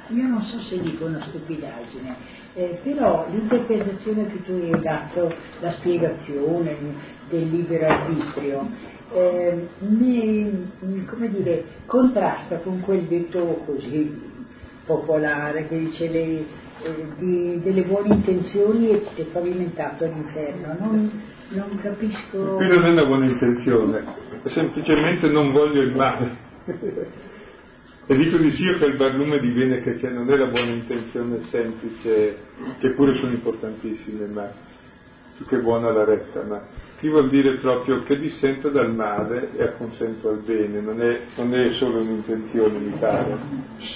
Io 0.08 0.26
non 0.26 0.42
so 0.42 0.60
se 0.60 0.78
dico 0.80 1.06
una 1.06 1.20
stupidaggine, 1.20 2.16
eh, 2.54 2.80
però 2.82 3.26
l'interpretazione 3.30 4.26
che 4.26 4.42
tu 4.42 4.52
hai 4.52 4.80
dato, 4.80 5.34
la 5.60 5.72
spiegazione 5.72 6.76
del 7.30 7.48
libero 7.48 7.86
arbitrio, 7.86 8.68
eh, 9.14 9.68
mi, 9.78 10.70
come 11.06 11.30
dire, 11.30 11.64
contrasta 11.86 12.58
con 12.58 12.80
quel 12.80 13.04
detto 13.04 13.62
così 13.64 14.30
popolare 14.84 15.66
che 15.68 15.78
dice 15.78 16.08
le, 16.08 16.20
eh, 16.82 17.06
di, 17.16 17.60
delle 17.62 17.82
buone 17.82 18.14
intenzioni 18.14 18.90
è 19.14 19.22
pavimentato 19.22 20.04
all'inferno. 20.04 20.76
Non, 20.78 21.22
non 21.54 21.78
capisco. 21.80 22.56
Qui 22.56 22.66
non 22.68 22.84
è 22.84 22.90
una 22.90 23.04
buona 23.04 23.26
intenzione, 23.26 24.04
semplicemente 24.46 25.28
non 25.28 25.52
voglio 25.52 25.82
il 25.82 25.94
male. 25.94 26.36
e 28.06 28.16
dico 28.16 28.36
di 28.38 28.52
sì 28.52 28.64
che 28.78 28.84
il 28.84 28.96
barlume 28.96 29.38
diviene 29.40 29.80
che 29.80 29.96
c'è, 29.98 30.10
non 30.10 30.30
è 30.30 30.36
la 30.36 30.46
buona 30.46 30.72
intenzione 30.72 31.42
semplice, 31.44 32.38
che 32.78 32.94
pure 32.94 33.16
sono 33.20 33.32
importantissime, 33.32 34.26
ma 34.26 34.50
più 35.36 35.46
che 35.46 35.58
buona 35.58 35.90
la 35.90 36.04
retta, 36.04 36.42
ma 36.42 36.62
qui 37.02 37.10
vuol 37.10 37.28
dire 37.30 37.56
proprio 37.56 38.02
che 38.04 38.16
dissento 38.16 38.68
dal 38.70 38.94
male 38.94 39.50
e 39.56 39.62
acconsento 39.64 40.28
al 40.28 40.38
bene, 40.38 40.80
non 40.80 41.02
è, 41.02 41.20
non 41.34 41.52
è 41.52 41.72
solo 41.72 41.98
un'intenzione 41.98 42.78
vitale. 42.78 43.38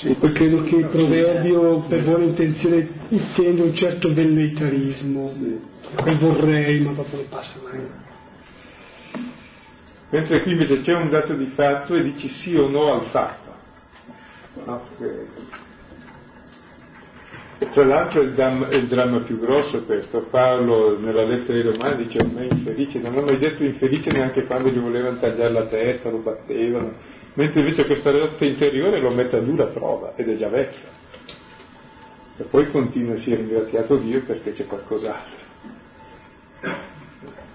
Sì, 0.01 0.15
poi 0.19 0.33
credo 0.33 0.63
che 0.65 0.77
il 0.77 0.87
proverbio 0.87 1.85
per 1.89 2.03
buona 2.03 2.25
intenzione 2.25 2.89
intende 3.09 3.63
un 3.63 3.75
certo 3.75 4.13
velleitarismo. 4.13 5.33
Sì 5.39 5.75
poi 5.95 6.19
vorrei, 6.19 6.81
ma 6.81 6.93
dopo 6.93 7.17
non 7.17 7.29
passa 7.29 7.61
mai. 7.63 7.89
Mentre 10.11 10.43
qui 10.43 10.53
invece 10.53 10.81
c'è 10.83 10.95
un 10.95 11.11
dato 11.11 11.35
di 11.35 11.47
fatto 11.47 11.95
e 11.95 12.03
dici 12.03 12.29
sì 12.29 12.55
o 12.57 12.69
no 12.69 12.93
al 12.93 13.07
fatto. 13.07 13.55
No? 14.65 14.83
Tra 17.59 17.85
l'altro 17.85 18.21
è 18.21 18.25
il, 18.25 18.35
è 18.35 18.75
il, 18.75 18.87
dramma, 18.87 19.21
più 19.21 19.39
grosso 19.39 19.83
questo. 19.85 20.27
Paolo 20.31 20.99
nella 20.99 21.25
lettera 21.25 21.59
ai 21.59 21.63
Romani 21.63 22.05
dice 22.05 22.19
a 22.19 22.27
me 22.27 22.49
infelice, 22.51 22.99
non 22.99 23.17
ho 23.17 23.23
mai 23.23 23.39
detto 23.39 23.65
infelice 23.65 24.11
neanche 24.11 24.45
quando 24.45 24.69
gli 24.69 24.79
volevano 24.79 25.19
tagliare 25.19 25.53
la 25.53 25.67
testa, 25.67 26.11
lo 26.11 26.19
battevano, 26.19 26.93
mentre 27.35 27.61
invece 27.61 27.87
questa 27.87 28.11
lotta 28.11 28.45
interiore 28.45 29.01
lo 29.01 29.11
mette 29.11 29.37
a 29.37 29.41
dura 29.41 29.67
prova 29.67 30.13
ed 30.17 30.29
è 30.29 30.37
già 30.37 30.49
vecchia. 30.49 30.89
E 32.39 32.43
poi 32.45 32.71
continua, 32.71 33.19
si 33.21 33.33
è 33.33 33.37
ringraziato 33.37 33.97
Dio 33.97 34.23
perché 34.23 34.53
c'è 34.53 34.67
qualcos'altro 34.67 35.45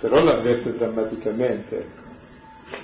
però 0.02 0.24
l'avverte 0.24 0.76
drammaticamente. 0.76 2.00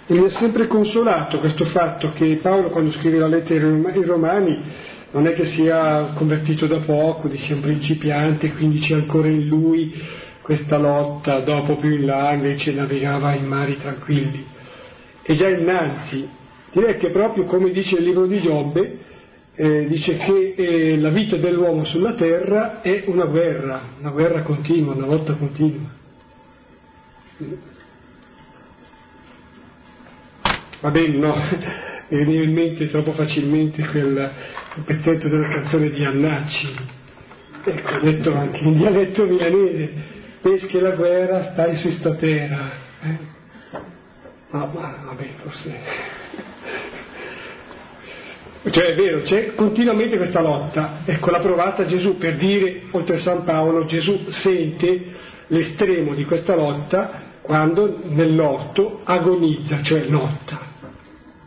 E 0.05 0.13
mi 0.13 0.26
ha 0.26 0.30
sempre 0.38 0.68
consolato 0.68 1.39
questo 1.39 1.65
fatto 1.65 2.11
che 2.13 2.39
Paolo 2.41 2.70
quando 2.70 2.91
scrive 2.91 3.18
la 3.18 3.28
lettera 3.28 3.65
ai 3.65 4.03
Romani 4.03 4.63
non 5.12 5.26
è 5.26 5.34
che 5.34 5.45
sia 5.47 6.12
convertito 6.16 6.68
da 6.68 6.80
poco, 6.80 7.28
dice 7.28 7.53
un 7.53 7.62
principiante, 7.62 8.51
quindi 8.53 8.80
c'è 8.80 8.95
ancora 8.95 9.28
in 9.28 9.47
lui 9.47 9.93
questa 10.41 10.78
lotta, 10.78 11.39
dopo 11.39 11.78
più 11.78 11.89
in 11.89 12.05
là 12.05 12.34
invece 12.34 12.72
navigava 12.72 13.34
in 13.34 13.45
mari 13.45 13.78
tranquilli. 13.78 14.45
E 15.22 15.36
già 15.36 15.49
innanzi, 15.49 16.28
direi 16.72 16.97
che 16.97 17.10
proprio 17.12 17.45
come 17.45 17.72
dice 17.72 17.97
il 17.97 18.03
libro 18.03 18.26
di 18.26 18.41
Giobbe, 18.41 18.99
eh, 19.55 19.88
dice 19.88 20.18
che 20.18 20.53
eh, 20.55 20.97
la 20.99 21.10
vita 21.10 21.36
dell'uomo 21.38 21.84
sulla 21.86 22.14
terra 22.14 22.82
è 22.82 23.03
una 23.08 23.26
guerra, 23.26 23.82
una 23.99 24.12
guerra 24.12 24.41
continua, 24.43 24.93
una 24.93 25.08
lotta 25.08 25.34
continua. 25.34 25.89
Va 30.80 30.91
bene, 30.91 31.18
no? 31.18 31.34
Mi 32.10 32.18
veniva 32.20 32.43
in 32.43 32.53
mente 32.53 32.88
troppo 32.88 33.12
facilmente 33.14 33.84
quel, 33.86 34.32
quel 34.84 34.97
pezzetto 34.97 35.28
della 35.28 35.47
canzone 35.47 35.89
di 35.89 36.03
Annacci, 36.03 36.75
ecco, 37.63 37.99
detto 37.99 38.34
anche 38.36 38.57
in 38.59 38.78
dialetto 38.78 39.25
milanese, 39.25 39.93
pesche 40.41 40.80
la 40.80 40.91
guerra, 40.91 41.51
stai 41.51 41.78
su 41.78 41.91
sta 41.99 42.13
terra. 42.15 42.71
Eh? 43.03 43.17
No, 44.51 44.71
ma 44.73 45.01
vabbè, 45.05 45.28
forse... 45.41 46.15
Cioè 48.69 48.84
è 48.84 48.95
vero, 48.95 49.21
c'è 49.21 49.55
continuamente 49.55 50.17
questa 50.17 50.41
lotta, 50.41 50.99
ecco 51.05 51.32
l'ha 51.32 51.39
provata 51.39 51.86
Gesù 51.86 52.17
per 52.17 52.36
dire, 52.36 52.84
oltre 52.91 53.15
a 53.15 53.19
San 53.21 53.45
Paolo, 53.45 53.86
Gesù 53.86 54.25
sente 54.30 55.15
l'estremo 55.47 56.13
di 56.13 56.25
questa 56.25 56.53
lotta 56.53 57.23
quando 57.41 58.01
nell'orto 58.03 59.01
agonizza, 59.05 59.82
cioè 59.84 60.03
lotta, 60.09 60.59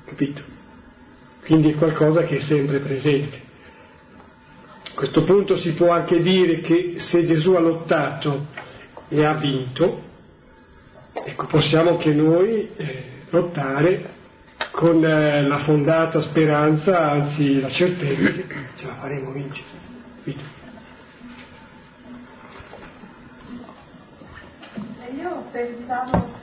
capito? 0.07 0.59
Quindi 1.51 1.73
è 1.73 1.75
qualcosa 1.75 2.23
che 2.23 2.37
è 2.37 2.41
sempre 2.43 2.79
presente. 2.79 3.41
A 4.85 4.95
questo 4.95 5.25
punto 5.25 5.61
si 5.61 5.73
può 5.73 5.91
anche 5.91 6.21
dire 6.21 6.61
che 6.61 6.99
se 7.11 7.27
Gesù 7.27 7.55
ha 7.55 7.59
lottato 7.59 8.47
e 9.09 9.25
ha 9.25 9.35
vinto, 9.35 10.01
ecco, 11.13 11.47
possiamo 11.47 11.91
anche 11.91 12.15
noi 12.15 12.71
eh, 12.77 13.05
lottare 13.31 14.11
con 14.71 15.05
eh, 15.05 15.43
la 15.43 15.65
fondata 15.65 16.23
speranza, 16.23 17.11
anzi 17.11 17.61
la 17.61 17.71
certezza 17.71 18.31
che 18.31 18.47
ce 18.77 18.87
la 18.87 18.95
faremo 19.01 19.33
vincere. 19.33 19.67
Capito? 20.19 20.59
io 25.17 25.45
pensavo 25.51 26.39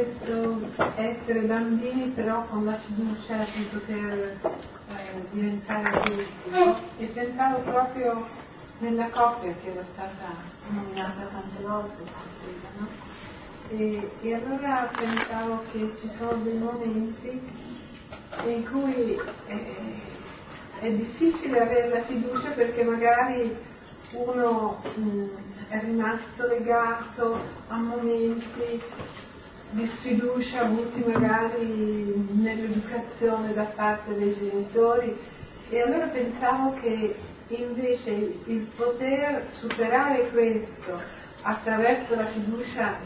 questo 0.00 0.60
essere 0.96 1.40
bambini 1.40 2.08
però 2.14 2.46
con 2.46 2.64
la 2.64 2.78
fiducia 2.86 3.44
di 3.54 3.68
poter 3.70 4.38
eh, 4.42 5.24
diventare 5.30 5.88
adulti 5.88 6.84
e 6.98 7.06
pensavo 7.06 7.58
proprio 7.58 8.26
nella 8.78 9.10
coppia 9.10 9.52
che 9.62 9.70
era 9.70 9.84
stata 9.92 10.32
nominata 10.68 11.26
tante 11.30 11.62
volte, 11.62 12.02
no? 12.78 12.88
E, 13.68 14.10
e 14.22 14.34
allora 14.34 14.90
pensavo 14.96 15.64
che 15.70 15.92
ci 16.00 16.10
sono 16.16 16.42
dei 16.42 16.56
momenti 16.56 17.40
in 18.46 18.70
cui 18.70 19.20
eh, 19.46 19.76
è 20.80 20.90
difficile 20.90 21.60
avere 21.60 21.88
la 21.88 22.02
fiducia 22.04 22.50
perché 22.50 22.84
magari 22.84 23.54
uno 24.12 24.82
mh, 24.96 25.24
è 25.68 25.78
rimasto 25.80 26.46
legato 26.46 27.38
a 27.68 27.76
momenti 27.76 28.82
di 29.70 29.88
sfiducia 29.98 30.62
avuti 30.62 31.02
magari 31.04 32.26
nell'educazione 32.32 33.52
da 33.54 33.64
parte 33.64 34.14
dei 34.14 34.34
genitori 34.38 35.16
e 35.68 35.80
allora 35.80 36.06
pensavo 36.06 36.74
che 36.80 37.14
invece 37.48 38.10
il 38.10 38.66
poter 38.76 39.46
superare 39.58 40.28
questo 40.30 41.00
attraverso 41.42 42.14
la 42.14 42.26
fiducia 42.26 42.98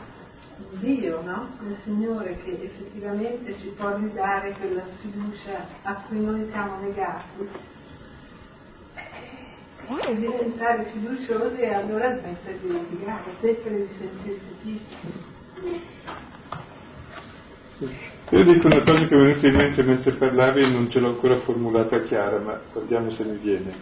in 0.57 0.81
Dio, 0.81 1.21
no? 1.23 1.49
nel 1.61 1.77
Signore 1.85 2.39
che 2.45 2.59
effettivamente 2.63 3.57
ci 3.59 3.69
può 3.77 3.97
ridare 3.97 4.53
quella 4.53 4.85
fiducia 5.01 5.67
a 5.83 5.95
cui 6.07 6.21
noi 6.21 6.49
siamo 6.51 6.81
legati, 6.81 7.49
e 10.07 10.17
diventare 10.17 10.85
fiduciosi 10.93 11.61
e 11.61 11.75
allora 11.75 12.19
smettere 12.19 12.59
di 12.61 12.73
litigare, 12.73 13.23
smettere 13.41 13.77
di 13.77 13.89
sentirsi 13.99 14.55
piccoli. 14.63 16.33
Io 17.79 18.45
dico 18.45 18.67
una 18.67 18.83
cosa 18.83 19.07
che 19.07 19.15
è 19.15 19.19
venuta 19.19 19.47
in 19.49 19.55
mente 19.55 19.83
mentre 19.83 20.13
parlavi 20.13 20.63
e 20.63 20.69
non 20.69 20.91
ce 20.91 21.01
l'ho 21.01 21.09
ancora 21.09 21.39
formulata 21.41 22.03
chiara, 22.03 22.39
ma 22.39 22.61
guardiamo 22.73 23.11
se 23.11 23.25
mi 23.25 23.37
viene. 23.39 23.75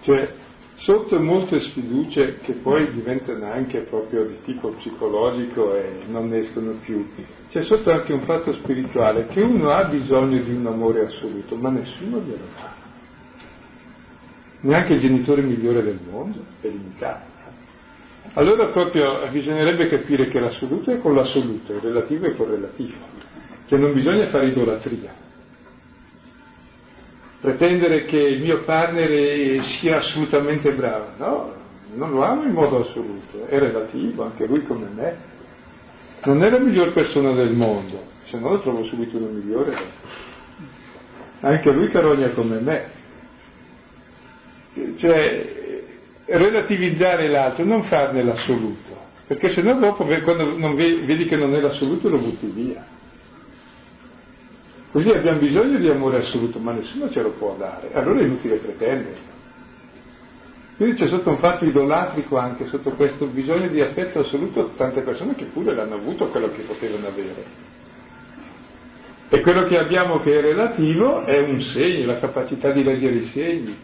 Cioè, 0.00 0.32
sotto 0.76 1.20
molte 1.20 1.60
sfiducie 1.60 2.38
che 2.38 2.52
poi 2.54 2.90
diventano 2.90 3.50
anche 3.52 3.80
proprio 3.80 4.24
di 4.24 4.38
tipo 4.44 4.68
psicologico 4.70 5.74
e 5.74 6.04
non 6.08 6.28
ne 6.28 6.38
escono 6.38 6.72
più, 6.82 7.06
c'è 7.50 7.64
sotto 7.64 7.90
anche 7.90 8.14
un 8.14 8.22
fatto 8.22 8.54
spirituale 8.54 9.26
che 9.26 9.42
uno 9.42 9.70
ha 9.70 9.84
bisogno 9.84 10.42
di 10.42 10.52
un 10.52 10.66
amore 10.66 11.04
assoluto, 11.06 11.56
ma 11.56 11.68
nessuno 11.68 12.20
glielo 12.20 12.46
dà. 12.56 12.78
Neanche 14.62 14.94
il 14.94 15.00
genitore 15.00 15.42
migliore 15.42 15.82
del 15.82 15.98
mondo 16.10 16.44
è 16.60 16.66
limitato. 16.66 17.29
Allora 18.34 18.68
proprio 18.68 19.28
bisognerebbe 19.30 19.88
capire 19.88 20.28
che 20.28 20.38
l'assoluto 20.38 20.92
è 20.92 21.00
con 21.00 21.14
l'assoluto, 21.14 21.72
il 21.72 21.80
relativo 21.80 22.26
è 22.26 22.36
col 22.36 22.48
relativo, 22.48 22.96
che 23.66 23.76
non 23.76 23.92
bisogna 23.92 24.28
fare 24.28 24.48
idolatria. 24.48 25.12
Pretendere 27.40 28.04
che 28.04 28.18
il 28.18 28.42
mio 28.42 28.62
partner 28.62 29.62
sia 29.80 29.96
assolutamente 29.96 30.72
bravo, 30.72 31.06
no, 31.16 31.54
non 31.94 32.10
lo 32.12 32.22
amo 32.22 32.44
in 32.44 32.52
modo 32.52 32.86
assoluto, 32.86 33.46
è 33.46 33.58
relativo, 33.58 34.22
anche 34.22 34.46
lui 34.46 34.62
come 34.64 34.86
me. 34.94 35.16
Non 36.22 36.42
è 36.44 36.50
la 36.50 36.58
miglior 36.58 36.92
persona 36.92 37.32
del 37.32 37.52
mondo, 37.52 38.04
se 38.28 38.38
no 38.38 38.50
lo 38.50 38.60
trovo 38.60 38.84
subito 38.84 39.16
uno 39.16 39.28
migliore. 39.28 39.76
Anche 41.40 41.72
lui 41.72 41.88
carogna 41.88 42.28
come 42.28 42.60
me. 42.60 42.90
Cioè, 44.98 45.59
relativizzare 46.38 47.28
l'altro, 47.28 47.64
non 47.64 47.84
farne 47.84 48.22
l'assoluto, 48.22 48.96
perché 49.26 49.48
se 49.50 49.62
no 49.62 49.74
dopo 49.74 50.04
quando 50.04 50.74
vedi 50.74 51.24
che 51.26 51.36
non 51.36 51.54
è 51.54 51.60
l'assoluto 51.60 52.08
lo 52.08 52.18
butti 52.18 52.46
via. 52.46 52.84
Così 54.92 55.08
abbiamo 55.08 55.38
bisogno 55.38 55.78
di 55.78 55.88
amore 55.88 56.18
assoluto, 56.18 56.58
ma 56.58 56.72
nessuno 56.72 57.10
ce 57.10 57.22
lo 57.22 57.30
può 57.30 57.54
dare, 57.56 57.90
allora 57.92 58.20
è 58.20 58.24
inutile 58.24 58.56
pretendere. 58.56 59.38
Quindi 60.76 60.96
c'è 60.96 61.08
sotto 61.08 61.30
un 61.30 61.38
fatto 61.38 61.64
idolatrico 61.64 62.38
anche, 62.38 62.66
sotto 62.66 62.90
questo 62.92 63.26
bisogno 63.26 63.68
di 63.68 63.80
affetto 63.80 64.20
assoluto, 64.20 64.72
tante 64.76 65.02
persone 65.02 65.34
che 65.34 65.44
pure 65.44 65.74
l'hanno 65.74 65.96
avuto 65.96 66.28
quello 66.28 66.50
che 66.50 66.62
potevano 66.62 67.06
avere. 67.06 67.44
E 69.28 69.40
quello 69.42 69.64
che 69.64 69.78
abbiamo 69.78 70.18
che 70.20 70.36
è 70.36 70.40
relativo 70.40 71.24
è 71.24 71.38
un 71.38 71.60
segno, 71.60 72.06
la 72.06 72.18
capacità 72.18 72.72
di 72.72 72.82
leggere 72.82 73.14
i 73.14 73.26
segni, 73.26 73.76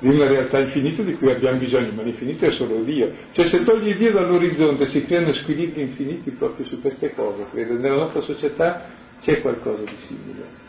di 0.00 0.08
una 0.08 0.28
realtà 0.28 0.60
infinita 0.60 1.02
di 1.02 1.14
cui 1.14 1.30
abbiamo 1.30 1.58
bisogno, 1.58 1.90
ma 1.92 2.02
l'infinito 2.02 2.44
è 2.44 2.52
solo 2.52 2.82
Dio. 2.82 3.12
Cioè 3.32 3.48
se 3.48 3.64
togli 3.64 3.96
Dio 3.96 4.12
dall'orizzonte 4.12 4.86
si 4.86 5.04
creano 5.04 5.32
squilibri 5.34 5.82
infiniti 5.82 6.30
proprio 6.30 6.66
su 6.66 6.80
queste 6.80 7.14
cose, 7.14 7.46
credo. 7.50 7.74
Nella 7.74 7.96
nostra 7.96 8.20
società 8.20 8.86
c'è 9.22 9.40
qualcosa 9.40 9.82
di 9.82 9.96
simile. 10.06 10.66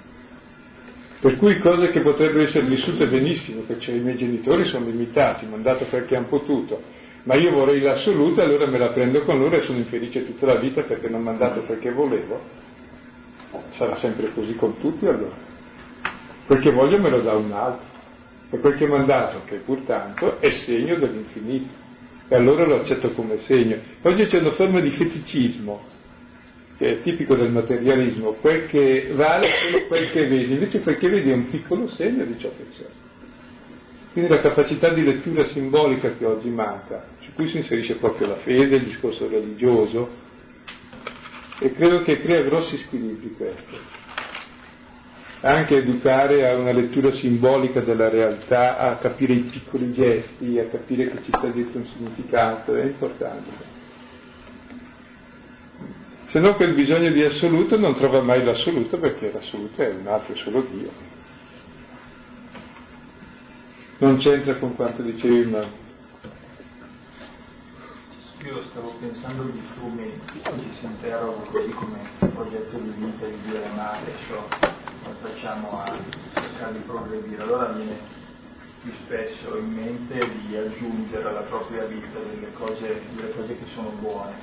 Per 1.20 1.36
cui 1.36 1.60
cose 1.60 1.90
che 1.90 2.02
potrebbero 2.02 2.44
essere 2.44 2.66
vissute 2.66 3.08
benissimo, 3.08 3.62
perché 3.62 3.92
i 3.92 4.00
miei 4.00 4.16
genitori 4.16 4.66
sono 4.66 4.86
limitati, 4.86 5.46
mi 5.46 5.56
hanno 5.56 5.64
dato 5.64 5.86
perché 5.86 6.16
hanno 6.16 6.28
potuto, 6.28 6.82
ma 7.24 7.36
io 7.36 7.52
vorrei 7.52 7.82
l'assoluto, 7.82 8.42
allora 8.42 8.68
me 8.68 8.78
la 8.78 8.92
prendo 8.92 9.22
con 9.24 9.38
loro 9.38 9.58
e 9.58 9.62
sono 9.64 9.78
infelice 9.78 10.26
tutta 10.26 10.46
la 10.46 10.56
vita 10.56 10.82
perché 10.84 11.10
non 11.10 11.22
mi 11.22 11.28
hanno 11.28 11.38
dato 11.38 11.62
perché 11.62 11.92
volevo. 11.92 12.40
Sarà 13.72 13.98
sempre 13.98 14.32
così 14.34 14.56
con 14.56 14.80
tutti 14.80 15.06
allora. 15.06 15.36
Quel 16.48 16.62
che 16.62 16.72
voglio 16.72 17.00
me 17.00 17.10
lo 17.10 17.20
dà 17.20 17.34
un 17.36 17.52
altro. 17.52 17.89
E 18.52 18.58
quel 18.58 18.76
che 18.76 18.88
mi 18.88 18.96
ha 18.96 19.04
dato, 19.04 19.44
che 19.46 19.58
pur 19.58 19.82
tanto, 19.82 20.40
è 20.40 20.50
segno 20.66 20.96
dell'infinito. 20.96 21.88
E 22.28 22.36
allora 22.36 22.66
lo 22.66 22.82
accetto 22.82 23.12
come 23.12 23.40
segno. 23.40 23.78
Oggi 24.02 24.26
c'è 24.26 24.40
una 24.40 24.54
forma 24.54 24.82
di 24.82 24.90
feticismo, 24.92 25.84
che 26.78 26.92
è 26.92 27.02
tipico 27.02 27.36
del 27.36 27.52
materialismo, 27.52 28.34
quel 28.34 28.68
che 28.68 29.12
vale 29.14 29.48
è 29.48 29.70
solo 29.70 29.86
quel 29.86 30.12
che 30.12 30.28
vedi, 30.28 30.54
invece 30.54 30.82
quel 30.82 30.98
che 30.98 31.10
vedi 31.10 31.30
è 31.30 31.34
un 31.34 31.50
piccolo 31.50 31.88
segno 31.90 32.24
di 32.26 32.40
ciò 32.40 32.52
che 32.56 32.66
c'è. 32.76 32.86
Quindi 34.14 34.32
la 34.32 34.40
capacità 34.40 34.94
di 34.94 35.04
lettura 35.04 35.46
simbolica 35.46 36.14
che 36.14 36.26
oggi 36.26 36.50
manca, 36.50 37.06
su 37.20 37.34
cui 37.34 37.50
si 37.50 37.58
inserisce 37.58 37.96
proprio 37.96 38.28
la 38.28 38.38
fede, 38.38 38.78
il 38.78 38.84
discorso 38.84 39.28
religioso, 39.28 40.10
e 41.60 41.74
credo 41.74 42.02
che 42.02 42.20
crea 42.20 42.42
grossi 42.44 42.78
squilibri 42.86 43.34
questo 43.36 43.99
anche 45.42 45.78
educare 45.78 46.50
a 46.50 46.56
una 46.56 46.74
lettura 46.74 47.12
simbolica 47.12 47.80
della 47.80 48.10
realtà, 48.10 48.78
a 48.78 48.98
capire 48.98 49.34
i 49.34 49.42
piccoli 49.42 49.94
gesti, 49.94 50.60
a 50.60 50.66
capire 50.66 51.10
che 51.10 51.24
ci 51.24 51.32
sta 51.34 51.48
dietro 51.48 51.80
un 51.80 51.88
significato, 51.88 52.76
è 52.76 52.84
importante. 52.84 53.78
Se 56.28 56.40
no 56.40 56.54
quel 56.56 56.76
bisogno 56.76 57.12
di 57.12 57.24
assoluto 57.24 57.78
non 57.78 57.96
trova 57.96 58.22
mai 58.22 58.44
l'assoluto 58.44 58.98
perché 58.98 59.32
l'assoluto 59.32 59.82
è 59.82 59.90
un 59.90 60.08
altro, 60.08 60.34
è 60.34 60.38
solo 60.38 60.62
Dio. 60.70 60.92
Non 64.00 64.18
c'entra 64.18 64.56
con 64.56 64.76
quanto 64.76 65.02
dicevi 65.02 65.50
ma 65.50 65.88
io 68.42 68.64
stavo 68.70 68.94
pensando 69.02 69.52
strumenti, 69.74 70.40
oggi 70.46 70.72
si 70.80 70.86
interroga 70.86 71.50
così 71.52 71.70
come 71.72 72.00
progetto 72.34 72.78
di 72.78 72.94
vita 72.96 73.26
di 73.26 73.42
dire 73.46 73.68
ma 73.76 74.00
adesso 75.10 75.28
facciamo 75.28 75.82
a 75.82 75.92
cercare 76.34 76.74
di 76.74 76.80
progredire, 76.80 77.42
allora 77.42 77.66
viene 77.72 77.98
più 78.82 78.92
spesso 79.04 79.58
in 79.58 79.74
mente 79.74 80.30
di 80.46 80.56
aggiungere 80.56 81.28
alla 81.28 81.42
propria 81.42 81.84
vita 81.86 82.20
delle 82.20 82.54
cose, 82.54 83.02
delle 83.14 83.34
cose 83.34 83.58
che 83.58 83.66
sono 83.74 83.90
buone, 84.00 84.36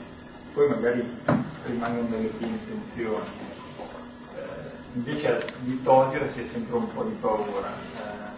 poi 0.53 0.69
magari 0.69 1.19
rimangono 1.65 2.09
delle 2.09 2.37
tue 2.37 2.47
intenzioni. 2.47 3.29
Eh, 4.35 4.95
invece 4.95 5.55
di 5.61 5.83
togliere 5.83 6.33
si 6.33 6.41
è 6.43 6.49
sempre 6.53 6.77
un 6.77 6.93
po' 6.93 7.05
di 7.05 7.17
paura, 7.21 7.69
eh, 7.69 8.35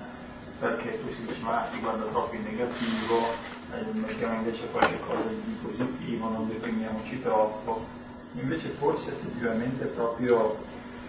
perché 0.60 0.98
poi 1.02 1.14
si 1.14 1.24
dice 1.24 1.40
ma 1.40 1.66
si 1.72 1.80
guarda 1.80 2.04
troppo 2.04 2.34
in 2.34 2.42
negativo, 2.42 3.32
eh, 3.72 3.92
mettiamo 3.92 4.34
invece 4.34 4.66
qualche 4.70 5.00
cosa 5.00 5.28
di 5.28 5.58
positivo, 5.62 6.28
non 6.28 6.48
deprimiamoci 6.48 7.22
troppo. 7.22 7.96
Invece 8.32 8.68
forse 8.78 9.08
effettivamente 9.08 9.86
proprio 9.86 10.58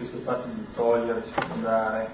questo 0.00 0.18
fatto 0.20 0.48
di 0.48 0.64
togliere, 0.74 1.22
secondare, 1.34 2.08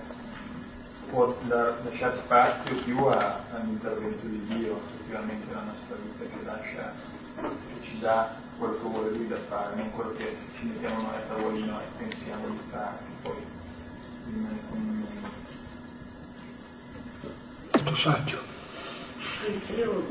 può 1.09 1.37
dar, 1.47 1.78
lasciare 1.84 2.18
spazio 2.24 2.82
più 2.82 2.99
a, 3.05 3.43
all'intervento 3.53 4.26
di 4.26 4.45
Dio 4.47 4.80
effettivamente 4.89 5.47
nella 5.47 5.62
nostra 5.62 5.95
vita 6.03 6.24
che 6.24 6.45
lascia, 6.45 6.93
che 7.37 7.82
ci 7.82 8.01
dà 8.01 8.34
quello 8.59 8.74
che 8.74 8.89
vuole 8.89 9.11
Lui 9.11 9.28
da 9.28 9.39
fare, 9.49 9.76
non 9.76 9.93
quello 9.93 10.14
che 10.14 10.37
ci 10.59 10.66
mettiamo 10.66 11.03
noi 11.03 11.14
a 11.14 11.32
tavolino 11.32 11.80
e 11.80 11.84
pensiamo 11.97 12.49
di 12.49 12.61
fare, 12.70 12.99
poi 13.22 13.47
rimane 14.26 14.61
con 14.68 14.95
Molto 17.70 17.97
saggio. 18.01 18.39
Io, 19.76 20.07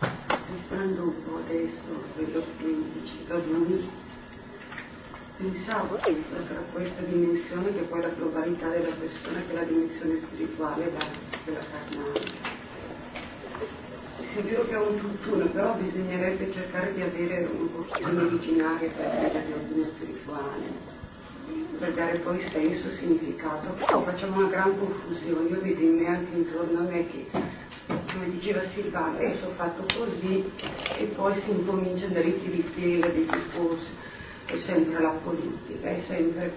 pensando 0.00 1.02
un 1.02 1.22
po' 1.22 1.36
adesso 1.36 1.78
a 1.92 2.14
quello 2.14 2.42
che 2.58 2.82
diceva 3.00 3.38
lui, 3.46 3.88
pensavo 5.36 5.96
che 5.96 6.22
tra 6.28 6.62
questa 6.72 7.02
dimensione 7.02 7.72
che 7.72 7.82
poi 7.82 8.02
la 8.02 8.08
globalità 8.08 8.68
della 8.68 8.94
persona 8.94 9.40
che 9.46 9.52
è 9.52 9.54
la 9.54 9.64
dimensione 9.64 10.20
spirituale 10.26 10.92
della 11.44 11.60
carnale. 11.70 12.52
Sì, 14.16 14.38
è 14.38 14.42
vero 14.42 14.66
che 14.66 14.74
è 14.74 14.78
un 14.78 14.98
tutt'uno, 14.98 15.46
però 15.46 15.74
bisognerebbe 15.74 16.52
cercare 16.52 16.94
di 16.94 17.02
avere 17.02 17.48
una 17.50 17.68
posizione 17.70 18.22
originaria 18.22 18.90
per 18.90 19.44
di 19.44 19.52
ordine 19.52 19.90
spirituale, 19.96 20.62
per 21.78 21.92
dare 21.94 22.18
poi 22.18 22.40
senso, 22.52 22.90
significato. 22.96 23.74
Poi 23.74 24.04
facciamo 24.04 24.36
una 24.38 24.48
gran 24.48 24.78
confusione, 24.78 25.48
io 25.48 25.60
vedo 25.60 25.80
in 25.80 25.96
me 25.96 26.06
anche 26.06 26.36
intorno 26.36 26.78
a 26.78 26.82
me 26.82 27.06
che 27.08 27.26
come 27.86 28.30
diceva 28.30 28.62
Silvana, 28.72 29.16
adesso 29.16 29.46
ho 29.46 29.52
fatto 29.56 29.84
così 29.98 30.48
e 30.98 31.04
poi 31.16 31.34
si 31.42 31.50
incominciano 31.50 32.12
delle 32.12 32.40
tiritire 32.40 33.12
dei 33.12 33.26
discorsi, 33.26 34.02
è 34.46 34.58
sempre 34.64 35.00
la 35.00 35.16
politica, 35.22 35.88
è 35.88 36.02
sempre 36.06 36.52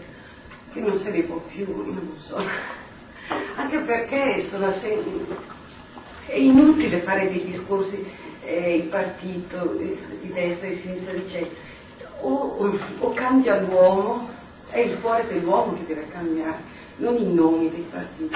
che 0.73 0.79
non 0.79 0.99
se 0.99 1.09
ne 1.09 1.23
può 1.23 1.41
più, 1.47 1.65
non 1.67 2.17
so. 2.25 2.37
Anche 3.55 3.79
perché 3.79 4.47
sempre... 4.49 5.37
è 6.27 6.35
inutile 6.35 7.01
fare 7.01 7.29
dei 7.29 7.45
discorsi, 7.45 8.05
eh, 8.43 8.75
il 8.75 8.83
partito 8.83 9.77
eh, 9.79 9.97
di 10.21 10.31
destra 10.31 10.67
e 10.67 10.79
sinistra 10.81 11.13
dice 11.13 11.49
o, 12.21 12.79
o 12.99 13.13
cambia 13.13 13.61
l'uomo, 13.61 14.29
è 14.69 14.79
il 14.79 14.99
cuore 14.99 15.27
dell'uomo 15.27 15.75
che 15.75 15.85
deve 15.85 16.07
cambiare, 16.09 16.61
non 16.97 17.15
i 17.15 17.33
nomi 17.33 17.69
dei 17.69 17.85
partiti, 17.89 18.35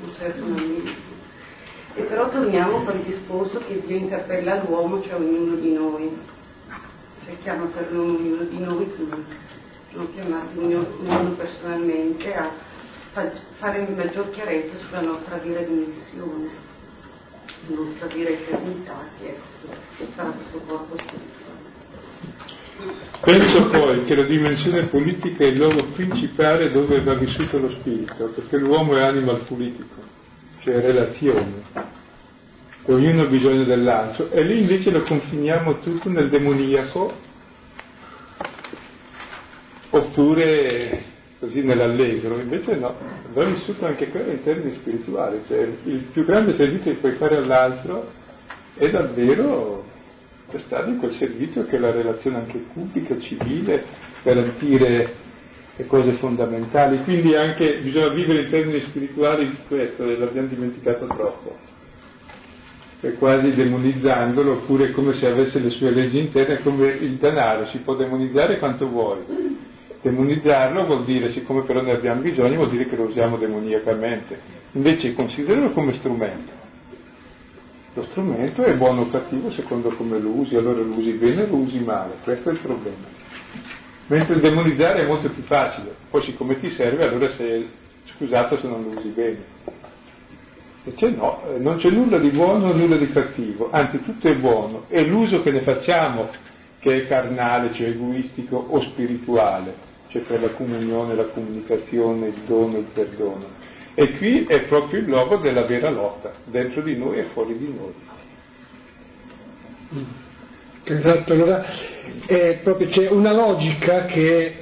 non 0.00 0.12
servono 0.18 0.56
a 0.56 0.60
niente. 0.60 1.12
E 1.96 2.02
però 2.02 2.28
torniamo 2.28 2.78
a 2.78 2.82
quel 2.82 3.02
discorso 3.02 3.60
che 3.66 3.80
Dio 3.86 3.96
interpella 3.96 4.64
l'uomo, 4.64 5.00
cioè 5.02 5.14
ognuno 5.14 5.54
di 5.54 5.72
noi. 5.72 6.18
Chiama 7.42 7.66
per 7.66 7.88
ognuno 7.92 8.44
di 8.44 8.58
noi, 8.58 8.90
sono 9.92 10.08
chiamati 10.14 10.58
ognuno 10.58 11.30
personalmente 11.32 12.34
a 12.34 12.50
fare 13.58 13.86
maggior 13.88 14.30
chiarezza 14.30 14.76
sulla 14.86 15.00
nostra 15.02 15.36
vera 15.38 15.60
dimensione, 15.60 16.48
la 17.66 17.76
nostra 17.76 18.06
vera 18.06 18.30
eternità 18.30 19.08
che 19.18 19.36
sarà 20.14 20.30
questo 20.30 20.58
corpo 20.66 20.96
spirituale. 20.96 21.72
Penso 23.20 23.68
poi 23.68 24.04
che 24.04 24.14
la 24.14 24.24
dimensione 24.24 24.86
politica 24.86 25.44
è 25.44 25.48
il 25.48 25.56
luogo 25.56 25.84
principale 25.92 26.70
dove 26.72 27.02
va 27.02 27.14
vissuto 27.14 27.58
lo 27.58 27.70
spirito, 27.70 28.32
perché 28.34 28.56
l'uomo 28.58 28.96
è 28.96 29.02
animal 29.02 29.44
politico, 29.46 30.00
cioè 30.62 30.80
relazione, 30.80 31.62
ognuno 32.86 33.22
ha 33.22 33.26
bisogno 33.26 33.64
dell'altro, 33.64 34.30
e 34.30 34.42
lì 34.42 34.60
invece 34.60 34.90
lo 34.90 35.02
confiniamo 35.02 35.78
tutto 35.78 36.08
nel 36.08 36.28
demoniaco, 36.28 37.12
oppure 39.90 41.02
così 41.38 41.62
nell'allegro, 41.62 42.38
invece 42.38 42.76
no, 42.76 42.94
va 43.32 43.44
vissuto 43.44 43.86
anche 43.86 44.08
quello 44.08 44.32
in 44.32 44.42
termini 44.42 44.76
spirituali, 44.76 45.42
cioè 45.46 45.68
il 45.84 46.06
più 46.12 46.24
grande 46.24 46.54
servizio 46.56 46.92
che 46.92 46.98
puoi 46.98 47.12
fare 47.12 47.36
all'altro 47.36 48.10
è 48.76 48.90
davvero 48.90 49.84
prestare 50.48 50.96
quel 50.96 51.12
servizio 51.12 51.64
che 51.66 51.76
è 51.76 51.78
la 51.78 51.90
relazione 51.90 52.38
anche 52.38 52.58
pubblica, 52.72 53.18
civile, 53.18 53.84
garantire 54.22 55.14
le 55.76 55.86
cose 55.86 56.12
fondamentali, 56.14 57.02
quindi 57.02 57.34
anche 57.34 57.80
bisogna 57.82 58.08
vivere 58.08 58.42
in 58.44 58.50
termini 58.50 58.80
spirituali 58.82 59.56
questo, 59.66 60.04
e 60.04 60.16
l'abbiamo 60.16 60.48
dimenticato 60.48 61.06
troppo, 61.06 61.56
quasi 63.18 63.54
demonizzandolo, 63.54 64.52
oppure 64.52 64.92
come 64.92 65.14
se 65.14 65.26
avesse 65.26 65.58
le 65.58 65.70
sue 65.70 65.90
leggi 65.90 66.18
interne, 66.18 66.62
come 66.62 66.88
il 66.88 67.16
denaro, 67.16 67.66
si 67.68 67.78
può 67.78 67.94
demonizzare 67.94 68.58
quanto 68.58 68.88
vuoi. 68.88 69.20
Demonizzarlo 70.00 70.84
vuol 70.86 71.04
dire, 71.04 71.30
siccome 71.30 71.62
però 71.62 71.80
ne 71.82 71.92
abbiamo 71.92 72.20
bisogno, 72.20 72.56
vuol 72.56 72.70
dire 72.70 72.86
che 72.86 72.96
lo 72.96 73.04
usiamo 73.04 73.36
demoniacamente. 73.36 74.38
Invece 74.72 75.14
consideralo 75.14 75.70
come 75.70 75.94
strumento 75.94 76.62
lo 77.94 78.02
strumento 78.10 78.64
è 78.64 78.74
buono 78.74 79.02
o 79.02 79.10
cattivo 79.10 79.52
secondo 79.52 79.90
come 79.90 80.18
lo 80.18 80.30
usi, 80.30 80.56
allora 80.56 80.80
lo 80.80 80.94
usi 80.94 81.12
bene 81.12 81.42
o 81.42 81.46
lo 81.46 81.56
usi 81.58 81.78
male, 81.78 82.16
questo 82.24 82.48
è 82.48 82.52
il 82.52 82.58
problema. 82.58 83.06
Mentre 84.08 84.40
demonizzare 84.40 85.02
è 85.02 85.06
molto 85.06 85.30
più 85.30 85.42
facile, 85.44 85.94
poi 86.10 86.22
siccome 86.22 86.58
ti 86.58 86.70
serve 86.70 87.04
allora 87.04 87.30
sei 87.30 87.68
scusato 88.16 88.58
se 88.58 88.66
non 88.66 88.82
lo 88.82 88.98
usi 88.98 89.08
bene. 89.08 89.44
Invece 90.84 91.10
no, 91.10 91.42
eh, 91.48 91.58
non 91.58 91.78
c'è 91.78 91.88
nulla 91.88 92.18
di 92.18 92.28
buono 92.28 92.72
nulla 92.72 92.96
di 92.96 93.10
cattivo, 93.10 93.70
anzi 93.70 94.02
tutto 94.02 94.28
è 94.28 94.34
buono, 94.36 94.84
è 94.88 95.02
l'uso 95.02 95.42
che 95.42 95.50
ne 95.50 95.60
facciamo 95.60 96.28
che 96.78 97.02
è 97.02 97.06
carnale, 97.06 97.72
cioè 97.72 97.88
egoistico 97.88 98.56
o 98.56 98.80
spirituale, 98.82 99.74
cioè 100.08 100.20
per 100.22 100.42
la 100.42 100.50
comunione, 100.50 101.14
la 101.14 101.28
comunicazione, 101.28 102.26
il 102.26 102.42
dono, 102.46 102.76
il 102.76 102.86
perdono. 102.92 103.46
E 103.94 104.18
qui 104.18 104.44
è 104.44 104.64
proprio 104.64 105.00
il 105.00 105.06
luogo 105.06 105.36
della 105.36 105.64
vera 105.64 105.88
lotta, 105.88 106.32
dentro 106.44 106.82
di 106.82 106.96
noi 106.96 107.20
e 107.20 107.24
fuori 107.32 107.56
di 107.56 107.74
noi. 107.74 107.94
Mm. 109.94 110.22
Esatto, 110.86 111.32
allora 111.32 111.64
eh, 112.26 112.60
proprio 112.62 112.88
c'è 112.88 113.08
una 113.08 113.32
logica 113.32 114.04
che 114.04 114.46
è 114.46 114.54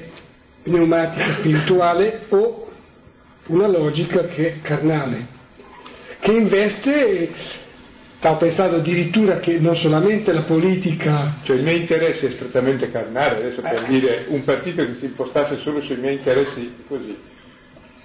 pneumatica 0.62 1.39
spirituale 1.39 2.27
o 2.29 2.70
una 3.47 3.66
logica 3.66 4.27
che 4.27 4.49
è 4.53 4.61
carnale, 4.61 5.27
che 6.23 6.31
investe, 6.31 7.31
stavo 8.18 8.37
pensando 8.37 8.77
addirittura 8.77 9.41
che 9.41 9.59
non 9.59 9.75
solamente 9.77 10.33
la 10.33 10.43
politica... 10.43 11.39
Cioè 11.43 11.57
il 11.57 11.64
mio 11.64 11.73
interesse 11.73 12.29
è 12.29 12.31
strettamente 12.31 12.93
carnale, 12.93 13.39
adesso 13.39 13.61
per 13.61 13.83
eh. 13.83 13.89
dire 13.89 14.27
un 14.29 14.45
partito 14.45 14.85
che 14.85 14.95
si 14.95 15.07
impostasse 15.07 15.59
solo 15.59 15.81
sui 15.81 15.97
miei 15.97 16.18
interessi 16.18 16.85
così, 16.87 17.18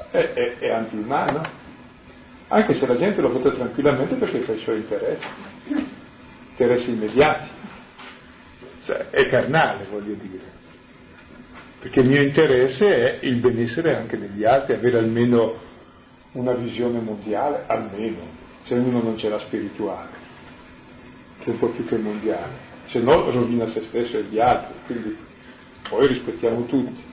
è, 0.09 0.17
è, 0.17 0.57
è 0.57 0.69
antiumano, 0.71 1.47
anche 2.47 2.73
se 2.73 2.87
la 2.87 2.97
gente 2.97 3.21
lo 3.21 3.29
vota 3.29 3.51
tranquillamente 3.51 4.15
perché 4.15 4.39
fa 4.39 4.53
i 4.53 4.59
suoi 4.63 4.77
interessi, 4.77 5.27
interessi 6.51 6.89
immediati, 6.89 7.49
cioè, 8.85 9.09
è 9.11 9.27
carnale 9.27 9.85
voglio 9.91 10.15
dire, 10.15 10.43
perché 11.81 11.99
il 11.99 12.07
mio 12.07 12.23
interesse 12.23 13.19
è 13.19 13.25
il 13.27 13.35
benessere 13.35 13.95
anche 13.95 14.17
degli 14.17 14.43
altri, 14.43 14.73
avere 14.73 14.97
almeno 14.97 15.65
una 16.37 16.53
visione 16.53 16.99
mondiale, 16.99 17.63
almeno, 17.67 18.19
se 18.63 18.75
uno 18.75 19.01
non 19.01 19.17
ce 19.17 19.29
l'ha 19.29 19.39
spirituale, 19.39 20.09
che 21.39 21.45
è 21.45 21.49
un 21.49 21.59
po' 21.59 21.69
più 21.69 21.85
che 21.85 21.97
mondiale, 21.97 22.65
se 22.87 22.99
no 22.99 23.29
rovina 23.29 23.67
se 23.67 23.83
stesso 23.83 24.17
e 24.17 24.23
gli 24.23 24.39
altri, 24.39 24.73
quindi 24.85 25.17
poi 25.89 26.07
rispettiamo 26.07 26.65
tutti 26.65 27.07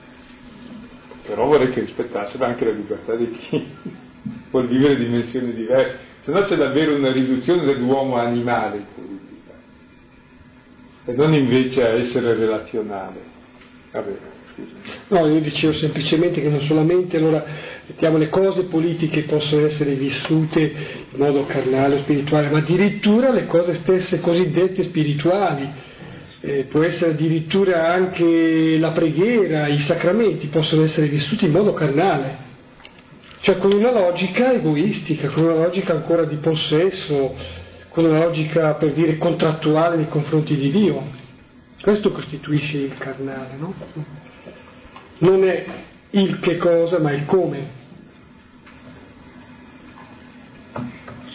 però 1.25 1.45
vorrei 1.47 1.71
che 1.71 1.81
rispettassero 1.81 2.45
anche 2.45 2.65
la 2.65 2.71
libertà 2.71 3.15
di 3.15 3.31
chi 3.31 3.65
vuol 4.51 4.67
vivere 4.67 4.95
dimensioni 4.95 5.53
diverse, 5.53 5.99
se 6.23 6.31
no 6.31 6.43
c'è 6.43 6.55
davvero 6.55 6.95
una 6.95 7.11
riduzione 7.11 7.65
dell'uomo 7.65 8.17
animale 8.17 8.77
in 8.77 8.85
politica, 8.93 9.53
e 11.05 11.13
non 11.13 11.33
invece 11.33 11.83
a 11.83 11.97
essere 11.97 12.35
relazionale. 12.35 13.33
Vabbè, 13.91 14.17
no, 15.09 15.27
io 15.27 15.41
dicevo 15.41 15.73
semplicemente 15.73 16.41
che 16.41 16.49
non 16.49 16.61
solamente 16.61 17.17
allora 17.17 17.43
mettiamo 17.87 18.17
le 18.17 18.29
cose 18.29 18.63
politiche 18.63 19.23
possono 19.23 19.65
essere 19.65 19.93
vissute 19.95 20.59
in 21.11 21.19
modo 21.19 21.45
carnale 21.45 21.95
o 21.95 21.97
spirituale, 21.99 22.49
ma 22.49 22.59
addirittura 22.59 23.31
le 23.31 23.45
cose 23.45 23.75
stesse 23.81 24.19
cosiddette 24.19 24.83
spirituali 24.83 25.69
eh, 26.41 26.65
può 26.69 26.83
essere 26.83 27.11
addirittura 27.11 27.91
anche 27.91 28.77
la 28.77 28.91
preghiera, 28.91 29.67
i 29.67 29.79
sacramenti 29.81 30.47
possono 30.47 30.83
essere 30.83 31.07
vissuti 31.07 31.45
in 31.45 31.51
modo 31.51 31.73
carnale, 31.73 32.37
cioè 33.41 33.57
con 33.57 33.73
una 33.73 33.91
logica 33.91 34.53
egoistica, 34.53 35.29
con 35.29 35.43
una 35.43 35.55
logica 35.55 35.93
ancora 35.93 36.23
di 36.25 36.35
possesso, 36.35 37.35
con 37.89 38.05
una 38.05 38.25
logica 38.25 38.75
per 38.75 38.91
dire 38.93 39.17
contrattuale 39.17 39.95
nei 39.97 40.07
confronti 40.07 40.55
di 40.55 40.69
Dio. 40.69 41.23
Questo 41.81 42.11
costituisce 42.11 42.77
il 42.77 42.97
carnale, 42.97 43.55
no? 43.57 43.73
Non 45.19 45.43
è 45.43 45.65
il 46.11 46.39
che 46.39 46.57
cosa, 46.57 46.99
ma 46.99 47.11
il 47.11 47.25
come. 47.25 47.83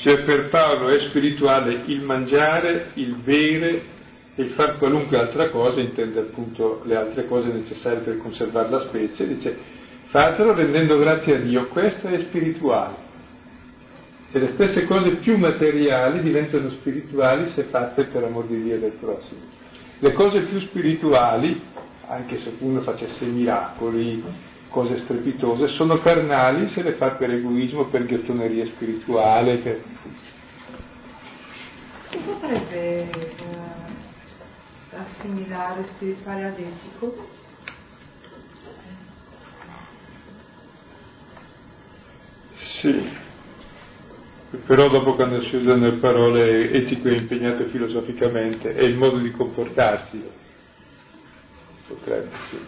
Cioè 0.03 0.23
per 0.23 0.49
Paolo 0.49 0.89
è 0.89 0.99
spirituale 1.09 1.83
il 1.87 2.03
mangiare, 2.03 2.91
il 2.95 3.17
bere, 3.17 3.83
e 4.35 4.43
il 4.43 4.51
far 4.51 4.79
qualunque 4.79 5.19
altra 5.19 5.51
cosa 5.51 5.81
intende 5.81 6.21
appunto 6.21 6.83
le 6.85 6.97
altre 6.97 7.27
cose 7.27 7.49
necessarie 7.49 8.01
per 8.01 8.19
conservare 8.19 8.71
la 8.71 8.81
specie, 8.81 9.27
dice 9.27 9.57
fatelo 10.07 10.55
rendendo 10.55 10.97
grazie 10.97 11.37
a 11.37 11.39
Dio, 11.41 11.67
questo 11.67 12.09
è 12.09 12.19
spirituale. 12.19 13.09
E 14.33 14.39
le 14.39 14.51
stesse 14.51 14.87
cose 14.87 15.17
più 15.17 15.37
materiali 15.37 16.21
diventano 16.21 16.71
spirituali 16.71 17.49
se 17.51 17.65
fatte 17.65 18.05
per 18.05 18.23
amor 18.23 18.47
di 18.47 18.63
Dio 18.63 18.79
del 18.79 18.93
prossimo. 18.93 19.41
Le 19.99 20.13
cose 20.13 20.41
più 20.43 20.61
spirituali, 20.61 21.61
anche 22.11 22.41
se 22.41 22.57
uno 22.59 22.81
facesse 22.81 23.25
miracoli, 23.25 24.23
cose 24.69 24.99
strepitose, 24.99 25.69
sono 25.69 25.99
carnali 25.99 26.69
se 26.69 26.83
le 26.83 26.95
fa 26.95 27.13
per 27.13 27.31
egoismo, 27.31 27.85
per 27.85 28.05
ghiottoneria 28.05 28.67
spirituale. 28.67 29.59
Per... 29.59 29.83
Si 32.11 32.19
potrebbe 32.19 33.11
assimilare 34.93 35.85
spirituale 35.95 36.47
ad 36.47 36.59
etico? 36.59 37.29
Sì, 42.81 43.09
però 44.67 44.89
dopo 44.89 45.15
quando 45.15 45.43
si 45.43 45.55
usano 45.57 45.91
le 45.91 45.99
parole 45.99 46.73
etico 46.73 47.09
e 47.09 47.15
impegnato 47.15 47.67
filosoficamente 47.67 48.75
è 48.75 48.83
il 48.83 48.97
modo 48.97 49.19
di 49.19 49.31
comportarsi, 49.31 50.39
potrebbe 51.95 52.31
sì. 52.51 52.59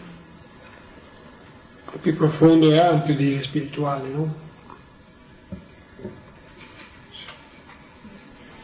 È 1.93 1.97
più 1.97 2.15
profondo 2.15 2.71
e 2.71 2.79
ampio 2.79 3.15
di 3.15 3.41
spirituale, 3.43 4.07
no? 4.09 4.43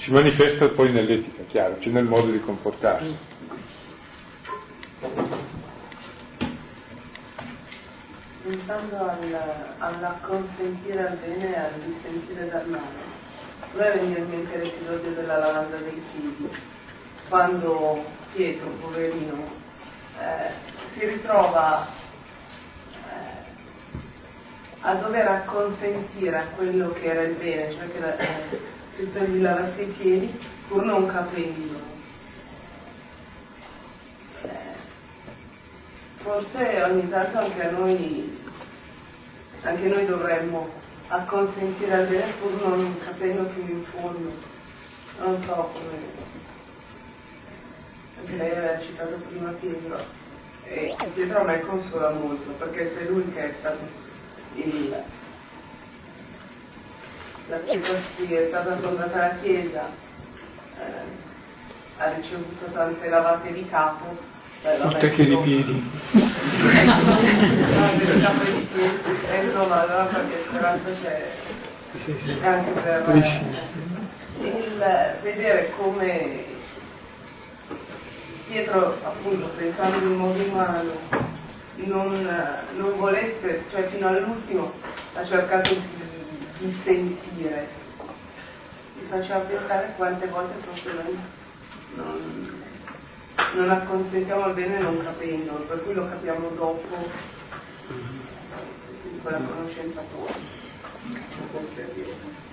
si 0.10 0.16
manifesta 0.16 0.70
poi 0.70 0.92
nell'etica, 0.92 1.44
chiaro, 1.44 1.80
cioè 1.80 1.94
nel 1.94 2.06
modo 2.06 2.32
di 2.32 2.40
comportarsi. 2.40 3.16
Pensando 8.42 8.98
al, 9.08 9.76
all'acconsentire 9.78 11.08
al 11.08 11.18
bene 11.18 11.54
e 11.54 11.60
al 11.60 11.74
dissentire 11.86 12.50
dal 12.50 12.68
male, 12.68 12.98
vorrei 13.74 14.00
venire 14.00 14.20
in 14.22 14.30
mente 14.30 14.58
l'episodio 14.58 15.12
della 15.12 15.38
lavanda 15.38 15.78
dei 15.78 16.02
figli, 16.12 16.50
quando 17.30 18.04
Pietro, 18.34 18.70
poverino, 18.82 19.59
eh, 20.20 20.52
si 20.94 21.06
ritrova 21.06 21.88
eh, 21.88 23.48
a 24.82 24.94
dover 24.96 25.28
acconsentire 25.28 26.38
a 26.38 26.48
quello 26.56 26.92
che 26.92 27.06
era 27.06 27.22
il 27.22 27.36
bene, 27.36 27.74
cioè 27.74 27.92
che 27.92 28.00
la, 28.00 28.18
eh, 28.18 28.60
Cristo 28.96 29.20
gli 29.20 29.42
lavasse 29.42 29.82
i 29.82 29.92
piedi, 29.98 30.40
pur 30.68 30.84
non 30.84 31.08
capendo. 31.08 31.80
Eh, 34.42 34.48
forse 36.18 36.84
ogni 36.84 37.10
tanto 37.10 37.38
anche 37.38 37.72
noi, 37.72 38.42
anche 39.62 39.88
noi 39.88 40.06
dovremmo 40.06 40.70
acconsentire 41.08 41.94
al 41.94 42.08
bene 42.08 42.34
pur 42.34 42.52
non 42.62 43.00
capendo 43.00 43.50
fino 43.52 43.70
in 43.70 43.86
fondo. 43.86 44.58
Non 45.20 45.42
so 45.44 45.72
come. 45.74 46.39
Anche 48.20 48.36
lei 48.36 48.52
aveva 48.52 48.80
citato 48.80 49.16
prima 49.28 49.52
Pietro. 49.60 49.98
E 50.66 50.96
Pietro 51.14 51.40
a 51.40 51.44
me 51.44 51.62
consola 51.62 52.12
molto, 52.12 52.52
perché 52.52 52.94
se 52.96 53.10
lui 53.10 53.32
che 53.34 53.44
è 53.44 53.54
stato 53.60 53.80
il, 54.56 54.96
la 57.48 57.60
città 57.66 57.88
è 58.36 58.46
stata 58.50 58.78
fondata 58.78 59.18
la 59.18 59.36
Chiesa, 59.42 59.90
eh, 60.78 61.28
ha 61.98 62.14
ricevuto 62.14 62.66
tante 62.72 63.10
lavate 63.10 63.52
di 63.52 63.68
capo, 63.68 64.16
vabbè, 64.62 64.86
Oltre 64.86 65.10
che 65.12 65.26
di 65.26 65.38
piedi. 65.38 65.92
lavate 66.14 68.14
di 68.14 68.22
capo 68.22 68.44
di 68.44 68.68
piedi, 68.72 68.98
e 69.28 69.44
insomma 69.46 69.82
allora 69.82 70.04
qualche 70.06 70.44
speranza 70.48 70.90
c'è 71.02 71.32
Sì, 72.06 72.16
sì. 72.24 72.38
anche 72.46 72.72
per 72.80 73.10
eh, 73.10 73.68
il 74.44 74.86
vedere 75.24 75.72
come 75.78 76.46
Pietro 78.50 78.98
appunto 79.04 79.48
pensando 79.56 80.04
in 80.08 80.16
modo 80.16 80.44
umano 80.44 80.92
non, 81.76 82.28
non 82.78 82.98
volesse, 82.98 83.64
cioè 83.70 83.88
fino 83.90 84.08
all'ultimo 84.08 84.74
ha 85.14 85.24
cercato 85.24 85.70
di, 85.72 85.82
di 86.58 86.80
sentire, 86.84 87.68
mi 88.96 89.08
faceva 89.08 89.40
pensare 89.42 89.94
quante 89.96 90.26
volte 90.28 90.56
proprio 90.64 90.94
noi 90.94 91.18
non, 91.94 92.64
non 93.54 93.70
acconsentiamo 93.70 94.44
al 94.46 94.54
bene 94.56 94.80
non 94.80 95.04
capendolo, 95.04 95.60
per 95.66 95.84
cui 95.84 95.94
lo 95.94 96.10
capiamo 96.10 96.50
dopo 96.56 97.10
in 97.92 99.22
quella 99.22 99.38
conoscenza 99.38 100.02
poi. 100.12 100.34
Questo 101.52 101.80
è 101.82 101.86
vero. 101.96 102.48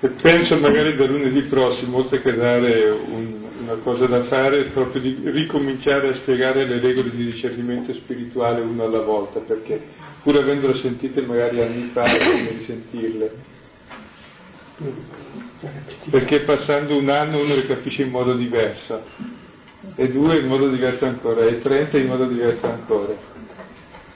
E 0.00 0.08
penso 0.08 0.58
magari 0.58 0.96
da 0.96 1.06
lunedì 1.06 1.42
prossimo, 1.44 1.98
oltre 1.98 2.20
che 2.20 2.34
dare 2.34 2.90
un- 2.90 3.35
una 3.66 3.82
cosa 3.82 4.06
da 4.06 4.22
fare, 4.24 4.66
proprio 4.66 5.02
di 5.02 5.18
ricominciare 5.24 6.10
a 6.10 6.14
spiegare 6.14 6.64
le 6.64 6.80
regole 6.80 7.10
di 7.10 7.24
discernimento 7.24 7.92
spirituale 7.94 8.60
uno 8.60 8.84
alla 8.84 9.02
volta, 9.02 9.40
perché 9.40 9.82
pur 10.22 10.36
avendole 10.36 10.74
sentite 10.74 11.20
magari 11.22 11.60
anni 11.60 11.90
fa, 11.92 12.02
è 12.04 12.18
come 12.18 12.50
risentirle. 12.50 13.34
Perché 16.10 16.40
passando 16.40 16.96
un 16.96 17.08
anno 17.08 17.40
uno 17.40 17.56
le 17.56 17.66
capisce 17.66 18.02
in 18.02 18.10
modo 18.10 18.34
diverso, 18.34 19.02
e 19.96 20.08
due 20.10 20.38
in 20.38 20.46
modo 20.46 20.68
diverso 20.68 21.06
ancora, 21.06 21.44
e 21.46 21.60
trenta 21.60 21.98
in 21.98 22.06
modo 22.06 22.26
diverso 22.26 22.66
ancora. 22.66 23.14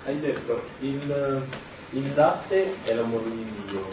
Hai 0.05 0.21
detto 0.21 0.63
il, 0.81 1.43
il 1.91 2.13
latte 2.15 2.75
è 2.85 2.95
l'amore 2.95 3.31
di 3.31 3.47
Dio 3.69 3.85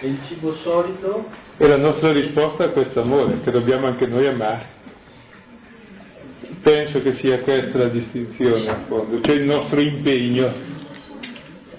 e 0.00 0.06
il 0.06 0.20
cibo 0.28 0.54
solido 0.56 1.46
E 1.60 1.66
la 1.66 1.76
nostra 1.76 2.12
risposta 2.12 2.64
a 2.64 2.68
questo 2.68 3.00
amore, 3.00 3.40
che 3.40 3.50
dobbiamo 3.50 3.86
anche 3.88 4.06
noi 4.06 4.26
amare. 4.26 4.76
Penso 6.62 7.02
che 7.02 7.14
sia 7.14 7.40
questa 7.40 7.78
la 7.78 7.88
distinzione 7.88 8.60
in 8.60 8.84
fondo, 8.86 9.20
cioè 9.20 9.34
il 9.34 9.44
nostro 9.44 9.80
impegno 9.80 10.52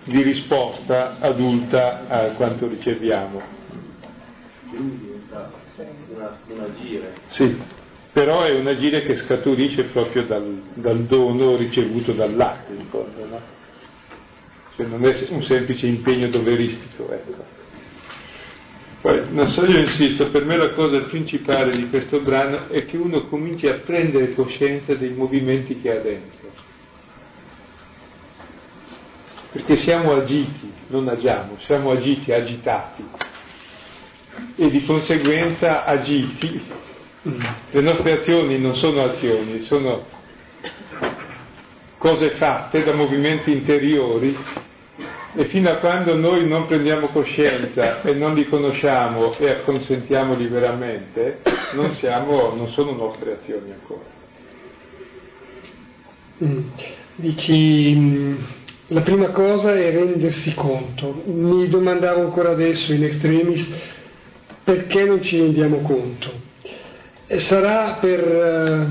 di 0.03 0.21
risposta 0.21 1.17
adulta 1.19 2.07
a 2.07 2.32
quanto 2.32 2.67
riceviamo. 2.67 3.41
quindi 4.69 4.97
diventa 4.97 5.51
un 6.47 6.59
agire. 6.59 7.13
Sì, 7.30 7.57
però 8.11 8.43
è 8.43 8.53
un 8.57 8.67
agire 8.67 9.03
che 9.03 9.15
scaturisce 9.15 9.84
proprio 9.86 10.25
dal, 10.25 10.61
dal 10.73 11.03
dono 11.03 11.55
ricevuto 11.55 12.11
dall'atto, 12.11 12.73
in 12.73 12.86
fondo, 12.89 13.25
no? 13.25 13.39
Cioè 14.75 14.88
non 14.88 15.05
è 15.05 15.25
un 15.30 15.43
semplice 15.43 15.88
impegno 15.88 16.27
doveristico, 16.27 17.11
ecco. 17.11 17.59
Poi, 19.01 19.31
non 19.31 19.49
so, 19.51 19.63
io 19.63 19.79
insisto, 19.79 20.29
per 20.29 20.43
me 20.43 20.57
la 20.57 20.71
cosa 20.71 20.99
principale 21.03 21.75
di 21.77 21.89
questo 21.89 22.19
brano 22.19 22.67
è 22.67 22.85
che 22.85 22.97
uno 22.97 23.27
cominci 23.27 23.65
a 23.67 23.75
prendere 23.75 24.33
coscienza 24.33 24.93
dei 24.93 25.13
movimenti 25.13 25.79
che 25.79 25.91
ha 25.91 26.01
dentro. 26.01 26.49
Perché 29.53 29.77
siamo 29.77 30.15
agiti, 30.15 30.71
non 30.87 31.07
agiamo, 31.07 31.57
siamo 31.59 31.91
agiti, 31.91 32.33
agitati. 32.33 33.07
E 34.57 34.69
di 34.69 34.83
conseguenza 34.85 35.85
agiti. 35.85 36.61
Le 37.71 37.81
nostre 37.81 38.19
azioni 38.19 38.59
non 38.59 38.75
sono 38.75 39.03
azioni, 39.03 39.61
sono 39.61 40.05
cose 41.97 42.31
fatte 42.31 42.83
da 42.83 42.93
movimenti 42.93 43.51
interiori 43.51 44.37
e 45.36 45.45
fino 45.45 45.69
a 45.69 45.75
quando 45.75 46.15
noi 46.15 46.47
non 46.47 46.67
prendiamo 46.67 47.07
coscienza 47.07 48.01
e 48.03 48.13
non 48.13 48.34
li 48.34 48.45
conosciamo 48.45 49.36
e 49.38 49.49
acconsentiamoli 49.49 50.47
veramente, 50.47 51.41
non, 51.73 51.93
siamo, 51.95 52.53
non 52.55 52.69
sono 52.69 52.93
nostre 52.93 53.34
azioni 53.34 53.71
ancora. 53.71 54.17
Mm. 56.43 56.67
Dici, 57.15 57.93
mm, 57.95 58.36
la 58.88 59.01
prima 59.01 59.30
cosa 59.30 59.75
è 59.75 59.91
rendersi 59.91 60.53
conto. 60.53 61.21
Mi 61.25 61.67
domandavo 61.67 62.21
ancora 62.21 62.51
adesso 62.51 62.93
in 62.93 63.03
extremis 63.03 63.67
perché 64.63 65.03
non 65.03 65.21
ci 65.21 65.38
rendiamo 65.38 65.80
conto. 65.80 66.32
E 67.27 67.39
sarà 67.41 67.97
per, 67.99 68.19
eh, 68.19 68.88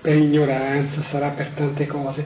per 0.00 0.16
ignoranza, 0.16 1.02
sarà 1.10 1.30
per 1.30 1.48
tante 1.56 1.86
cose, 1.86 2.24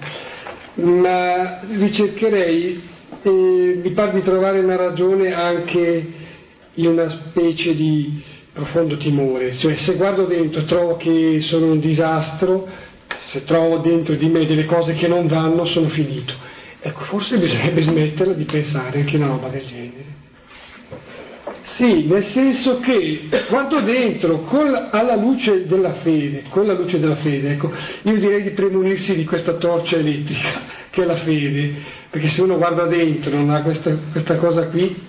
ma 0.75 1.61
ricercherei, 1.61 2.83
eh, 3.23 3.81
mi 3.83 3.91
pare 3.91 4.13
di 4.13 4.23
trovare 4.23 4.61
una 4.61 4.77
ragione 4.77 5.33
anche 5.33 6.07
in 6.75 6.87
una 6.87 7.09
specie 7.09 7.75
di 7.75 8.23
profondo 8.53 8.97
timore, 8.97 9.55
cioè 9.55 9.77
se 9.77 9.95
guardo 9.95 10.25
dentro 10.25 10.61
e 10.61 10.65
trovo 10.65 10.97
che 10.97 11.41
sono 11.43 11.67
un 11.67 11.81
disastro, 11.81 12.69
se 13.31 13.45
trovo 13.45 13.79
dentro 13.79 14.15
di 14.15 14.29
me 14.29 14.47
delle 14.47 14.65
cose 14.65 14.95
che 14.95 15.09
non 15.09 15.27
vanno, 15.27 15.65
sono 15.67 15.89
finito. 15.89 16.33
Ecco, 16.81 17.05
forse 17.05 17.39
bisognerebbe 17.39 17.83
smetterla 17.83 18.33
di 18.33 18.45
pensare 18.45 19.01
anche 19.01 19.17
una 19.17 19.27
roba 19.27 19.49
del 19.49 19.67
genere. 19.67 20.19
Sì, 21.77 22.07
nel 22.07 22.25
senso 22.25 22.81
che 22.81 23.29
quando 23.49 23.81
dentro, 23.81 24.41
con, 24.43 24.89
alla 24.91 25.17
luce 25.17 25.67
della 25.67 25.95
fede, 25.95 26.45
con 26.49 26.67
la 26.67 26.75
luce 26.75 26.99
della 26.99 27.17
fede, 27.17 27.53
ecco, 27.53 27.71
io 28.03 28.19
direi 28.19 28.43
di 28.43 28.51
premunirsi 28.51 29.15
di 29.15 29.25
questa 29.25 29.55
torcia 29.55 29.97
elettrica 29.97 30.80
che 30.91 31.03
è 31.03 31.07
la 31.07 31.17
fede, 31.17 31.75
perché 32.11 32.29
se 32.29 32.43
uno 32.43 32.57
guarda 32.57 32.85
dentro, 32.87 33.35
non 33.37 33.51
ha 33.51 33.63
questa, 33.63 33.97
questa 34.11 34.37
cosa 34.37 34.67
qui, 34.67 35.09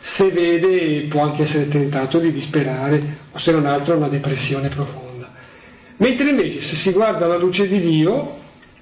se 0.00 0.30
vede 0.30 1.06
può 1.08 1.22
anche 1.22 1.42
essere 1.42 1.68
tentato 1.68 2.18
di 2.18 2.32
disperare, 2.32 3.18
o 3.32 3.38
se 3.38 3.50
non 3.50 3.66
altro 3.66 3.96
una 3.96 4.08
depressione 4.08 4.68
profonda. 4.68 5.28
Mentre 5.96 6.30
invece 6.30 6.62
se 6.62 6.76
si 6.76 6.92
guarda 6.92 7.24
alla 7.24 7.36
luce 7.36 7.66
di 7.66 7.80
Dio, 7.80 8.36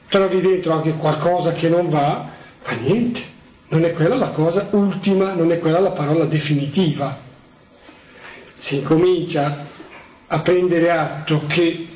trovi 0.09 0.41
dentro 0.41 0.73
anche 0.73 0.93
qualcosa 0.93 1.53
che 1.53 1.69
non 1.69 1.89
va, 1.89 2.31
fa 2.61 2.75
niente. 2.75 3.35
Non 3.69 3.85
è 3.85 3.93
quella 3.95 4.15
la 4.15 4.31
cosa 4.31 4.69
ultima, 4.73 5.33
non 5.33 5.51
è 5.51 5.59
quella 5.59 5.81
la 5.81 5.91
parola 5.91 6.27
definitiva. 6.27 7.19
Si 8.59 8.77
incomincia 8.77 9.67
a 10.27 10.41
prendere 10.41 10.91
atto 10.91 11.45
che 11.49 11.87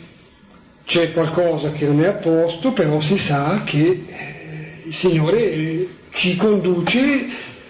c'è 0.90 1.12
qualcosa 1.12 1.70
che 1.70 1.86
non 1.86 2.02
è 2.02 2.08
a 2.08 2.14
posto, 2.14 2.72
però 2.72 3.00
si 3.00 3.16
sa 3.18 3.62
che 3.64 3.78
eh, 3.78 4.82
il 4.86 4.94
Signore 4.96 5.38
eh, 5.52 5.88
ci 6.14 6.34
conduce, 6.36 7.26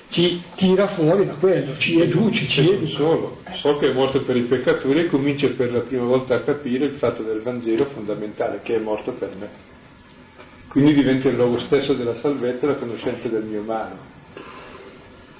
ci 0.08 0.42
tira 0.56 0.88
fuori 0.88 1.26
da 1.26 1.34
quello, 1.34 1.76
ci 1.76 2.00
educe, 2.00 2.44
E 2.44 2.48
ci 2.48 2.64
non 2.64 2.74
educa. 2.76 2.96
solo, 2.96 3.38
so 3.58 3.76
che 3.76 3.90
è 3.90 3.92
morto 3.92 4.22
per 4.22 4.36
i 4.36 4.44
peccatori 4.44 5.00
e 5.00 5.08
comincio 5.08 5.54
per 5.54 5.70
la 5.70 5.80
prima 5.80 6.04
volta 6.04 6.36
a 6.36 6.40
capire 6.40 6.86
il 6.86 6.94
fatto 6.94 7.22
del 7.22 7.42
Vangelo 7.42 7.84
fondamentale, 7.92 8.60
che 8.62 8.76
è 8.76 8.78
morto 8.78 9.12
per 9.12 9.30
me. 9.38 9.48
Quindi 10.68 10.94
diventa 10.94 11.28
il 11.28 11.36
luogo 11.36 11.58
stesso 11.58 11.92
della 11.92 12.14
salvezza 12.14 12.68
la 12.68 12.76
conoscenza 12.76 13.28
del 13.28 13.42
mio 13.44 13.60
male. 13.60 13.96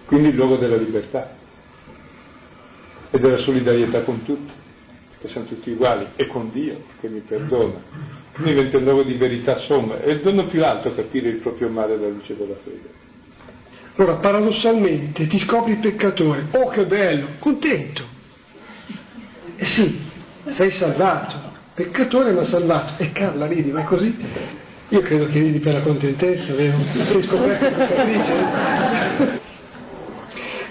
Quindi 0.05 0.28
il 0.28 0.35
luogo 0.35 0.57
della 0.57 0.76
libertà 0.76 1.35
e 3.11 3.18
della 3.18 3.39
solidarietà 3.39 4.03
con 4.03 4.22
tutti. 4.22 4.53
Che 5.21 5.29
sono 5.29 5.45
tutti 5.45 5.71
uguali, 5.71 6.07
e 6.16 6.27
con 6.27 6.51
Dio 6.51 6.83
che 7.01 7.09
mi 7.09 7.21
perdona. 7.21 7.83
Quindi 8.33 8.55
diventa 8.55 8.79
un 8.79 8.85
dono 8.85 9.03
di 9.03 9.14
verità 9.14 9.59
somma. 9.59 10.01
È 10.01 10.09
il 10.09 10.21
dono 10.21 10.47
più 10.47 10.64
alto 10.64 10.95
capire 10.95 11.29
il 11.29 11.37
proprio 11.37 11.68
male 11.68 11.95
alla 11.95 12.09
luce 12.09 12.37
della 12.37 12.55
fede. 12.64 12.99
Allora, 13.97 14.14
paradossalmente, 14.14 15.27
ti 15.27 15.39
scopri 15.41 15.77
peccatore. 15.77 16.47
Oh, 16.53 16.68
che 16.68 16.87
bello, 16.87 17.27
contento. 17.39 18.03
Eh 19.57 19.66
sì, 19.66 20.01
sei 20.53 20.71
salvato. 20.71 21.37
Peccatore 21.75 22.33
ma 22.33 22.45
salvato. 22.45 23.03
E 23.03 23.12
Carla 23.12 23.47
ridi, 23.47 23.71
ma 23.71 23.83
è 23.83 23.85
così? 23.85 24.16
Io 24.89 25.01
credo 25.03 25.27
che 25.27 25.39
ridi 25.39 25.59
per 25.59 25.75
la 25.75 25.83
contentezza, 25.83 26.55
vero? 26.55 26.79
Hai 26.79 27.23
scoperto 27.23 27.77
peccatrice? 27.77 29.39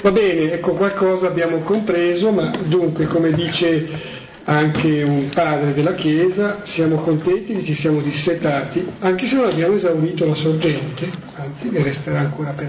Va 0.01 0.11
bene, 0.11 0.53
ecco 0.53 0.73
qualcosa 0.73 1.27
abbiamo 1.27 1.59
compreso, 1.59 2.31
ma 2.31 2.51
dunque, 2.63 3.05
come 3.05 3.31
dice 3.33 4.17
anche 4.49 5.03
un 5.03 5.29
padre 5.29 5.75
della 5.75 5.93
Chiesa, 5.93 6.61
siamo 6.63 6.95
contenti 7.01 7.55
che 7.55 7.65
ci 7.65 7.75
siamo 7.75 8.01
dissetati, 8.01 8.83
anche 8.97 9.27
se 9.27 9.35
non 9.35 9.47
abbiamo 9.47 9.75
esaurito 9.75 10.25
la 10.25 10.33
sorgente, 10.33 11.07
anzi 11.35 11.69
ne 11.69 11.83
resterà 11.83 12.21
ancora 12.21 12.49
per 12.53 12.65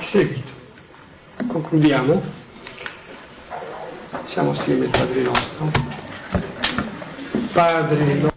il 0.00 0.06
seguito. 0.06 0.50
Concludiamo? 1.46 2.20
Siamo 4.26 4.50
assieme 4.50 4.86
al 4.86 4.90
Padre 4.90 5.22
nostro. 5.22 5.70
Padre 7.52 8.04
nostro. 8.04 8.35